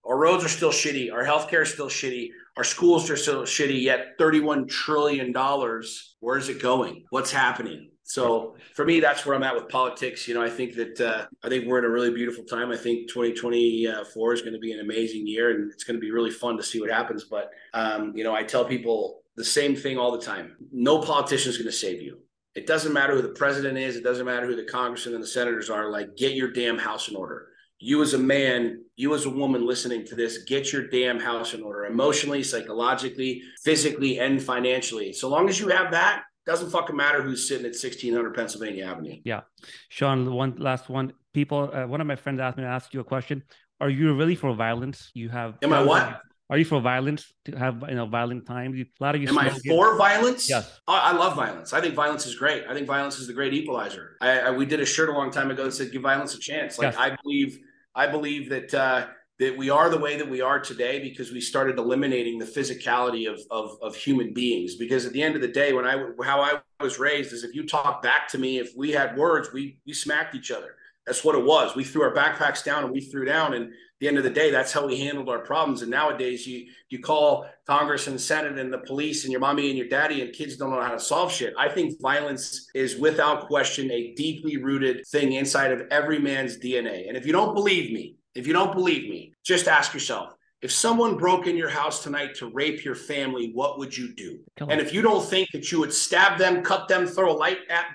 Our 0.04 0.16
roads 0.16 0.44
are 0.44 0.48
still 0.48 0.70
shitty. 0.70 1.12
Our 1.12 1.24
healthcare 1.24 1.62
is 1.62 1.72
still 1.72 1.88
shitty. 1.88 2.28
Our 2.56 2.62
schools 2.62 3.10
are 3.10 3.16
still 3.16 3.42
shitty 3.42 3.82
yet 3.82 4.14
31 4.18 4.68
trillion 4.68 5.32
dollars 5.32 6.14
where's 6.20 6.48
it 6.48 6.62
going? 6.62 7.06
What's 7.10 7.32
happening? 7.32 7.90
So 8.04 8.54
for 8.76 8.84
me 8.84 9.00
that's 9.00 9.26
where 9.26 9.34
i'm 9.34 9.42
at 9.42 9.56
with 9.56 9.68
politics. 9.68 10.28
You 10.28 10.34
know 10.34 10.42
i 10.42 10.50
think 10.50 10.76
that 10.76 11.00
uh, 11.00 11.26
i 11.42 11.48
think 11.48 11.66
we're 11.66 11.80
in 11.80 11.84
a 11.84 11.90
really 11.90 12.12
beautiful 12.12 12.44
time. 12.44 12.70
I 12.70 12.76
think 12.76 13.08
2024 13.08 14.32
is 14.32 14.42
going 14.42 14.52
to 14.52 14.60
be 14.60 14.70
an 14.70 14.78
amazing 14.78 15.26
year 15.26 15.50
and 15.50 15.72
it's 15.72 15.82
going 15.82 15.96
to 15.96 16.00
be 16.00 16.12
really 16.12 16.30
fun 16.30 16.56
to 16.56 16.62
see 16.62 16.80
what 16.80 16.90
happens. 16.90 17.24
But 17.24 17.50
um, 17.74 18.16
you 18.16 18.22
know 18.22 18.32
i 18.32 18.44
tell 18.44 18.64
people 18.64 19.21
the 19.36 19.44
same 19.44 19.74
thing 19.76 19.98
all 19.98 20.12
the 20.12 20.24
time. 20.24 20.56
No 20.72 21.00
politician 21.00 21.50
is 21.50 21.58
going 21.58 21.70
to 21.70 21.76
save 21.76 22.02
you. 22.02 22.18
It 22.54 22.66
doesn't 22.66 22.92
matter 22.92 23.14
who 23.14 23.22
the 23.22 23.28
president 23.28 23.78
is. 23.78 23.96
It 23.96 24.04
doesn't 24.04 24.26
matter 24.26 24.46
who 24.46 24.56
the 24.56 24.64
congressmen 24.64 25.14
and 25.14 25.22
the 25.22 25.28
senators 25.28 25.70
are. 25.70 25.90
Like, 25.90 26.16
get 26.16 26.34
your 26.34 26.50
damn 26.52 26.78
house 26.78 27.08
in 27.08 27.16
order. 27.16 27.48
You 27.78 28.02
as 28.02 28.14
a 28.14 28.18
man, 28.18 28.84
you 28.94 29.14
as 29.14 29.24
a 29.24 29.30
woman 29.30 29.66
listening 29.66 30.06
to 30.06 30.14
this, 30.14 30.44
get 30.44 30.72
your 30.72 30.88
damn 30.88 31.18
house 31.18 31.54
in 31.54 31.62
order 31.62 31.86
emotionally, 31.86 32.42
psychologically, 32.42 33.42
physically, 33.64 34.20
and 34.20 34.40
financially. 34.40 35.12
So 35.12 35.28
long 35.28 35.48
as 35.48 35.58
you 35.58 35.68
have 35.68 35.90
that, 35.92 36.22
doesn't 36.44 36.70
fucking 36.70 36.94
matter 36.94 37.22
who's 37.22 37.48
sitting 37.48 37.64
at 37.64 37.70
1600 37.70 38.34
Pennsylvania 38.34 38.84
Avenue. 38.84 39.16
Yeah. 39.24 39.42
Sean, 39.88 40.32
one 40.32 40.56
last 40.58 40.88
one. 40.88 41.12
People, 41.32 41.70
uh, 41.72 41.86
one 41.86 42.00
of 42.00 42.06
my 42.06 42.16
friends 42.16 42.40
asked 42.40 42.56
me 42.56 42.64
to 42.64 42.68
ask 42.68 42.92
you 42.92 43.00
a 43.00 43.04
question. 43.04 43.42
Are 43.80 43.90
you 43.90 44.14
really 44.14 44.34
for 44.34 44.54
violence? 44.54 45.10
You 45.14 45.28
have. 45.30 45.56
Am 45.62 45.72
I 45.72 45.82
what? 45.82 46.20
Are 46.52 46.58
you 46.58 46.66
for 46.66 46.82
violence 46.82 47.32
to 47.46 47.52
have 47.52 47.82
you 47.88 47.94
know 47.94 48.04
violent 48.04 48.44
times? 48.44 48.78
A 48.78 48.84
lot 49.02 49.14
of 49.14 49.22
you. 49.22 49.28
Am 49.28 49.38
I 49.38 49.48
for 49.48 49.96
violence? 49.96 50.50
Yes. 50.50 50.80
I 50.86 51.12
love 51.12 51.34
violence. 51.34 51.72
I 51.72 51.80
think 51.80 51.94
violence 51.94 52.26
is 52.26 52.34
great. 52.34 52.64
I 52.68 52.74
think 52.74 52.86
violence 52.86 53.18
is 53.18 53.26
the 53.26 53.32
great 53.32 53.54
equalizer. 53.54 54.18
I, 54.20 54.40
I 54.40 54.50
we 54.50 54.66
did 54.66 54.78
a 54.78 54.84
shirt 54.84 55.08
a 55.08 55.12
long 55.12 55.30
time 55.30 55.50
ago 55.50 55.64
that 55.64 55.72
said 55.72 55.92
"Give 55.92 56.02
violence 56.02 56.34
a 56.34 56.38
chance." 56.38 56.78
Like 56.78 56.92
yes. 56.92 56.96
I 56.98 57.16
believe, 57.22 57.58
I 57.94 58.06
believe 58.06 58.50
that 58.50 58.74
uh, 58.74 59.06
that 59.38 59.56
we 59.56 59.70
are 59.70 59.88
the 59.88 59.96
way 59.96 60.18
that 60.18 60.28
we 60.28 60.42
are 60.42 60.60
today 60.60 61.00
because 61.00 61.32
we 61.32 61.40
started 61.40 61.78
eliminating 61.78 62.38
the 62.38 62.44
physicality 62.44 63.32
of, 63.32 63.40
of 63.50 63.78
of 63.80 63.96
human 63.96 64.34
beings. 64.34 64.76
Because 64.76 65.06
at 65.06 65.14
the 65.14 65.22
end 65.22 65.34
of 65.36 65.40
the 65.40 65.48
day, 65.48 65.72
when 65.72 65.86
I 65.86 66.04
how 66.22 66.42
I 66.42 66.60
was 66.82 66.98
raised 66.98 67.32
is 67.32 67.44
if 67.44 67.54
you 67.54 67.66
talk 67.66 68.02
back 68.02 68.28
to 68.28 68.36
me, 68.36 68.58
if 68.58 68.72
we 68.76 68.90
had 68.90 69.16
words, 69.16 69.48
we 69.54 69.78
we 69.86 69.94
smacked 69.94 70.34
each 70.34 70.50
other 70.50 70.76
That's 71.06 71.24
what 71.24 71.34
it 71.34 71.46
was. 71.46 71.74
We 71.74 71.84
threw 71.84 72.02
our 72.02 72.14
backpacks 72.14 72.62
down 72.62 72.84
and 72.84 72.92
we 72.92 73.00
threw 73.00 73.24
down. 73.24 73.54
And 73.54 73.72
the 74.02 74.08
end 74.08 74.18
of 74.18 74.24
the 74.24 74.30
day, 74.30 74.50
that's 74.50 74.72
how 74.72 74.84
we 74.84 74.98
handled 74.98 75.28
our 75.28 75.38
problems. 75.38 75.82
And 75.82 75.90
nowadays, 75.92 76.44
you 76.44 76.66
you 76.88 76.98
call 76.98 77.46
Congress 77.68 78.08
and 78.08 78.20
Senate 78.20 78.58
and 78.58 78.72
the 78.72 78.78
police 78.78 79.22
and 79.22 79.30
your 79.30 79.40
mommy 79.40 79.68
and 79.68 79.78
your 79.78 79.86
daddy, 79.86 80.22
and 80.22 80.32
kids 80.32 80.56
don't 80.56 80.70
know 80.70 80.82
how 80.82 80.90
to 80.90 80.98
solve 80.98 81.30
shit. 81.30 81.54
I 81.56 81.68
think 81.68 82.00
violence 82.02 82.66
is 82.74 82.98
without 82.98 83.46
question 83.46 83.92
a 83.92 84.12
deeply 84.14 84.56
rooted 84.56 85.06
thing 85.06 85.34
inside 85.34 85.70
of 85.70 85.82
every 85.92 86.18
man's 86.18 86.58
DNA. 86.58 87.06
And 87.06 87.16
if 87.16 87.24
you 87.24 87.32
don't 87.32 87.54
believe 87.54 87.92
me, 87.92 88.16
if 88.34 88.44
you 88.44 88.52
don't 88.52 88.74
believe 88.74 89.08
me, 89.08 89.34
just 89.44 89.68
ask 89.68 89.94
yourself. 89.94 90.34
If 90.62 90.72
someone 90.72 91.16
broke 91.16 91.46
in 91.46 91.56
your 91.56 91.68
house 91.68 92.02
tonight 92.02 92.34
to 92.36 92.50
rape 92.50 92.84
your 92.84 92.96
family, 92.96 93.52
what 93.54 93.78
would 93.78 93.96
you 93.96 94.16
do? 94.16 94.40
And 94.68 94.80
if 94.80 94.92
you 94.92 95.02
don't 95.02 95.24
think 95.24 95.48
that 95.52 95.70
you 95.70 95.78
would 95.78 95.92
stab 95.92 96.38
them, 96.38 96.64
cut 96.64 96.88
them, 96.88 97.06
throw 97.06 97.30
a 97.30 97.38
light 97.38 97.58
at 97.70 97.86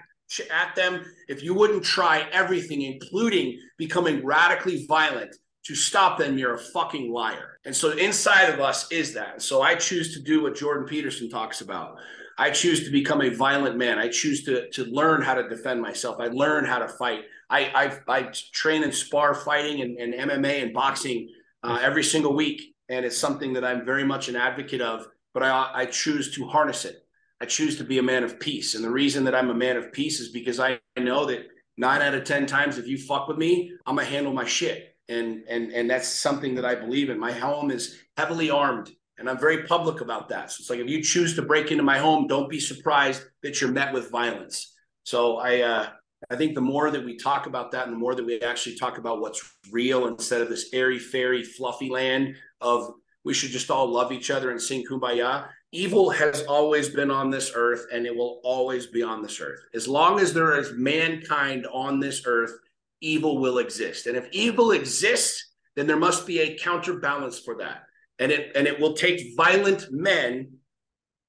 at 0.52 0.76
them, 0.76 1.04
if 1.30 1.42
you 1.42 1.54
wouldn't 1.54 1.84
try 1.84 2.28
everything, 2.32 2.82
including 2.82 3.58
becoming 3.78 4.26
radically 4.26 4.86
violent 4.86 5.34
to 5.68 5.76
stop 5.76 6.18
them, 6.18 6.38
you're 6.38 6.56
a 6.56 6.60
fucking 6.60 7.12
liar. 7.12 7.60
And 7.66 7.76
so 7.76 7.92
inside 7.92 8.46
of 8.46 8.62
us 8.62 8.90
is 8.92 9.14
that. 9.14 9.42
So 9.42 9.62
I 9.62 9.76
choose 9.76 10.14
to 10.14 10.22
do 10.22 10.42
what 10.44 10.56
Jordan 10.56 10.88
Peterson 10.88 11.30
talks 11.30 11.60
about. 11.62 11.98
I 12.38 12.52
choose 12.52 12.86
to 12.86 12.92
become 12.92 13.22
a 13.22 13.30
violent 13.30 13.78
man. 13.78 14.00
I 14.00 14.08
choose 14.08 14.44
to 14.46 14.70
to 14.70 14.86
learn 14.86 15.22
how 15.22 15.34
to 15.34 15.50
defend 15.50 15.82
myself. 15.82 16.18
I 16.20 16.28
learn 16.28 16.64
how 16.66 16.80
to 16.80 16.88
fight. 16.88 17.22
I 17.50 18.00
I, 18.08 18.20
I 18.20 18.32
train 18.54 18.84
and 18.84 18.94
spar 18.94 19.34
fighting 19.34 19.82
and, 19.82 19.98
and 19.98 20.14
MMA 20.14 20.64
and 20.64 20.74
boxing 20.74 21.30
uh, 21.64 21.80
every 21.82 22.04
single 22.04 22.34
week, 22.34 22.76
and 22.90 23.06
it's 23.06 23.18
something 23.18 23.54
that 23.54 23.66
I'm 23.66 23.84
very 23.84 24.04
much 24.04 24.30
an 24.30 24.36
advocate 24.36 24.82
of. 24.82 25.08
But 25.34 25.44
I 25.44 25.72
I 25.74 25.86
choose 25.86 26.34
to 26.36 26.48
harness 26.48 26.86
it. 26.86 27.04
I 27.42 27.46
choose 27.46 27.78
to 27.78 27.84
be 27.84 27.98
a 27.98 28.04
man 28.04 28.24
of 28.24 28.40
peace. 28.40 28.76
And 28.76 28.84
the 28.84 28.90
reason 28.90 29.24
that 29.26 29.36
I'm 29.36 29.50
a 29.50 29.54
man 29.54 29.78
of 29.78 29.92
peace 29.92 30.20
is 30.20 30.30
because 30.30 30.60
I 30.60 30.80
know 30.98 31.26
that 31.26 31.48
nine 31.78 32.02
out 32.02 32.16
of 32.16 32.24
10 32.24 32.48
times, 32.48 32.78
if 32.78 32.88
you 32.88 32.98
fuck 32.98 33.28
with 33.28 33.38
me, 33.38 33.74
I'm 33.86 33.96
going 33.96 34.08
to 34.08 34.14
handle 34.14 34.34
my 34.34 34.46
shit. 34.46 34.97
And, 35.10 35.44
and, 35.48 35.72
and 35.72 35.90
that's 35.90 36.08
something 36.08 36.56
that 36.56 36.66
I 36.66 36.76
believe 36.76 37.10
in. 37.10 37.20
My 37.20 37.32
home 37.32 37.72
is 37.72 37.98
heavily 38.18 38.50
armed 38.50 38.92
and 39.18 39.30
I'm 39.30 39.40
very 39.40 39.64
public 39.64 40.02
about 40.02 40.30
that. 40.30 40.52
So 40.52 40.58
it's 40.62 40.70
like, 40.70 40.80
if 40.80 40.90
you 40.90 41.02
choose 41.02 41.36
to 41.36 41.42
break 41.42 41.72
into 41.72 41.84
my 41.84 41.98
home, 41.98 42.28
don't 42.28 42.50
be 42.50 42.60
surprised 42.60 43.24
that 43.42 43.60
you're 43.60 43.72
met 43.72 43.94
with 43.94 44.12
violence. 44.12 44.74
So 45.04 45.38
I, 45.38 45.62
uh, 45.62 45.90
I 46.30 46.36
think 46.36 46.56
the 46.56 46.62
more 46.62 46.92
that 46.92 47.04
we 47.04 47.18
talk 47.18 47.48
about 47.48 47.72
that 47.72 47.86
and 47.86 47.94
the 47.94 48.00
more 48.00 48.16
that 48.16 48.26
we 48.26 48.40
actually 48.42 48.76
talk 48.76 48.98
about 48.98 49.22
what's 49.22 49.42
real 49.72 50.08
instead 50.08 50.42
of 50.42 50.50
this 50.50 50.70
airy, 50.74 51.00
fairy, 51.00 51.44
fluffy 51.44 51.90
land 51.90 52.36
of 52.62 52.94
we 53.24 53.34
should 53.34 53.52
just 53.52 53.72
all 53.72 53.88
love 53.88 54.12
each 54.12 54.32
other 54.32 54.52
and 54.52 54.62
sing 54.62 54.84
kumbaya, 54.90 55.48
evil 55.72 56.10
has 56.10 56.44
always 56.44 56.90
been 56.90 57.12
on 57.12 57.30
this 57.30 57.52
earth 57.56 57.86
and 57.92 58.06
it 58.06 58.16
will 58.16 58.40
always 58.44 58.88
be 58.88 59.04
on 59.04 59.22
this 59.22 59.42
earth. 59.42 59.60
As 59.74 59.88
long 59.88 60.20
as 60.20 60.34
there 60.34 60.58
is 60.58 60.74
mankind 60.74 61.68
on 61.72 62.00
this 62.00 62.24
earth, 62.26 62.54
evil 63.02 63.40
will 63.40 63.60
exist. 63.60 64.08
And 64.08 64.18
if 64.18 64.28
evil 64.32 64.72
exists, 64.72 65.54
then 65.76 65.88
there 65.88 65.98
must 65.98 66.26
be 66.26 66.40
a 66.40 66.58
counterbalance 66.58 67.40
for 67.40 67.58
that. 67.58 67.84
And 68.20 68.32
it 68.32 68.52
and 68.56 68.68
it 68.68 68.80
will 68.80 68.94
take 68.94 69.36
violent 69.38 69.92
men 69.92 70.54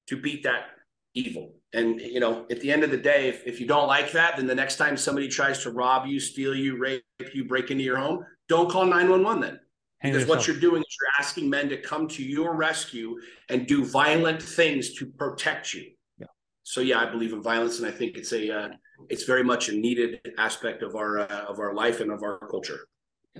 to 0.07 0.17
beat 0.17 0.43
that 0.43 0.65
evil. 1.13 1.55
And 1.73 2.01
you 2.01 2.19
know, 2.19 2.47
at 2.49 2.61
the 2.61 2.71
end 2.71 2.83
of 2.83 2.89
the 2.89 2.97
day, 2.97 3.29
if, 3.29 3.45
if 3.45 3.59
you 3.59 3.67
don't 3.67 3.87
like 3.87 4.11
that, 4.13 4.37
then 4.37 4.47
the 4.47 4.55
next 4.55 4.77
time 4.77 4.97
somebody 4.97 5.27
tries 5.27 5.61
to 5.63 5.71
rob 5.71 6.07
you, 6.07 6.19
steal 6.19 6.55
you, 6.55 6.77
rape 6.77 7.03
you, 7.33 7.45
break 7.45 7.69
into 7.69 7.83
your 7.83 7.97
home, 7.97 8.25
don't 8.47 8.71
call 8.71 8.85
911 8.85 9.41
then 9.41 9.59
because 10.01 10.25
what 10.27 10.47
you're 10.47 10.59
doing 10.59 10.81
is 10.81 10.97
you're 10.99 11.25
asking 11.25 11.49
men 11.49 11.69
to 11.69 11.77
come 11.77 12.07
to 12.07 12.23
your 12.23 12.55
rescue 12.55 13.19
and 13.49 13.67
do 13.67 13.85
violent 13.85 14.41
things 14.41 14.93
to 14.93 15.05
protect 15.05 15.73
you. 15.73 15.91
Yeah. 16.17 16.27
So 16.63 16.81
yeah, 16.81 16.99
I 16.99 17.05
believe 17.05 17.33
in 17.33 17.41
violence, 17.41 17.79
and 17.79 17.87
I 17.87 17.91
think 17.91 18.17
it's 18.17 18.31
a 18.31 18.49
uh, 18.49 18.69
it's 19.09 19.23
very 19.23 19.43
much 19.43 19.69
a 19.69 19.73
needed 19.73 20.19
aspect 20.37 20.83
of 20.83 20.95
our 20.95 21.19
uh, 21.19 21.45
of 21.47 21.59
our 21.59 21.73
life 21.73 21.99
and 21.99 22.11
of 22.11 22.23
our 22.23 22.39
culture. 22.49 22.87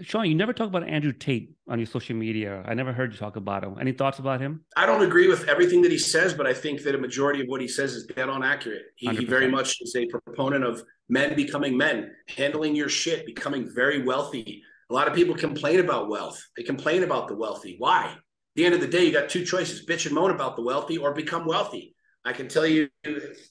Sean, 0.01 0.25
you 0.25 0.35
never 0.35 0.53
talk 0.53 0.67
about 0.67 0.87
Andrew 0.87 1.11
Tate 1.11 1.51
on 1.67 1.79
your 1.79 1.87
social 1.87 2.15
media. 2.15 2.63
I 2.65 2.73
never 2.73 2.93
heard 2.93 3.11
you 3.11 3.17
talk 3.17 3.35
about 3.35 3.63
him. 3.63 3.75
Any 3.81 3.91
thoughts 3.91 4.19
about 4.19 4.39
him? 4.39 4.63
I 4.77 4.85
don't 4.85 5.01
agree 5.01 5.27
with 5.27 5.49
everything 5.49 5.81
that 5.81 5.91
he 5.91 5.97
says, 5.97 6.33
but 6.33 6.47
I 6.47 6.53
think 6.53 6.83
that 6.83 6.95
a 6.95 6.97
majority 6.97 7.41
of 7.41 7.47
what 7.47 7.59
he 7.59 7.67
says 7.67 7.93
is 7.93 8.05
dead 8.05 8.29
on 8.29 8.43
accurate. 8.43 8.83
He, 8.95 9.09
he 9.09 9.25
very 9.25 9.49
much 9.49 9.75
is 9.81 9.95
a 9.95 10.05
proponent 10.05 10.63
of 10.63 10.83
men 11.09 11.35
becoming 11.35 11.75
men, 11.75 12.11
handling 12.29 12.75
your 12.75 12.87
shit, 12.87 13.25
becoming 13.25 13.67
very 13.73 14.03
wealthy, 14.03 14.63
a 14.89 14.93
lot 14.93 15.07
of 15.07 15.13
people 15.13 15.35
complain 15.35 15.79
about 15.79 16.09
wealth. 16.09 16.41
They 16.57 16.63
complain 16.63 17.03
about 17.03 17.27
the 17.27 17.35
wealthy. 17.35 17.75
Why? 17.77 18.05
At 18.05 18.19
the 18.55 18.65
end 18.65 18.73
of 18.73 18.81
the 18.81 18.87
day, 18.87 19.05
you 19.05 19.11
got 19.11 19.29
two 19.29 19.45
choices 19.45 19.85
bitch 19.85 20.07
and 20.07 20.15
moan 20.15 20.31
about 20.31 20.55
the 20.55 20.63
wealthy 20.63 20.97
or 20.97 21.13
become 21.13 21.45
wealthy. 21.45 21.95
I 22.25 22.33
can 22.33 22.47
tell 22.47 22.65
you 22.65 22.89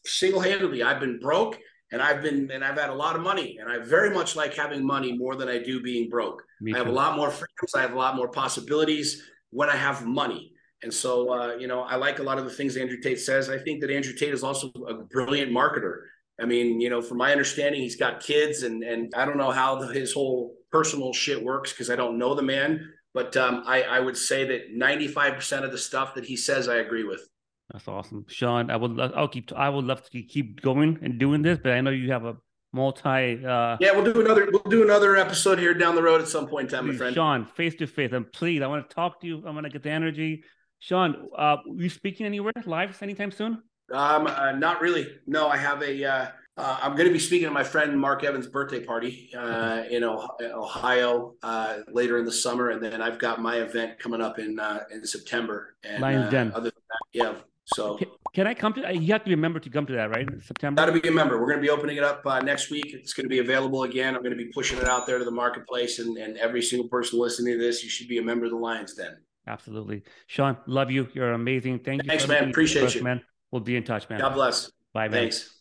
single 0.05 0.40
handedly, 0.40 0.83
I've 0.83 1.01
been 1.01 1.21
broke 1.21 1.59
and 1.92 2.03
I've 2.03 2.22
been 2.22 2.51
and 2.51 2.64
I've 2.64 2.79
had 2.79 2.90
a 2.90 2.94
lot 2.94 3.16
of 3.16 3.22
money 3.22 3.59
and 3.61 3.70
I 3.70 3.79
very 3.79 4.11
much 4.11 4.37
like 4.37 4.55
having 4.55 4.85
money 4.85 5.16
more 5.16 5.37
than 5.37 5.48
I 5.48 5.59
do 5.59 5.81
being 5.83 6.09
broke. 6.09 6.42
I 6.74 6.79
have 6.79 6.87
a 6.88 6.92
lot 6.92 7.16
more 7.16 7.31
freedoms. 7.31 7.74
I 7.74 7.81
have 7.81 7.92
a 7.92 7.98
lot 7.98 8.16
more 8.16 8.29
possibilities 8.29 9.22
when 9.51 9.70
I 9.70 9.77
have 9.77 10.07
money. 10.07 10.53
And 10.83 10.92
so, 10.92 11.33
uh, 11.33 11.57
you 11.57 11.66
know, 11.66 11.81
I 11.83 11.96
like 11.96 12.18
a 12.18 12.22
lot 12.22 12.38
of 12.38 12.44
the 12.44 12.51
things 12.51 12.77
Andrew 12.77 13.01
Tate 13.01 13.18
says. 13.18 13.51
I 13.51 13.59
think 13.59 13.81
that 13.81 13.90
Andrew 13.90 14.12
Tate 14.12 14.33
is 14.33 14.44
also 14.44 14.70
a 14.88 14.94
brilliant 14.94 15.51
marketer. 15.51 16.03
I 16.40 16.44
mean, 16.44 16.81
you 16.81 16.88
know, 16.88 17.03
from 17.03 17.18
my 17.18 17.33
understanding, 17.33 17.81
he's 17.81 17.96
got 17.96 18.20
kids, 18.20 18.62
and 18.62 18.85
and 18.85 19.12
I 19.16 19.24
don't 19.24 19.38
know 19.38 19.51
how 19.51 19.74
the, 19.77 19.88
his 19.88 20.12
whole 20.12 20.55
personal 20.70 21.12
shit 21.12 21.42
works 21.42 21.72
because 21.72 21.90
I 21.90 21.96
don't 21.96 22.16
know 22.16 22.35
the 22.35 22.42
man. 22.42 22.92
But 23.12 23.37
um, 23.37 23.64
I, 23.66 23.83
I 23.83 24.01
would 24.01 24.16
say 24.16 24.44
that 24.44 24.77
95% 24.77 25.64
of 25.64 25.72
the 25.72 25.79
stuff 25.79 26.14
that 26.14 26.24
he 26.24 26.37
says, 26.37 26.68
I 26.68 26.77
agree 26.77 27.05
with. 27.05 27.29
That's 27.71 27.87
awesome, 27.87 28.25
Sean. 28.29 28.71
I 28.71 28.77
would 28.77 28.93
love, 28.93 29.13
I'll 29.15 29.29
keep 29.29 29.53
I 29.53 29.69
would 29.69 29.85
love 29.85 30.09
to 30.11 30.23
keep 30.23 30.63
going 30.63 30.99
and 31.03 31.19
doing 31.19 31.43
this, 31.43 31.59
but 31.63 31.73
I 31.73 31.81
know 31.81 31.91
you 31.91 32.11
have 32.13 32.25
a 32.25 32.37
multi. 32.73 33.45
Uh, 33.45 33.77
yeah, 33.81 33.93
we'll 33.93 34.05
do 34.05 34.21
another 34.21 34.49
we'll 34.51 34.63
do 34.63 34.83
another 34.83 35.17
episode 35.17 35.59
here 35.59 35.75
down 35.75 35.95
the 35.95 36.03
road 36.03 36.21
at 36.21 36.29
some 36.29 36.47
point 36.47 36.71
in 36.71 36.79
time, 36.79 36.89
my 36.89 36.95
friend. 36.95 37.15
Sean, 37.15 37.45
face 37.45 37.75
to 37.77 37.87
face, 37.87 38.13
and 38.13 38.31
please, 38.33 38.63
I 38.63 38.67
want 38.67 38.89
to 38.89 38.95
talk 38.95 39.21
to 39.21 39.27
you. 39.27 39.43
I 39.47 39.51
want 39.51 39.65
to 39.65 39.71
get 39.71 39.83
the 39.83 39.91
energy. 39.91 40.45
Sean, 40.79 41.29
uh, 41.37 41.57
you 41.77 41.91
speaking 41.91 42.25
anywhere 42.25 42.53
live 42.65 43.01
anytime 43.03 43.33
soon? 43.33 43.63
Um, 43.93 44.27
uh, 44.27 44.53
not 44.53 44.81
really. 44.81 45.07
No, 45.27 45.49
I 45.49 45.57
have 45.57 45.83
a 45.83 46.05
uh, 46.05 46.29
uh, 46.59 46.77
I'm 46.83 46.97
going 46.97 47.07
to 47.07 47.13
be 47.13 47.21
speaking 47.21 47.47
at 47.47 47.53
my 47.53 47.63
friend 47.63 47.99
Mark 47.99 48.25
Evans' 48.25 48.49
birthday 48.49 48.85
party 48.85 49.31
uh, 49.37 49.85
in 49.89 50.03
Ohio 50.03 51.35
uh, 51.41 51.79
later 51.87 52.19
in 52.19 52.25
the 52.25 52.33
summer, 52.33 52.71
and 52.71 52.83
then 52.83 53.01
I've 53.01 53.21
got 53.21 53.41
my 53.41 53.59
event 53.61 54.01
coming 54.01 54.21
up 54.21 54.41
in 54.41 54.59
uh, 54.59 54.81
in 54.91 55.07
September. 55.07 55.77
And, 55.85 56.03
Lions 56.03 56.27
uh, 56.27 56.31
Den. 56.31 56.53
Other 56.53 56.71
than 56.71 56.83
that, 56.89 56.99
yeah. 57.13 57.35
So 57.75 57.97
can, 57.97 58.09
can, 58.35 58.47
I 58.47 58.55
come 58.55 58.73
to? 58.75 58.95
You 58.95 59.13
have 59.13 59.23
to 59.25 59.29
be 59.29 59.35
a 59.35 59.37
member 59.37 59.61
to 59.61 59.69
come 59.69 59.85
to 59.87 59.93
that, 59.93 60.11
right? 60.11 60.27
September. 60.43 60.81
Got 60.81 60.93
to 60.93 61.01
be 61.01 61.07
a 61.07 61.13
member. 61.13 61.39
We're 61.39 61.49
going 61.49 61.59
to 61.59 61.63
be 61.63 61.71
opening 61.71 61.97
it 61.97 62.03
up 62.03 62.23
uh, 62.25 62.41
next 62.41 62.71
week. 62.71 62.95
It's 62.95 63.13
going 63.13 63.25
to 63.25 63.29
be 63.29 63.41
available 63.41 63.83
again. 63.83 64.15
I'm 64.15 64.23
going 64.23 64.37
to 64.37 64.43
be 64.43 64.51
pushing 64.55 64.79
it 64.79 64.89
out 64.89 65.07
there 65.07 65.19
to 65.19 65.25
the 65.25 65.31
marketplace, 65.31 65.99
and, 65.99 66.17
and 66.17 66.39
every 66.39 66.63
single 66.63 66.89
person 66.89 67.19
listening 67.19 67.59
to 67.59 67.63
this, 67.63 67.85
you 67.85 67.91
should 67.91 68.09
be 68.09 68.19
a 68.19 68.23
member 68.23 68.47
of 68.47 68.53
the 68.53 68.57
Lions 68.57 68.95
Den. 68.95 69.19
Absolutely, 69.47 70.03
Sean. 70.27 70.57
Love 70.67 70.91
you. 70.91 71.09
You're 71.13 71.33
amazing. 71.33 71.81
Thank 71.81 72.05
you. 72.05 72.09
Thanks, 72.09 72.27
man. 72.27 72.49
Appreciate 72.49 72.95
you, 72.95 73.03
man. 73.03 73.21
We'll 73.51 73.61
be 73.61 73.77
in 73.77 73.85
touch, 73.85 74.09
man. 74.09 74.21
God 74.21 74.35
bless. 74.35 74.71
Bye, 74.95 75.09
man. 75.09 75.23
Thanks. 75.23 75.58